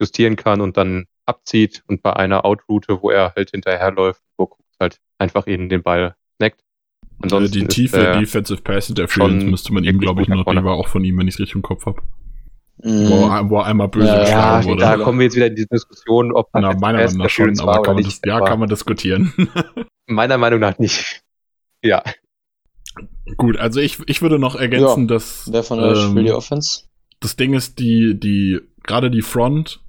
[0.00, 4.64] justieren kann und dann abzieht und bei einer Outroute, wo er halt hinterherläuft, wo guckt
[4.80, 6.62] halt einfach ihn den Ball snackt.
[7.20, 10.88] Ansonsten die tiefe Defensive Pass Interference müsste man ihm, glaube ich, noch, die war auch
[10.88, 12.00] von ihm, wenn ich es richtig im Kopf habe.
[12.82, 13.08] Mm.
[13.08, 14.80] Wo, er, wo, er einmal böse ja, geschlagen ja, wurde.
[14.80, 17.82] Da kommen wir jetzt wieder in die Diskussion, ob Na, meiner Meinung nach schon, aber
[17.82, 19.32] kann man das, ja, kann man diskutieren.
[20.06, 21.22] meiner Meinung nach nicht.
[21.82, 22.02] Ja.
[23.36, 25.48] Gut, also ich, ich würde noch ergänzen, ja, dass.
[25.50, 26.84] Wer von euch ähm, will die Offense?
[27.20, 29.80] Das Ding ist, die, die, gerade die Front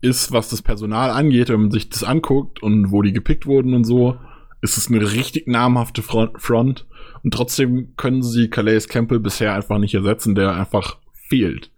[0.00, 3.74] ist, was das Personal angeht, wenn man sich das anguckt und wo die gepickt wurden
[3.74, 4.16] und so,
[4.64, 6.86] ist es eine richtig namhafte Front.
[7.22, 10.96] Und trotzdem können sie Calais Campbell bisher einfach nicht ersetzen, der einfach
[11.28, 11.70] fehlt.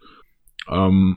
[0.71, 1.17] Ähm,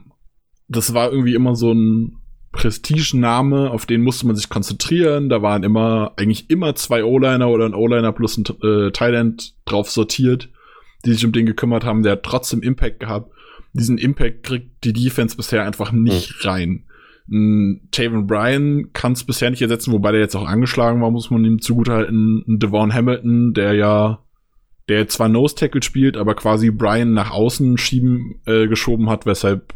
[0.66, 2.16] das war irgendwie immer so ein
[2.50, 5.28] Prestigename, auf den musste man sich konzentrieren.
[5.28, 9.92] Da waren immer, eigentlich immer zwei O-Liner oder ein O-Liner plus ein äh, Thailand drauf
[9.92, 10.48] sortiert,
[11.04, 12.02] die sich um den gekümmert haben.
[12.02, 13.32] Der hat trotzdem Impact gehabt.
[13.74, 16.50] Diesen Impact kriegt die Defense bisher einfach nicht hm.
[16.50, 16.84] rein.
[17.30, 21.44] Taven Bryan kann es bisher nicht ersetzen, wobei der jetzt auch angeschlagen war, muss man
[21.44, 22.44] ihm zugutehalten.
[22.46, 24.18] Ein Devon Hamilton, der ja,
[24.88, 29.74] der zwar Nose Tackle spielt, aber quasi Bryan nach außen schieben äh, geschoben hat, weshalb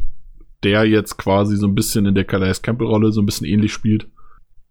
[0.63, 4.09] der jetzt quasi so ein bisschen in der Calais Campbell-Rolle so ein bisschen ähnlich spielt.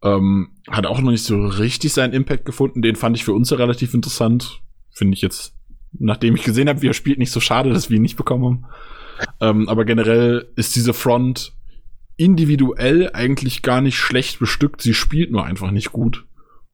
[0.02, 2.82] Ähm, hat auch noch nicht so richtig seinen Impact gefunden.
[2.82, 4.60] Den fand ich für uns ja relativ interessant.
[4.90, 5.54] Finde ich jetzt,
[5.92, 8.44] nachdem ich gesehen habe, wie er spielt, nicht so schade, dass wir ihn nicht bekommen
[8.44, 8.64] haben.
[9.40, 11.54] Ähm, aber generell ist diese Front
[12.16, 14.82] individuell eigentlich gar nicht schlecht bestückt.
[14.82, 16.24] Sie spielt nur einfach nicht gut.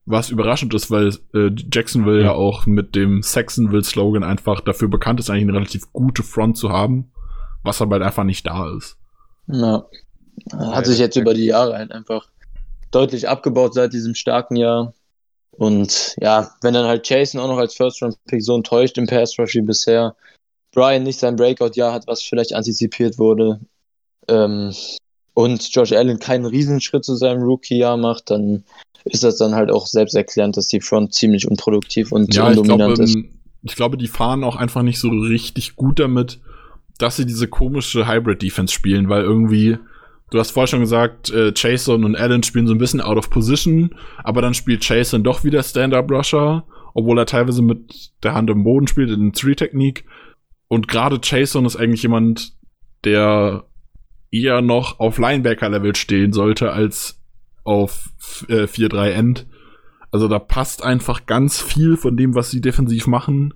[0.07, 2.27] Was überraschend ist, weil äh, Jacksonville ja.
[2.27, 6.71] ja auch mit dem Saxonville-Slogan einfach dafür bekannt ist, eigentlich eine relativ gute Front zu
[6.71, 7.13] haben,
[7.63, 8.97] was aber halt einfach nicht da ist.
[9.47, 9.87] Ja.
[10.53, 12.29] Hat sich jetzt über die Jahre halt einfach
[12.91, 14.95] deutlich abgebaut seit diesem starken Jahr.
[15.53, 19.63] Und ja, wenn dann halt Jason auch noch als First-Round-Pick so enttäuscht im Pass-Rush wie
[19.63, 20.17] bisher,
[20.73, 23.61] Brian nicht sein Breakout-Jahr hat, was vielleicht antizipiert wurde,
[24.29, 24.73] ähm,
[25.41, 28.65] und Josh Allen keinen Riesenschritt zu seinem Rookie-Jahr macht, dann
[29.05, 32.97] ist das dann halt auch selbsterklärend, dass die Front ziemlich unproduktiv und ja, undominant ich
[32.97, 33.19] glaube, ist.
[33.63, 36.41] Ich glaube, die fahren auch einfach nicht so richtig gut damit,
[36.99, 39.79] dass sie diese komische Hybrid-Defense spielen, weil irgendwie,
[40.31, 43.31] du hast vorher schon gesagt, äh, Chason und Allen spielen so ein bisschen out of
[43.31, 46.65] position, aber dann spielt Chason doch wieder Stand-Up-Rusher,
[46.95, 50.05] obwohl er teilweise mit der Hand im Boden spielt in Three-Technik.
[50.69, 52.53] Und gerade Chason ist eigentlich jemand,
[53.05, 53.65] der
[54.31, 57.21] eher noch auf Linebacker-Level stehen sollte als
[57.65, 58.11] auf
[58.49, 59.47] äh, 4-3 End.
[60.11, 63.55] Also da passt einfach ganz viel von dem, was sie defensiv machen,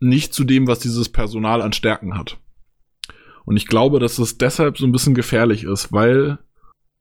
[0.00, 2.38] nicht zu dem, was dieses Personal an Stärken hat.
[3.44, 6.38] Und ich glaube, dass es deshalb so ein bisschen gefährlich ist, weil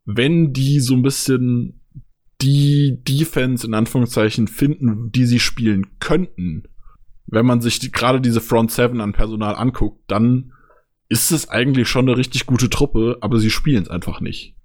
[0.05, 1.81] wenn die so ein bisschen
[2.41, 6.63] die Defense in Anführungszeichen finden, die sie spielen könnten,
[7.25, 10.53] wenn man sich die, gerade diese Front Seven an Personal anguckt, dann
[11.09, 14.55] ist es eigentlich schon eine richtig gute Truppe, aber sie spielen es einfach nicht.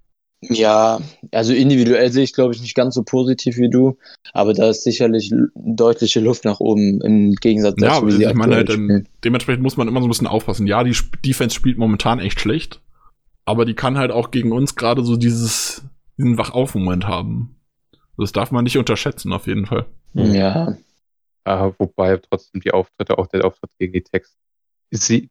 [0.49, 3.97] Ja, also individuell sehe ich, glaube ich, nicht ganz so positiv wie du,
[4.33, 8.35] aber da ist sicherlich deutliche Luft nach oben im Gegensatz ja, dazu, wie sie ich
[8.35, 10.67] meine halt, dann, dementsprechend muss man immer so ein bisschen aufpassen.
[10.67, 12.81] Ja, die Defense spielt momentan echt schlecht,
[13.45, 15.85] aber die kann halt auch gegen uns gerade so dieses,
[16.19, 17.55] diesen Wachauf-Moment haben.
[18.19, 19.87] Das darf man nicht unterschätzen, auf jeden Fall.
[20.15, 20.77] Ja,
[21.45, 24.37] Äh, wobei trotzdem die Auftritte, auch der Auftritt gegen die Text,
[24.91, 25.31] sie,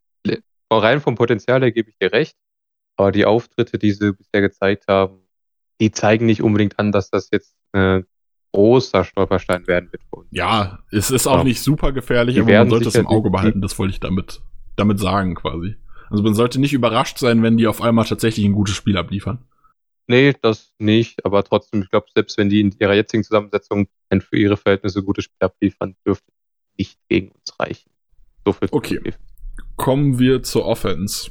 [0.78, 2.36] rein vom Potenzial her gebe ich dir recht,
[2.96, 5.20] aber die Auftritte, die sie bisher gezeigt haben,
[5.80, 8.04] die zeigen nicht unbedingt an, dass das jetzt ein
[8.52, 10.28] großer Stolperstein werden wird für uns.
[10.30, 11.44] Ja, es ist auch Ja.
[11.44, 14.42] nicht super gefährlich, Die aber man sollte es im Auge behalten, das wollte ich damit,
[14.76, 15.76] damit sagen quasi.
[16.10, 19.38] Also man sollte nicht überrascht sein, wenn die auf einmal tatsächlich ein gutes Spiel abliefern.
[20.06, 24.20] Nee, das nicht, aber trotzdem, ich glaube, selbst wenn die in ihrer jetzigen Zusammensetzung ein
[24.20, 26.30] für ihre Verhältnisse gutes Spiel abliefern, dürfte
[26.76, 27.90] nicht gegen uns reichen.
[28.44, 28.96] So viel Okay.
[28.98, 29.18] Defense.
[29.76, 31.30] Kommen wir zur Offense.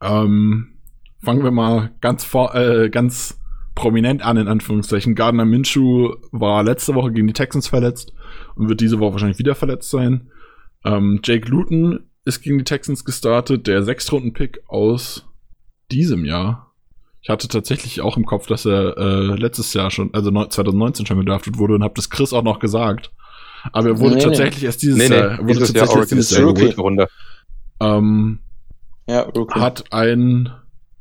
[0.00, 0.78] Ähm,
[1.22, 3.38] fangen wir mal ganz vor, äh, ganz
[3.74, 5.14] prominent an, in Anführungszeichen.
[5.14, 8.12] Gardner Minshew war letzte Woche gegen die Texans verletzt
[8.54, 10.30] und wird diese Woche wahrscheinlich wieder verletzt sein.
[10.84, 15.26] Ähm, Jake Luton ist gegen die Texans gestartet, der Sechstrunden-Pick aus
[15.90, 16.72] diesem Jahr.
[17.20, 21.06] Ich hatte tatsächlich auch im Kopf, dass er äh, letztes Jahr schon, also neun- 2019
[21.06, 23.10] schon gedraftet wurde und habe das Chris auch noch gesagt.
[23.72, 24.24] Aber er wurde Nee, nee.
[24.24, 26.54] tatsächlich erst dieses Nee, nee, Jahr, wurde dieses Jahr tatsächlich erst Oregon dieses ist Jahr
[26.54, 26.70] geholt.
[26.70, 27.08] gute Runde.
[27.80, 28.40] Ähm,
[29.08, 29.58] ja, Rookie.
[29.58, 30.50] hat einen,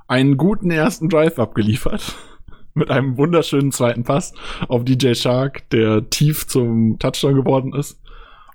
[0.07, 2.15] einen guten ersten Drive abgeliefert.
[2.73, 4.34] Mit einem wunderschönen zweiten Pass
[4.67, 7.99] auf DJ Shark, der tief zum Touchdown geworden ist.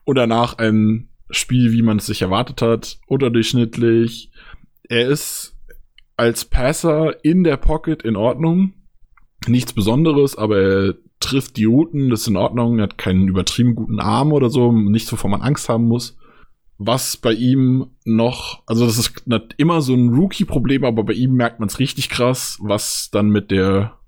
[0.04, 4.30] Und danach ein Spiel, wie man es sich erwartet hat, unterdurchschnittlich.
[4.88, 5.56] Er ist
[6.16, 8.74] als Passer in der Pocket in Ordnung.
[9.48, 12.78] Nichts Besonderes, aber er trifft die Routen, das ist in Ordnung.
[12.78, 16.16] Er hat keinen übertrieben guten Arm oder so, nichts, wovon man Angst haben muss
[16.86, 19.24] was bei ihm noch, also das ist
[19.56, 23.50] immer so ein Rookie-Problem, aber bei ihm merkt man es richtig krass, was dann mit
[23.50, 23.98] der,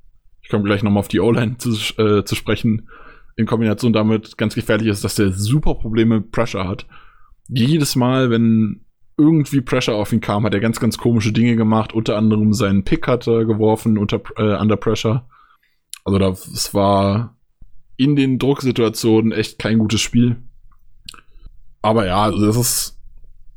[0.42, 1.70] ich komme gleich nochmal auf die O-Line zu,
[2.00, 2.88] äh, zu sprechen,
[3.36, 6.86] in Kombination damit ganz gefährlich ist, dass der super Probleme mit Pressure hat.
[7.48, 8.84] Jedes Mal, wenn
[9.16, 11.92] irgendwie Pressure auf ihn kam, hat er ganz, ganz komische Dinge gemacht.
[11.92, 15.28] Unter anderem seinen Pick hat er geworfen unter äh, under Pressure.
[16.04, 17.36] Also das war
[17.96, 20.36] in den Drucksituationen echt kein gutes Spiel.
[21.84, 23.00] Aber ja, also das ist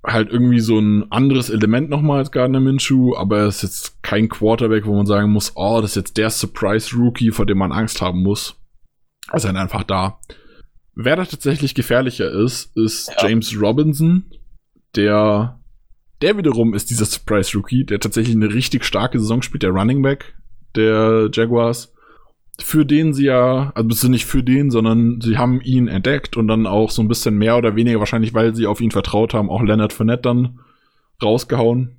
[0.05, 4.27] halt irgendwie so ein anderes Element nochmal als Gardner Minshew, aber er ist jetzt kein
[4.27, 8.01] Quarterback, wo man sagen muss, oh, das ist jetzt der Surprise-Rookie, vor dem man Angst
[8.01, 8.55] haben muss.
[9.31, 10.19] Er ist halt einfach da.
[10.93, 13.29] Wer da tatsächlich gefährlicher ist, ist Ja.
[13.29, 14.25] James Robinson,
[14.97, 15.61] der,
[16.21, 20.35] der wiederum ist dieser Surprise-Rookie, der tatsächlich eine richtig starke Saison spielt, der Running Back
[20.75, 21.93] der Jaguars
[22.59, 26.47] für den sie ja, also bist nicht für den, sondern sie haben ihn entdeckt und
[26.47, 29.49] dann auch so ein bisschen mehr oder weniger wahrscheinlich, weil sie auf ihn vertraut haben,
[29.49, 30.59] auch Leonard Fournette dann
[31.21, 31.97] rausgehauen.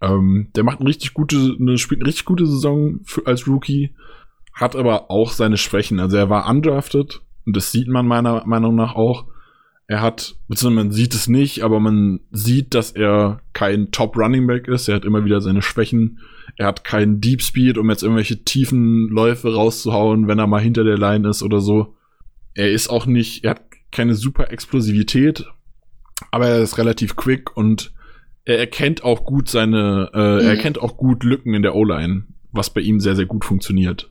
[0.00, 3.94] Ähm, der macht eine richtig gute, eine, spielt eine richtig gute Saison für, als Rookie,
[4.54, 6.00] hat aber auch seine Schwächen.
[6.00, 9.26] Also er war undrafted und das sieht man meiner Meinung nach auch.
[9.86, 14.46] Er hat, beziehungsweise man sieht es nicht, aber man sieht, dass er kein Top Running
[14.46, 14.88] Back ist.
[14.88, 16.20] Er hat immer wieder seine Schwächen.
[16.56, 20.84] Er hat keinen Deep Speed, um jetzt irgendwelche tiefen Läufe rauszuhauen, wenn er mal hinter
[20.84, 21.96] der Line ist oder so.
[22.54, 23.62] Er ist auch nicht, er hat
[23.92, 25.44] keine super Explosivität,
[26.30, 27.92] aber er ist relativ quick und
[28.46, 30.48] er erkennt auch gut seine, äh, er Mhm.
[30.48, 34.10] erkennt auch gut Lücken in der O-Line, was bei ihm sehr, sehr gut funktioniert.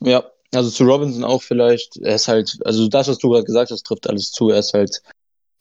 [0.00, 0.22] Ja,
[0.54, 1.96] also zu Robinson auch vielleicht.
[1.98, 4.50] Er ist halt, also das, was du gerade gesagt hast, trifft alles zu.
[4.50, 5.02] Er ist halt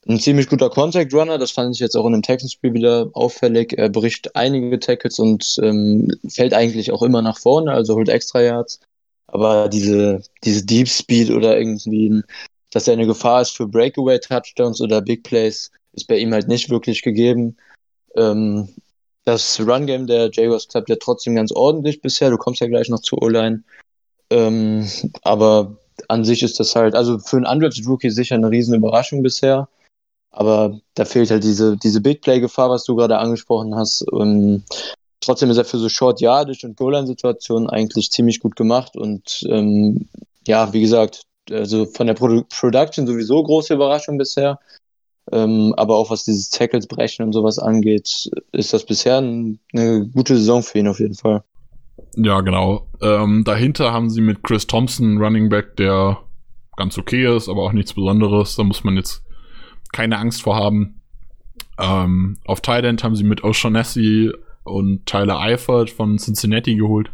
[0.07, 1.37] ein ziemlich guter Contact Runner.
[1.37, 3.77] Das fand ich jetzt auch in dem Texans-Spiel wieder auffällig.
[3.77, 8.41] Er bricht einige Tackles und ähm, fällt eigentlich auch immer nach vorne, also holt extra
[8.41, 8.79] Yards.
[9.27, 12.23] Aber diese, diese Deep Speed oder irgendwie,
[12.71, 16.69] dass er eine Gefahr ist für Breakaway-Touchdowns oder Big Plays, ist bei ihm halt nicht
[16.69, 17.57] wirklich gegeben.
[18.15, 18.69] Ähm,
[19.25, 22.31] das Run-Game der Jaguars klappt ja trotzdem ganz ordentlich bisher.
[22.31, 23.63] Du kommst ja gleich noch zur O-Line.
[24.30, 24.88] Ähm,
[25.23, 25.77] aber
[26.07, 29.68] an sich ist das halt, also für einen Undrafted Rookie sicher eine riesen Überraschung bisher.
[30.31, 34.03] Aber da fehlt halt diese, diese Big Play-Gefahr, was du gerade angesprochen hast.
[34.03, 34.64] Und
[35.22, 38.95] trotzdem ist er für so Short Yardage und Goal-Line-Situationen eigentlich ziemlich gut gemacht.
[38.95, 40.07] Und ähm,
[40.47, 44.60] ja, wie gesagt, also von der Produ Production sowieso große Überraschung bisher.
[45.31, 50.38] Ähm, aber auch was dieses Tackles brechen und sowas angeht, ist das bisher eine gute
[50.38, 51.43] Saison für ihn auf jeden Fall.
[52.15, 52.88] Ja, genau.
[53.01, 56.19] Ähm, dahinter haben sie mit Chris Thompson Running Back, der
[56.76, 58.55] ganz okay ist, aber auch nichts Besonderes.
[58.55, 59.23] Da muss man jetzt
[59.91, 61.01] keine Angst vor haben.
[61.77, 64.31] Ähm, auf Thailand haben sie mit O'Shaughnessy
[64.63, 67.11] und Tyler Eifert von Cincinnati geholt.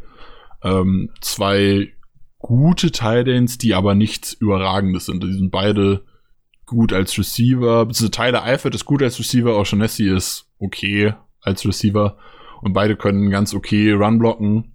[0.63, 1.93] Ähm, zwei
[2.39, 5.23] gute Titans, die aber nichts Überragendes sind.
[5.23, 6.03] Die sind beide
[6.65, 7.85] gut als Receiver.
[7.85, 12.17] Beziehungsweise Tyler Eifert ist gut als Receiver, O'Shaughnessy ist okay als Receiver.
[12.61, 14.74] Und beide können ganz okay Run blocken.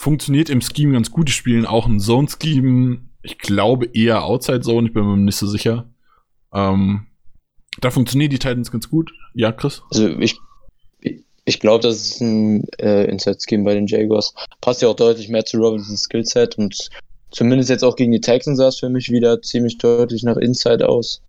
[0.00, 1.28] Funktioniert im Scheme ganz gut.
[1.28, 3.00] Die spielen auch ein Zone-Scheme.
[3.20, 5.90] Ich glaube eher Outside Zone, ich bin mir nicht so sicher.
[6.54, 7.08] Ähm,
[7.82, 9.12] da funktionieren die Titans ganz gut.
[9.34, 9.82] Ja, Chris?
[9.90, 10.38] Also ich,
[11.44, 14.32] ich glaube, das ist ein äh, Inside-Scheme bei den Jaguars.
[14.62, 16.88] Passt ja auch deutlich mehr zu Robinsons Skillset und
[17.30, 20.88] zumindest jetzt auch gegen die Texans sah es für mich wieder ziemlich deutlich nach Inside
[20.88, 21.20] aus.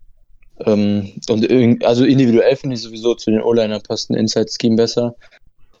[0.64, 5.14] Ähm, und also individuell finde ich sowieso zu den O-Liner passt ein Inside-Scheme besser.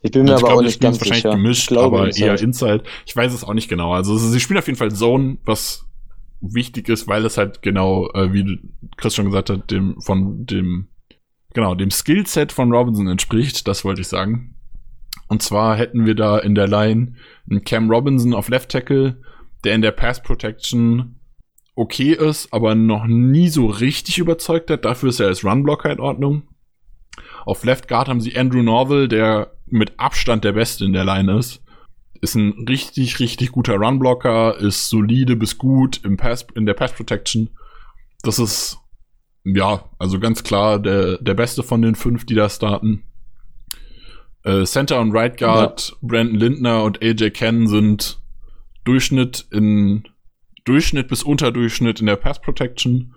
[0.02, 1.36] Ich bin mir also aber auch nicht ganz wahrscheinlich sicher.
[1.36, 2.26] gemischt, glaube, aber Inside.
[2.26, 2.84] eher Inside.
[3.06, 3.92] Ich weiß es auch nicht genau.
[3.92, 5.86] Also sie spielen auf jeden Fall Zone, was
[6.40, 8.58] wichtig ist, weil es halt genau, äh, wie
[8.96, 10.88] Chris schon gesagt hat, dem von dem
[11.54, 13.68] genau dem Skillset von Robinson entspricht.
[13.68, 14.56] Das wollte ich sagen.
[15.28, 17.14] Und zwar hätten wir da in der Line
[17.48, 19.20] einen Cam Robinson auf Left Tackle,
[19.64, 21.20] der in der Pass Protection
[21.74, 24.84] okay ist, aber noch nie so richtig überzeugt hat.
[24.84, 26.42] Dafür ist er als Runblocker in Ordnung.
[27.44, 31.38] Auf Left Guard haben sie Andrew Norville, der mit Abstand der Beste in der Line
[31.38, 31.62] ist.
[32.20, 36.92] Ist ein richtig, richtig guter Runblocker, ist solide bis gut im Pass, in der Pass
[36.92, 37.50] Protection.
[38.22, 38.78] Das ist,
[39.44, 43.02] ja, also ganz klar der, der Beste von den fünf, die da starten.
[44.44, 45.96] Äh, Center und Right Guard, ja.
[46.02, 48.20] Brandon Lindner und AJ Ken sind
[48.84, 50.04] Durchschnitt in
[50.64, 53.14] Durchschnitt bis Unterdurchschnitt in der Pass Protection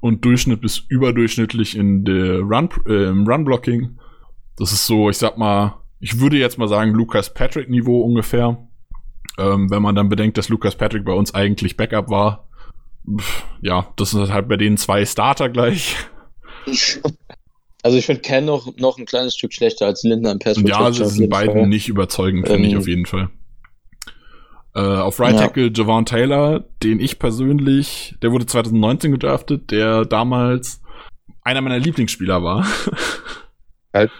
[0.00, 3.98] und Durchschnitt bis überdurchschnittlich in der Run, äh, im Run Blocking.
[4.56, 8.58] Das ist so, ich sag mal, ich würde jetzt mal sagen, Lucas Patrick Niveau ungefähr.
[9.38, 12.46] Ähm, wenn man dann bedenkt, dass Lucas Patrick bei uns eigentlich Backup war.
[13.18, 15.96] Pff, ja, das sind halt bei denen zwei Starter gleich.
[17.82, 20.90] Also ich finde Ken noch, noch ein kleines Stück schlechter als Lindner im Pass Ja,
[20.90, 21.66] sie sind beiden Fall.
[21.66, 23.28] nicht überzeugend, finde ähm, ich auf jeden Fall.
[24.74, 25.70] Äh, auf Right Tackle ja.
[25.70, 30.80] Javon Taylor, den ich persönlich, der wurde 2019 gedraftet, der damals
[31.42, 32.66] einer meiner Lieblingsspieler war.
[33.92, 34.10] Halt.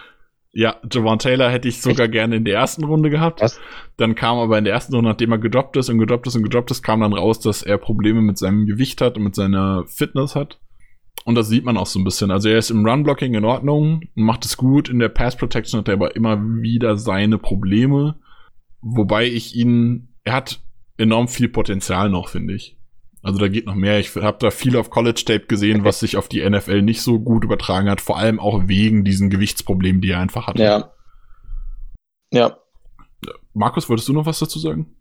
[0.57, 2.13] Ja, Javon Taylor hätte ich sogar Echt?
[2.13, 3.41] gerne in der ersten Runde gehabt.
[3.41, 3.59] Was?
[3.97, 6.43] Dann kam aber in der ersten Runde, nachdem er gedroppt ist und gedroppt ist und
[6.43, 9.83] gedroppt ist, kam dann raus, dass er Probleme mit seinem Gewicht hat und mit seiner
[9.87, 10.61] Fitness hat.
[11.25, 12.31] Und das sieht man auch so ein bisschen.
[12.31, 14.87] Also er ist im Run-Blocking in Ordnung, macht es gut.
[14.87, 18.15] In der Pass-Protection hat er aber immer wieder seine Probleme.
[18.79, 20.61] Wobei ich ihn, er hat
[20.97, 22.74] enorm viel Potenzial noch, finde ich.
[23.25, 23.99] Also da geht noch mehr.
[23.99, 27.19] Ich habe da viel auf College Tape gesehen, was sich auf die NFL nicht so
[27.19, 30.61] gut übertragen hat, vor allem auch wegen diesen Gewichtsproblemen, die er einfach hatte.
[30.61, 30.91] Ja.
[32.31, 32.57] Ja.
[33.53, 34.95] Markus, wolltest du noch was dazu sagen?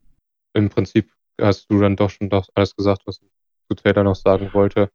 [0.55, 3.29] Im Prinzip hast du dann doch schon das alles gesagt, was ich
[3.69, 4.89] zu Taylor noch sagen wollte.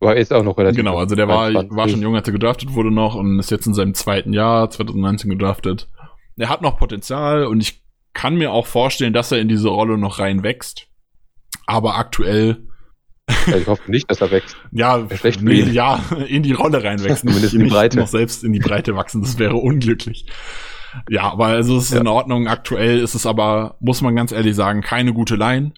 [0.00, 0.78] War jetzt auch noch relativ.
[0.78, 3.68] Genau, also der war, war schon jung, als er gedraftet wurde noch und ist jetzt
[3.68, 5.88] in seinem zweiten Jahr, 2019 gedraftet.
[6.36, 9.98] Er hat noch Potenzial und ich kann mir auch vorstellen, dass er in diese Rolle
[9.98, 10.85] noch reinwächst.
[11.66, 12.62] Aber aktuell.
[13.46, 14.56] Ja, ich hoffe nicht, dass er wächst.
[14.70, 15.06] ja,
[15.40, 17.24] nee, ja, in die Rolle reinwächst.
[17.24, 17.98] Nicht, in die Breite.
[17.98, 19.22] noch selbst in die Breite wachsen.
[19.22, 20.26] Das wäre unglücklich.
[21.08, 22.00] Ja, aber also es ist ja.
[22.00, 22.46] in Ordnung.
[22.46, 25.72] Aktuell ist es aber, muss man ganz ehrlich sagen, keine gute Line.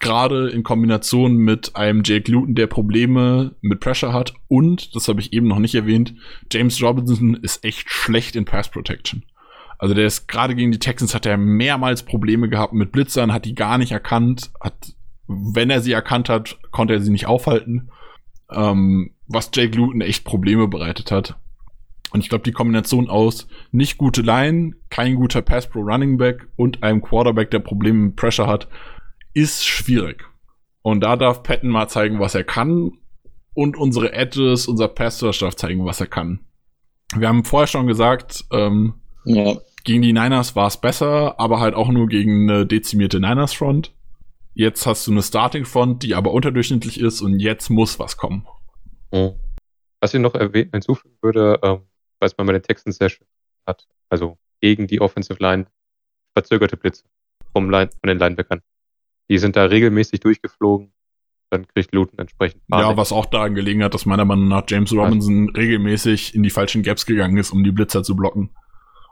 [0.00, 4.34] Gerade in Kombination mit einem Jake Luton, der Probleme mit Pressure hat.
[4.48, 6.14] Und, das habe ich eben noch nicht erwähnt,
[6.50, 9.24] James Robinson ist echt schlecht in Pass Protection.
[9.78, 13.44] Also der ist gerade gegen die Texans hat er mehrmals Probleme gehabt mit Blitzern, hat
[13.44, 14.74] die gar nicht erkannt, hat
[15.26, 17.90] wenn er sie erkannt hat, konnte er sie nicht aufhalten.
[18.50, 21.36] Ähm, was Jake Luton echt Probleme bereitet hat.
[22.12, 26.46] Und ich glaube, die Kombination aus nicht gute Line, kein guter Pass pro Running Back
[26.56, 28.68] und einem Quarterback, der Probleme mit Pressure hat,
[29.32, 30.24] ist schwierig.
[30.82, 32.92] Und da darf Patton mal zeigen, was er kann.
[33.54, 36.40] Und unsere Edges, unser Pass darf zeigen, was er kann.
[37.16, 38.94] Wir haben vorher schon gesagt, ähm,
[39.24, 39.56] ja.
[39.84, 43.94] gegen die Niners war es besser, aber halt auch nur gegen eine dezimierte Niners Front.
[44.54, 48.46] Jetzt hast du eine Starting Front, die aber unterdurchschnittlich ist und jetzt muss was kommen.
[49.12, 49.32] Mhm.
[50.00, 51.82] Was ich noch erwähnen, hinzufügen würde, ähm,
[52.20, 53.26] was man bei den Texans sehr schön
[53.66, 55.66] hat, also gegen die Offensive Line
[56.34, 57.04] verzögerte Blitze
[57.52, 58.62] vom Line, von den Linebackern.
[59.30, 60.92] Die sind da regelmäßig durchgeflogen.
[61.50, 62.86] dann kriegt Luton entsprechend Panik.
[62.86, 65.52] Ja, was auch daran gelegen hat, dass meiner Meinung nach James Robinson ja.
[65.54, 68.50] regelmäßig in die falschen Gaps gegangen ist, um die Blitzer zu blocken.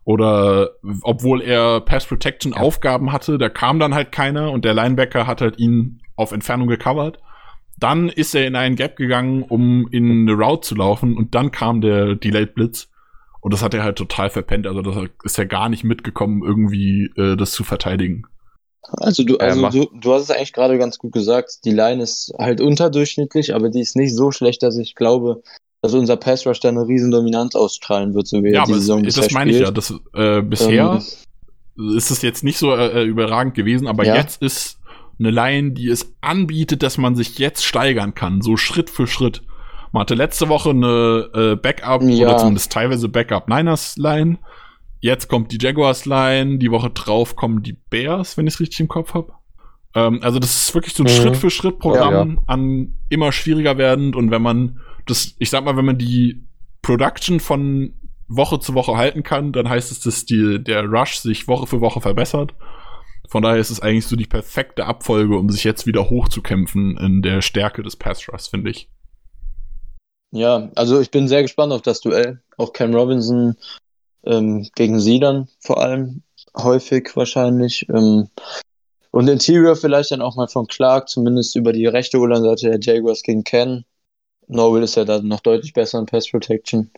[0.04, 0.70] Oder
[1.02, 2.60] obwohl er Pass Protection ja.
[2.60, 6.68] Aufgaben hatte, da kam dann halt keiner und der Linebacker hat halt ihn auf Entfernung
[6.68, 7.18] gecovert.
[7.78, 11.50] Dann ist er in einen Gap gegangen, um in eine Route zu laufen und dann
[11.50, 12.88] kam der Delayed Blitz.
[13.40, 14.66] Und das hat er halt total verpennt.
[14.66, 18.26] Also das ist ja gar nicht mitgekommen, irgendwie äh, das zu verteidigen.
[18.82, 21.64] Also du, also du, du hast es eigentlich gerade ganz gut gesagt.
[21.64, 25.42] Die Line ist halt unterdurchschnittlich, aber die ist nicht so schlecht, dass ich glaube,
[25.82, 29.02] dass unser Pass Rush da eine riesen Dominanz ausstrahlen wird, so wie ja, die Saison
[29.02, 29.70] das, das meine ich ja.
[29.70, 31.00] Das, äh, bisher
[31.78, 34.16] ähm, ist es jetzt nicht so äh, überragend gewesen, aber ja.
[34.16, 34.78] jetzt ist
[35.18, 39.42] eine Line, die es anbietet, dass man sich jetzt steigern kann, so Schritt für Schritt.
[39.92, 42.28] Man hatte letzte Woche eine äh, Backup ja.
[42.28, 44.38] oder zumindest teilweise Backup Niners Line.
[45.00, 48.80] Jetzt kommt die Jaguars Line, die Woche drauf kommen die Bears, wenn ich es richtig
[48.80, 49.32] im Kopf habe.
[49.94, 51.16] Ähm, also das ist wirklich so ein mhm.
[51.16, 52.42] Schritt für Schritt Programm ja, ja.
[52.46, 56.46] an immer schwieriger werdend und wenn man das, ich sag mal, wenn man die
[56.82, 57.94] Production von
[58.28, 61.80] Woche zu Woche halten kann, dann heißt es, dass die, der Rush sich Woche für
[61.80, 62.54] Woche verbessert.
[63.28, 67.22] Von daher ist es eigentlich so die perfekte Abfolge, um sich jetzt wieder hochzukämpfen in
[67.22, 68.88] der Stärke des Pass Rush, finde ich.
[70.32, 72.40] Ja, also ich bin sehr gespannt auf das Duell.
[72.56, 73.56] Auch Cam Robinson
[74.24, 76.22] ähm, gegen sie dann vor allem
[76.56, 77.88] häufig wahrscheinlich.
[77.88, 78.28] Ähm,
[79.10, 83.22] und Interior vielleicht dann auch mal von Clark, zumindest über die rechte O-Line-Seite der Jaguars
[83.22, 83.84] gegen Ken.
[84.50, 86.90] Norwell ist ja da noch deutlich besser in Pass Protection.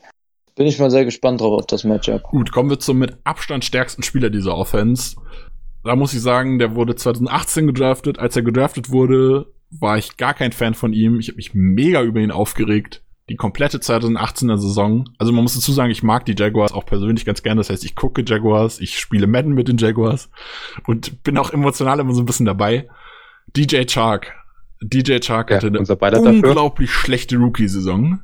[0.54, 2.24] Bin ich mal sehr gespannt drauf auf das Matchup.
[2.24, 5.16] Gut, kommen wir zum mit Abstand stärksten Spieler dieser Offense.
[5.84, 8.18] Da muss ich sagen, der wurde 2018 gedraftet.
[8.18, 11.18] Als er gedraftet wurde, war ich gar kein Fan von ihm.
[11.18, 15.08] Ich habe mich mega über ihn aufgeregt die komplette 2018er Saison.
[15.18, 17.60] Also man muss dazu sagen, ich mag die Jaguars auch persönlich ganz gerne.
[17.60, 20.28] Das heißt, ich gucke Jaguars, ich spiele Madden mit den Jaguars
[20.86, 22.88] und bin auch emotional immer so ein bisschen dabei.
[23.56, 24.34] DJ Chark.
[24.82, 27.04] DJ Chark ja, hatte eine unglaublich dafür.
[27.04, 28.20] schlechte Rookie-Saison.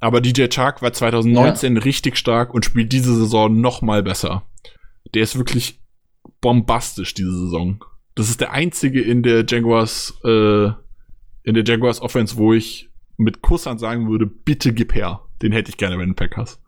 [0.00, 1.82] Aber DJ Chark war 2019 ja.
[1.82, 4.42] richtig stark und spielt diese Saison noch mal besser.
[5.14, 5.80] Der ist wirklich
[6.40, 7.82] bombastisch diese Saison.
[8.14, 10.66] Das ist der einzige in der Jaguars äh,
[11.44, 15.20] in der Jaguars Offense, wo ich mit Kusshand sagen würde, bitte gib her.
[15.42, 16.58] Den hätte ich gerne bei den Packers.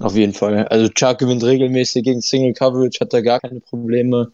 [0.00, 0.66] Auf jeden Fall.
[0.68, 4.32] Also Chuck gewinnt regelmäßig gegen Single Coverage, hat da gar keine Probleme.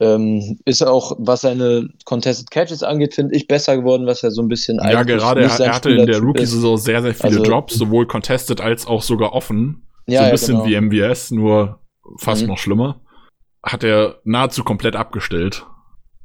[0.00, 4.42] Ähm, ist auch, was seine Contested Catches angeht, finde ich besser geworden, was er so
[4.42, 7.74] ein bisschen Ja, gerade er, er hatte in der Rookie-Saison sehr, sehr viele also, Drops,
[7.74, 9.86] sowohl Contested als auch sogar offen.
[10.06, 10.90] Ja, so ein bisschen ja, genau.
[10.90, 11.80] wie MVS, nur
[12.18, 12.48] fast mhm.
[12.48, 13.00] noch schlimmer.
[13.62, 15.66] Hat er nahezu komplett abgestellt,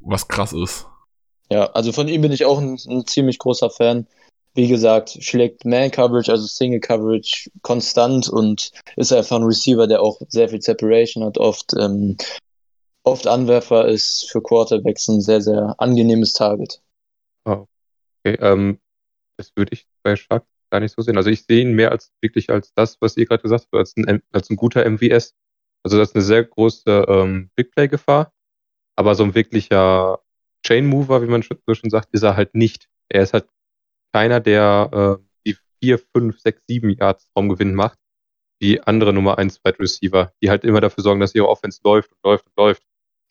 [0.00, 0.86] was krass ist.
[1.50, 4.06] Ja, also von ihm bin ich auch ein, ein ziemlich großer Fan
[4.54, 10.48] wie gesagt, schlägt Man-Coverage, also Single-Coverage konstant und ist einfach ein Receiver, der auch sehr
[10.48, 12.16] viel Separation hat, oft, ähm,
[13.04, 16.80] oft Anwerfer ist für Quarterbacks ein sehr, sehr angenehmes Target.
[17.44, 17.66] Oh,
[18.24, 18.78] okay, ähm,
[19.36, 21.16] das würde ich bei Shark gar nicht so sehen.
[21.16, 23.94] Also ich sehe ihn mehr als wirklich als das, was ihr gerade gesagt habt, als
[23.96, 25.34] ein, als ein guter MVS.
[25.84, 28.32] Also das ist eine sehr große ähm, Big Play-Gefahr,
[28.96, 30.20] aber so ein wirklicher
[30.64, 32.88] Chain Mover, wie man so schon sagt, ist er halt nicht.
[33.08, 33.48] Er ist halt
[34.12, 37.98] keiner, der äh, die 4, 5, 6, 7 Yards Raumgewinn macht,
[38.60, 42.12] wie andere Nummer 1 Wide Receiver, die halt immer dafür sorgen, dass ihre Offense läuft
[42.12, 42.82] und läuft und läuft.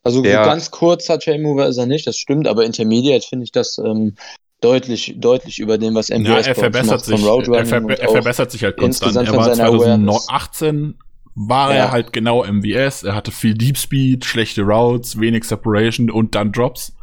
[0.03, 3.51] Also der, ganz kurzer Chain Mover ist er nicht, das stimmt, aber Intermediate finde ich
[3.51, 4.15] das ähm,
[4.59, 8.63] deutlich, deutlich über dem, was MVS ja, er verbessert sich, er, ver er verbessert sich
[8.63, 9.15] halt konstant.
[9.15, 10.95] Er war 2018
[11.33, 11.77] war ja.
[11.77, 16.51] er halt genau MVS, er hatte viel Deep Speed, schlechte Routes, wenig Separation und dann
[16.51, 16.93] Drops.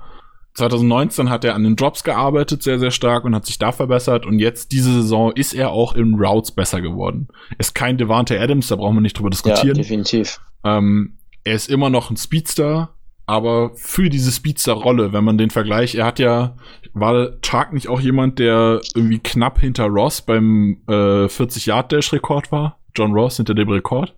[0.55, 4.27] 2019 hat er an den Drops gearbeitet, sehr, sehr stark und hat sich da verbessert.
[4.27, 7.29] Und jetzt, diese Saison, ist er auch in Routes besser geworden.
[7.59, 9.69] Ist kein Devante Adams, da brauchen wir nicht drüber diskutieren.
[9.77, 10.41] Ja, definitiv.
[10.65, 11.18] Ähm,
[11.49, 12.91] er ist immer noch ein Speedster,
[13.25, 16.57] aber für diese Speedster-Rolle, wenn man den Vergleich, er hat ja,
[16.93, 22.79] war Chark nicht auch jemand, der irgendwie knapp hinter Ross beim äh, 40-Yard-Dash-Rekord war?
[22.95, 24.15] John Ross hinter dem Rekord?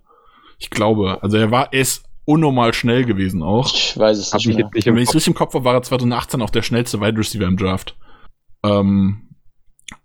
[0.59, 3.73] Ich glaube, also er war, er ist unnormal schnell gewesen auch.
[3.73, 4.47] Ich weiß es nicht.
[4.47, 7.17] Nicht Wenn ich es richtig im Kopf habe, war er 2018 auch der schnellste Wide
[7.17, 7.97] Receiver im Draft.
[8.63, 9.29] Ähm,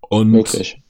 [0.09, 0.81] und Wirklich?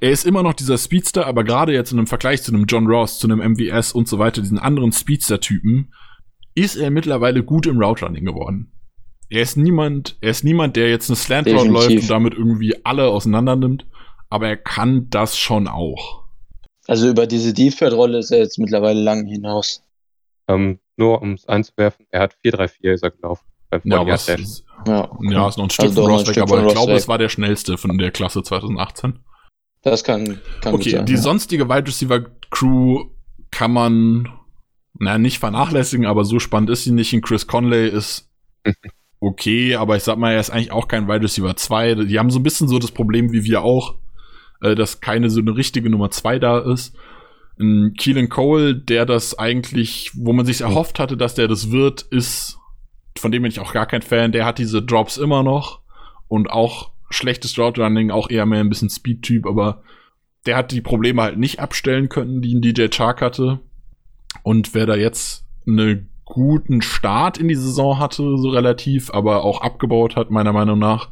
[0.00, 2.86] Er ist immer noch dieser Speedster, aber gerade jetzt in einem Vergleich zu einem John
[2.86, 5.92] Ross, zu einem MVS und so weiter, diesen anderen Speedster-Typen,
[6.54, 8.72] ist er mittlerweile gut im Route Running geworden.
[9.30, 12.74] Er ist niemand, er ist niemand, der jetzt eine Slant Route läuft und damit irgendwie
[12.84, 13.86] alle auseinander nimmt,
[14.30, 16.24] aber er kann das schon auch.
[16.86, 19.84] Also über diese Deep-Rolle ist er jetzt mittlerweile lang hinaus.
[20.48, 23.44] Ähm, nur um es einzuwerfen, er hat 4-3-4 ist er gelaufen.
[23.84, 26.72] Ja, was, ist, ja, ja, ist noch ein Stück also von Ross weg, aber ich
[26.72, 29.18] glaube, es war der schnellste von der Klasse 2018.
[29.82, 31.18] Das kann, kann Okay, sein, die ja.
[31.18, 33.06] sonstige Wide Receiver Crew
[33.50, 34.28] kann man,
[34.98, 37.14] naja, nicht vernachlässigen, aber so spannend ist sie nicht.
[37.14, 38.30] Und Chris Conley ist
[39.20, 41.94] okay, aber ich sag mal, er ist eigentlich auch kein Wide Receiver 2.
[42.06, 43.96] Die haben so ein bisschen so das Problem wie wir auch,
[44.60, 46.94] äh, dass keine so eine richtige Nummer 2 da ist.
[47.60, 52.02] Ein Keelan Cole, der das eigentlich, wo man sich erhofft hatte, dass der das wird,
[52.02, 52.58] ist,
[53.16, 55.80] von dem bin ich auch gar kein Fan, der hat diese Drops immer noch
[56.28, 59.82] und auch schlechtes Route Running, auch eher mehr ein bisschen Speed-Typ, aber
[60.46, 63.60] der hat die Probleme halt nicht abstellen können, die ein DJ Chark hatte.
[64.42, 69.62] Und wer da jetzt einen guten Start in die Saison hatte, so relativ, aber auch
[69.62, 71.10] abgebaut hat, meiner Meinung nach,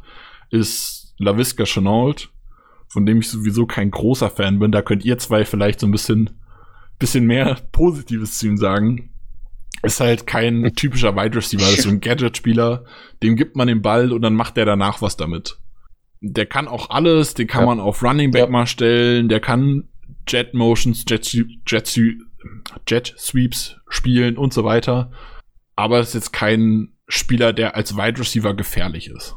[0.49, 2.29] ist LaVisca Chenault,
[2.87, 4.71] von dem ich sowieso kein großer Fan bin.
[4.71, 6.29] Da könnt ihr zwei vielleicht so ein bisschen,
[6.99, 9.09] bisschen mehr Positives zu ihm sagen.
[9.83, 12.85] Ist halt kein typischer Wide Receiver, ist so ein Gadget-Spieler,
[13.21, 15.59] dem gibt man den Ball und dann macht der danach was damit.
[16.21, 17.67] Der kann auch alles, den kann ja.
[17.67, 18.49] man auf Running Back ja.
[18.49, 19.87] mal stellen, der kann
[20.27, 21.31] Jet Motions, Jet,
[21.67, 21.99] Jet,
[22.87, 25.11] Jet Sweeps spielen und so weiter.
[25.75, 29.35] Aber es ist jetzt kein Spieler, der als Wide Receiver gefährlich ist.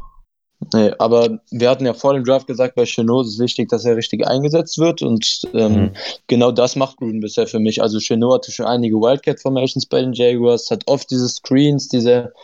[0.75, 3.87] Nee, aber wir hatten ja vor dem Draft gesagt, bei Chenot ist es wichtig, dass
[3.87, 5.93] er richtig eingesetzt wird und ähm, mhm.
[6.27, 7.81] genau das macht Gruden bisher für mich.
[7.81, 12.35] Also Chenot hatte schon einige Wildcat-Formations bei den Jaguars, hat oft diese Screens, diese,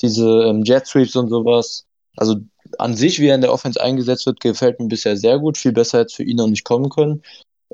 [0.00, 1.84] diese ähm, Jet Sweeps und sowas.
[2.16, 2.36] Also
[2.78, 5.58] an sich, wie er in der Offense eingesetzt wird, gefällt mir bisher sehr gut.
[5.58, 7.22] Viel besser hätte es für ihn noch nicht kommen können.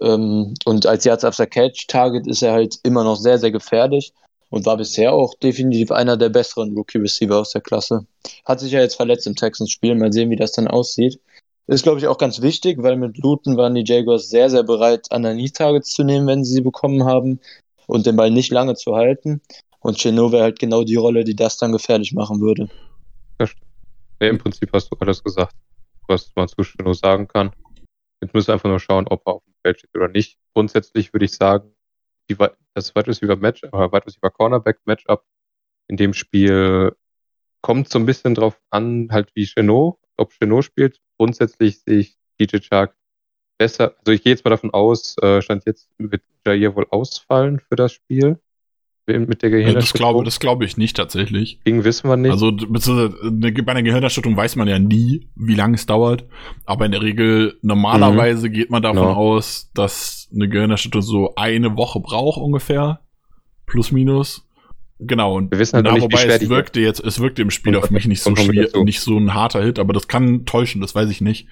[0.00, 4.12] Ähm, und als Yards after Catch Target ist er halt immer noch sehr, sehr gefährlich
[4.50, 8.06] und war bisher auch definitiv einer der besseren Rookie Receiver aus der Klasse.
[8.44, 9.94] Hat sich ja jetzt verletzt im Texans-Spiel.
[9.94, 11.20] Mal sehen, wie das dann aussieht.
[11.66, 15.06] Ist, glaube ich, auch ganz wichtig, weil mit Luton waren die Jaguars sehr, sehr bereit,
[15.12, 17.38] Underneath-Targets zu nehmen, wenn sie sie bekommen haben
[17.86, 19.40] und den Ball nicht lange zu halten.
[19.78, 22.68] Und Chenot wäre halt genau die Rolle, die das dann gefährlich machen würde.
[24.20, 25.54] Ja, Im Prinzip hast du alles gesagt,
[26.06, 27.52] was man zu Chenot sagen kann.
[28.20, 30.38] Jetzt müssen wir einfach nur schauen, ob er auf dem Feld steht oder nicht.
[30.52, 31.74] Grundsätzlich würde ich sagen,
[32.28, 32.36] die,
[32.74, 35.24] das Wide Receiver Match, äh, Wide Receiver Cornerback Matchup
[35.88, 36.94] in dem Spiel
[37.62, 41.00] kommt so ein bisschen drauf an, halt wie Chenot, ob Chenot spielt.
[41.16, 42.94] Grundsätzlich sehe ich DJ Shark
[43.58, 43.96] besser.
[43.98, 47.76] Also ich gehe jetzt mal davon aus, äh, stand jetzt wird Jair wohl ausfallen für
[47.76, 48.38] das Spiel
[49.18, 49.80] mit der Gehirnerschütterung?
[49.80, 51.60] Das glaube das glaub ich nicht tatsächlich.
[51.64, 52.32] Gegen wissen wir nicht.
[52.32, 56.24] Also bei einer Gehirnerschütterung weiß man ja nie, wie lange es dauert.
[56.64, 58.52] Aber in der Regel, normalerweise mhm.
[58.52, 59.12] geht man davon no.
[59.12, 63.00] aus, dass eine Gehirnerschütterung so eine Woche braucht ungefähr.
[63.66, 64.46] Plus minus.
[65.02, 67.74] Genau, und wir wissen halt da, nicht, wobei es wirkte jetzt, es wirkte im Spiel
[67.74, 70.94] auf mich nicht so schwer, nicht so ein harter Hit, aber das kann täuschen, das
[70.94, 71.48] weiß ich nicht.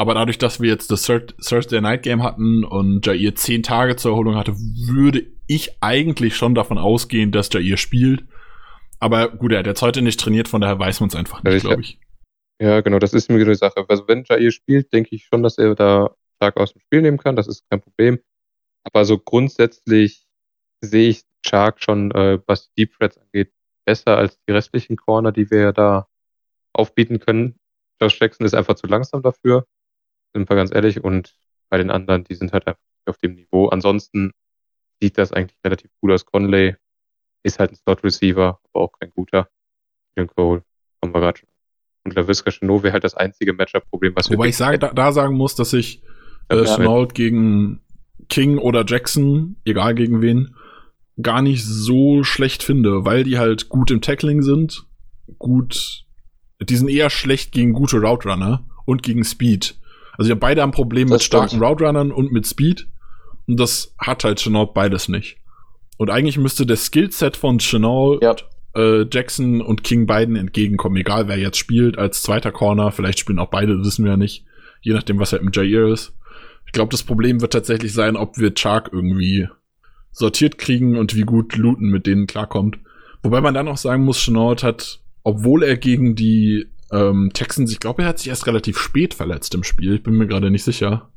[0.00, 4.12] Aber dadurch, dass wir jetzt das Thursday Night Game hatten und Jair zehn Tage zur
[4.12, 8.24] Erholung hatte, würde ich eigentlich schon davon ausgehen, dass Jair spielt.
[8.98, 11.60] Aber gut, er hat jetzt heute nicht trainiert, von daher weiß man es einfach nicht,
[11.60, 12.00] glaube ich.
[12.58, 13.84] Ja, genau, das ist mir die Sache.
[13.88, 17.18] Also wenn Jair spielt, denke ich schon, dass er da stark aus dem Spiel nehmen
[17.18, 18.20] kann, das ist kein Problem.
[18.84, 20.26] Aber so grundsätzlich
[20.80, 23.52] sehe ich Shark schon, äh, was Deep Threats angeht,
[23.84, 26.08] besser als die restlichen Corner, die wir ja da
[26.72, 27.56] aufbieten können.
[28.00, 29.66] Josh Jackson ist einfach zu langsam dafür,
[30.34, 31.02] sind wir ganz ehrlich.
[31.02, 31.36] Und
[31.68, 33.68] bei den anderen, die sind halt einfach auf dem Niveau.
[33.68, 34.32] Ansonsten
[35.00, 36.26] sieht das eigentlich relativ gut aus.
[36.26, 36.76] Conley
[37.42, 39.48] ist halt ein Slot-Receiver, aber auch kein guter.
[40.16, 40.62] Jim Cole,
[41.02, 41.48] haben wir gerade schon.
[42.04, 45.36] Und LaVisca Chenot wäre halt das einzige Matchup-Problem, was Wobei ich sage, da, da, sagen
[45.36, 46.02] muss, dass ich
[46.48, 47.82] äh, ja, gegen
[48.28, 50.56] King oder Jackson, egal gegen wen,
[51.20, 54.86] gar nicht so schlecht finde, weil die halt gut im Tackling sind,
[55.38, 56.06] gut,
[56.60, 59.78] die sind eher schlecht gegen gute Route Runner und gegen Speed.
[60.20, 62.86] Also ja, beide haben Probleme mit starken Route Runnern und mit Speed.
[63.48, 65.38] Und das hat halt Chenault beides nicht.
[65.96, 68.36] Und eigentlich müsste der Skillset von Chenault, ja.
[68.74, 72.92] äh, Jackson und King beiden entgegenkommen, egal wer jetzt spielt, als zweiter Corner.
[72.92, 74.44] Vielleicht spielen auch beide, das wissen wir ja nicht.
[74.82, 76.12] Je nachdem, was halt mit Jair ist.
[76.66, 79.48] Ich glaube, das Problem wird tatsächlich sein, ob wir Chark irgendwie
[80.12, 82.78] sortiert kriegen und wie gut Luton mit denen klarkommt.
[83.22, 87.80] Wobei man dann auch sagen muss, Chenault hat, obwohl er gegen die ähm, Texans, ich
[87.80, 89.94] glaube, er hat sich erst relativ spät verletzt im Spiel.
[89.94, 91.10] Ich bin mir gerade nicht sicher.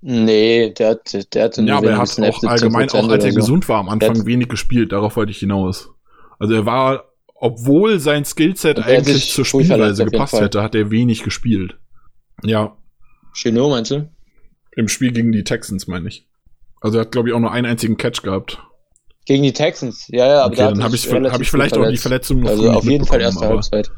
[0.00, 3.38] Nee, der hat, der hatte Ja, aber er hat auch allgemein, auch als er so.
[3.38, 4.92] gesund war, am Anfang wenig gespielt.
[4.92, 5.90] Darauf wollte ich hinaus.
[6.38, 7.04] Also er war,
[7.34, 11.76] obwohl sein Skillset eigentlich zur Spielweise gepasst hätte, hat er wenig gespielt.
[12.44, 12.76] Ja.
[13.32, 14.08] Chino, meinst du?
[14.76, 16.28] Im Spiel gegen die Texans, meine ich.
[16.80, 18.62] Also er hat, glaube ich, auch nur einen einzigen Catch gehabt.
[19.24, 21.96] Gegen die Texans, ja, ja, aber okay, dann habe ich, hab ich vielleicht auch die
[21.96, 23.90] Verletzung noch Also auf jeden Fall erste Halbzeit.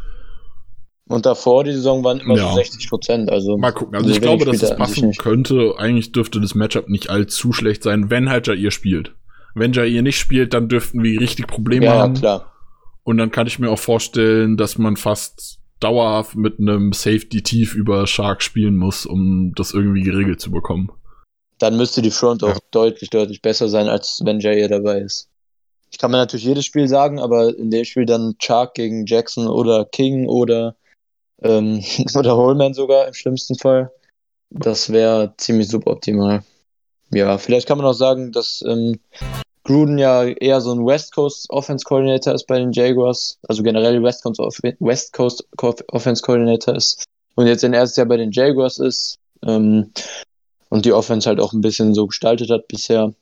[1.09, 2.51] Und davor die Saison waren immer ja.
[2.51, 3.31] so 60 Prozent.
[3.31, 3.97] Also mal gucken.
[3.97, 5.75] Also, ich glaube, dass es passen könnte.
[5.79, 9.15] Eigentlich dürfte das Matchup nicht allzu schlecht sein, wenn halt Jair spielt.
[9.55, 12.15] Wenn Jair nicht spielt, dann dürften wir richtig Probleme ja, haben.
[12.17, 12.53] Ja, klar.
[13.05, 17.75] Und dann kann ich mir auch vorstellen, dass man fast dauerhaft mit einem Safety tief
[17.75, 20.91] über Shark spielen muss, um das irgendwie geregelt zu bekommen.
[21.59, 22.59] Dann müsste die Front auch ja.
[22.71, 25.29] deutlich, deutlich besser sein, als wenn Jair dabei ist.
[25.91, 29.49] ich kann mir natürlich jedes Spiel sagen, aber in dem Spiel dann Chark gegen Jackson
[29.49, 30.77] oder King oder,
[31.43, 31.83] ähm,
[32.17, 33.91] oder Holman sogar im schlimmsten Fall.
[34.51, 36.43] Das wäre ziemlich suboptimal.
[37.11, 38.99] Ja, vielleicht kann man auch sagen, dass ähm,
[39.65, 44.03] Gruden ja eher so ein West Coast Offense Coordinator ist bei den Jaguars, also generell
[44.03, 44.41] West Coast,
[44.81, 45.45] West Coast
[45.89, 47.05] Offense Coordinator ist
[47.35, 49.91] und jetzt ein erstes Jahr bei den Jaguars ist ähm,
[50.71, 53.13] und die Offense halt auch ein bisschen so gestaltet hat bisher.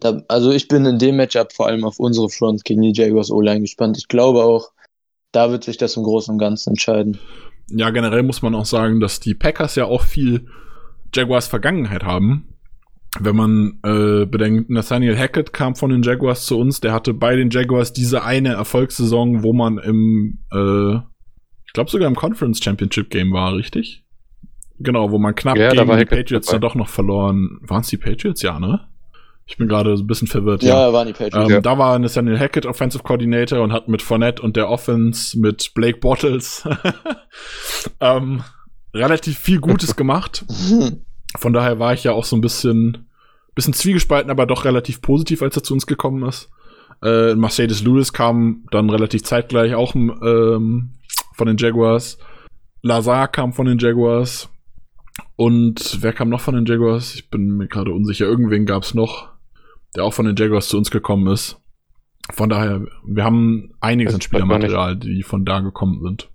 [0.00, 3.30] Da, also ich bin in dem Matchup vor allem auf unsere Front gegen die Jaguars
[3.30, 3.96] O-Line gespannt.
[3.96, 4.70] Ich glaube auch,
[5.32, 7.18] da wird sich das im Großen und Ganzen entscheiden.
[7.70, 10.46] Ja, generell muss man auch sagen, dass die Packers ja auch viel
[11.14, 12.48] Jaguars Vergangenheit haben
[13.18, 17.36] wenn man äh, bedenkt, Nathaniel Hackett kam von den Jaguars zu uns, der hatte bei
[17.36, 20.96] den Jaguars diese eine Erfolgssaison, wo man im, äh,
[21.66, 24.04] ich glaube sogar im Conference Championship Game war, richtig?
[24.78, 26.58] Genau, wo man knapp ja, gegen die Patriots dabei.
[26.58, 27.58] dann doch noch verloren.
[27.62, 28.42] Waren es die Patriots?
[28.42, 28.86] Ja, ne?
[29.50, 30.62] Ich bin gerade so ein bisschen verwirrt.
[30.62, 31.48] Ja, waren die Patriots.
[31.48, 31.60] Ähm, Ja.
[31.62, 35.98] Da war Nathaniel Hackett Offensive Coordinator und hat mit Fournette und der Offense mit Blake
[36.00, 36.68] Bottles
[38.00, 38.42] ähm,
[38.94, 40.44] relativ viel Gutes gemacht.
[41.38, 43.08] Von daher war ich ja auch so ein bisschen,
[43.54, 46.50] bisschen zwiegespalten, aber doch relativ positiv, als er zu uns gekommen ist.
[47.02, 50.94] Äh, Mercedes Lewis kam dann relativ zeitgleich auch ähm,
[51.34, 52.18] von den Jaguars.
[52.82, 54.48] Lazar kam von den Jaguars.
[55.36, 57.14] Und wer kam noch von den Jaguars?
[57.14, 58.24] Ich bin mir gerade unsicher.
[58.26, 59.28] Irgendwen gab es noch,
[59.96, 61.60] der auch von den Jaguars zu uns gekommen ist.
[62.32, 66.30] Von daher, wir haben einiges Das an Spielermaterial, die von da gekommen sind.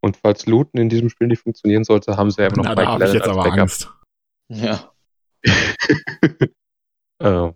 [0.00, 2.74] Und falls Luton in diesem Spiel nicht funktionieren sollte, haben sie ja immer noch Na,
[2.74, 3.58] da habe ich jetzt aber Backup.
[3.60, 3.92] Angst.
[4.48, 4.92] ja.
[7.18, 7.52] Äh,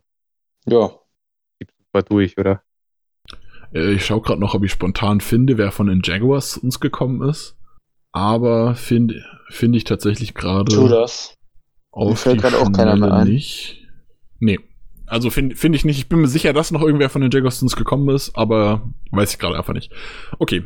[0.67, 0.99] Ja.
[1.93, 2.63] war durch, oder?
[3.75, 6.81] Äh, Ich schaue gerade noch, ob ich spontan finde, wer von den Jaguars zu uns
[6.81, 7.57] gekommen ist.
[8.13, 11.35] Aber finde finde ich tatsächlich gerade Tu das.
[11.95, 13.29] Mir auf fällt gerade auch keiner mehr ein.
[13.29, 13.87] nicht.
[14.39, 14.59] Nee.
[15.11, 15.99] Also finde finde ich nicht.
[15.99, 19.39] Ich bin mir sicher, dass noch irgendwer von den uns gekommen ist, aber weiß ich
[19.41, 19.93] gerade einfach nicht.
[20.39, 20.63] Okay.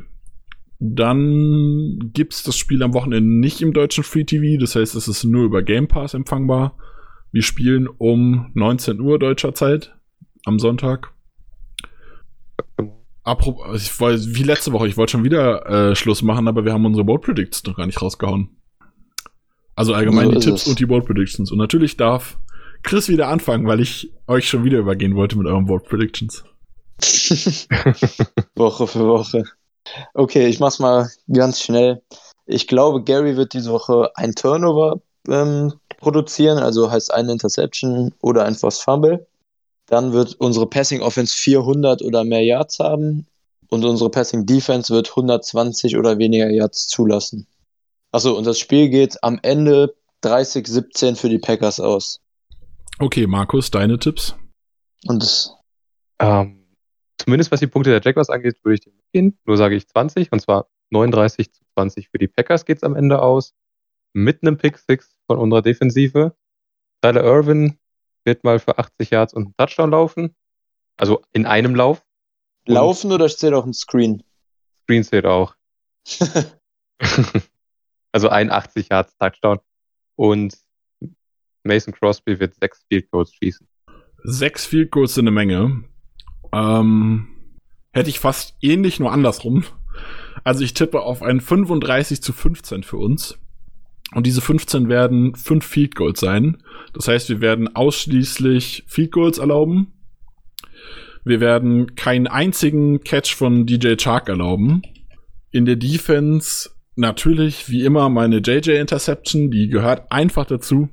[0.78, 4.60] Dann gibt's das Spiel am Wochenende nicht im deutschen Free TV.
[4.60, 6.76] Das heißt, es ist nur über Game Pass empfangbar.
[7.32, 9.96] Wir spielen um 19 Uhr deutscher Zeit
[10.44, 11.12] am Sonntag.
[13.22, 16.74] Apropos, ich wollte, wie letzte Woche, ich wollte schon wieder äh, Schluss machen, aber wir
[16.74, 18.50] haben unsere Board Predictions noch gar nicht rausgehauen.
[19.74, 20.68] Also allgemein So die Tipps es.
[20.68, 21.50] und die Board Predictions.
[21.50, 22.38] Und natürlich darf
[22.84, 26.44] Chris wieder anfangen, weil ich euch schon wieder übergehen wollte mit euren Board Predictions.
[28.54, 29.44] Woche für Woche.
[30.12, 32.02] Okay, ich mach's mal ganz schnell.
[32.46, 38.44] Ich glaube, Gary wird diese Woche ein Turnover ähm, produzieren, also heißt eine Interception oder
[38.44, 39.26] ein Forced Fumble.
[39.86, 43.26] Dann wird unsere Passing Offense 400 oder mehr Yards haben
[43.70, 47.46] und unsere Passing Defense wird 120 oder weniger Yards zulassen.
[48.12, 52.20] Achso, und das Spiel geht am Ende 30-17 für die Packers aus.
[52.98, 54.36] Okay, Markus, deine Tipps?
[55.06, 55.52] Und das,
[56.20, 56.66] Ähm,
[57.18, 59.38] zumindest was die Punkte der Jaguars angeht, würde ich dem mitgehen.
[59.44, 63.20] Nur sage ich 20, und zwar 39 zu 20 für die Packers geht's am Ende
[63.20, 63.52] aus.
[64.12, 66.36] Mit einem Pick 6 von unserer Defensive.
[67.02, 67.78] Tyler Irvin
[68.24, 70.36] wird mal für 80 Yards und einen Touchdown laufen.
[70.96, 72.04] Also in einem Lauf.
[72.66, 74.22] laufen oder steht auf dem Screen?
[74.84, 75.56] Screen zählt auch.
[78.12, 79.58] also ein 80 Yards Touchdown.
[80.16, 80.54] Und
[81.64, 83.66] Mason Crosby wird sechs Field Goals schießen.
[84.22, 85.84] Sechs Field Goals sind eine Menge.
[86.52, 87.28] Ähm,
[87.92, 89.64] hätte ich fast ähnlich, nur andersrum.
[90.44, 93.38] Also ich tippe auf ein 35 zu 15 für uns.
[94.14, 96.62] Und diese 15 werden fünf Field Goals sein.
[96.92, 99.92] Das heißt, wir werden ausschließlich Field Goals erlauben.
[101.24, 104.82] Wir werden keinen einzigen Catch von DJ Chark erlauben.
[105.50, 110.90] In der Defense natürlich, wie immer, meine JJ Interception, die gehört einfach dazu.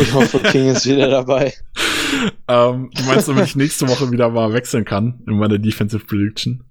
[0.00, 1.52] Ich hoffe, King ist wieder dabei.
[2.48, 6.64] ähm, du meinst, damit ich nächste Woche wieder mal wechseln kann in meiner Defensive Prediction.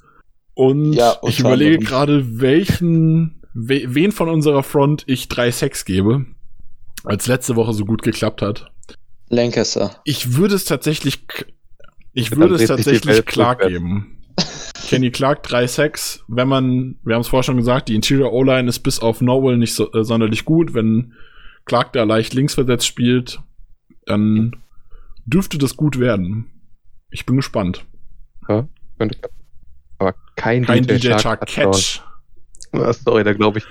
[0.53, 6.25] Und Ja, ich überlege gerade, welchen, we, wen von unserer Front ich drei Sex gebe,
[7.03, 8.71] als letzte Woche so gut geklappt hat.
[9.29, 10.01] Lancaster.
[10.03, 11.25] Ich würde es tatsächlich,
[12.13, 14.17] ich Dann würde es tatsächlich Clark geben.
[14.87, 16.23] Kenny Clark, drei Sex.
[16.27, 19.57] Wenn man, wir haben es vorher schon gesagt, die Interior O-Line ist bis auf Nowell
[19.57, 20.73] nicht so, äh, sonderlich gut.
[20.73, 21.13] Wenn
[21.69, 23.39] Clark da leicht linksversetzt spielt,
[24.05, 24.55] dann
[25.25, 26.47] dürfte das gut werden.
[27.11, 27.85] Ich bin gespannt.
[28.47, 29.35] Könnte klappen.
[29.99, 31.71] Aber kein, Kein DJ, DJ Chark Chark Touchdown.
[31.71, 32.01] Catch.
[32.71, 33.65] Ah, Sorry, da glaube ich.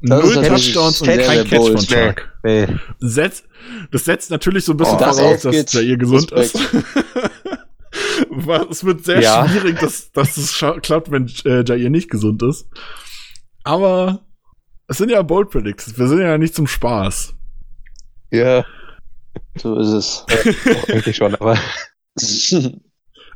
[0.00, 2.32] Das Null Touchdowns und kein Catch von Chark.
[2.42, 2.66] Nee.
[2.98, 3.44] Setzt,
[3.92, 5.72] das setzt natürlich so ein bisschen Oh, das voraus, dass geht's.
[5.74, 6.74] Jair gesund Respekt.
[6.74, 6.84] ist.
[8.70, 9.48] Es wird sehr Ja.
[9.48, 10.52] schwierig, dass, dass es
[10.82, 12.68] klappt, wenn äh, Jair nicht gesund ist.
[13.64, 14.26] Aber
[14.88, 15.98] es sind ja Bold Predicts.
[15.98, 17.34] Wir sind ja nicht zum Spaß.
[18.30, 18.64] Ja,
[19.56, 20.26] So ist es.
[20.88, 21.58] eigentlich schon, aber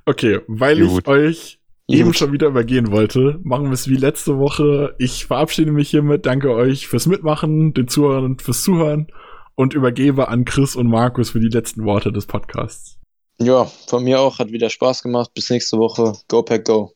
[0.05, 1.03] Okay, weil Gut.
[1.03, 2.17] ich euch eben Gut.
[2.17, 4.95] schon wieder übergehen wollte, machen wir es wie letzte Woche.
[4.99, 9.07] Ich verabschiede mich hiermit, danke euch fürs Mitmachen, den Zuhörern fürs Zuhören
[9.55, 12.99] und übergebe an Chris und Markus für die letzten Worte des Podcasts.
[13.39, 14.39] Ja, von mir auch.
[14.39, 15.33] Hat wieder Spaß gemacht.
[15.35, 16.15] Bis nächste Woche.
[16.29, 16.93] Go Pack Go.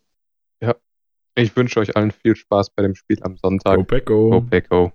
[1.38, 3.76] Ich wünsche euch allen viel Spaß bei dem Spiel am Sonntag.
[3.76, 4.40] Go Pack, go.
[4.70, 4.92] Go.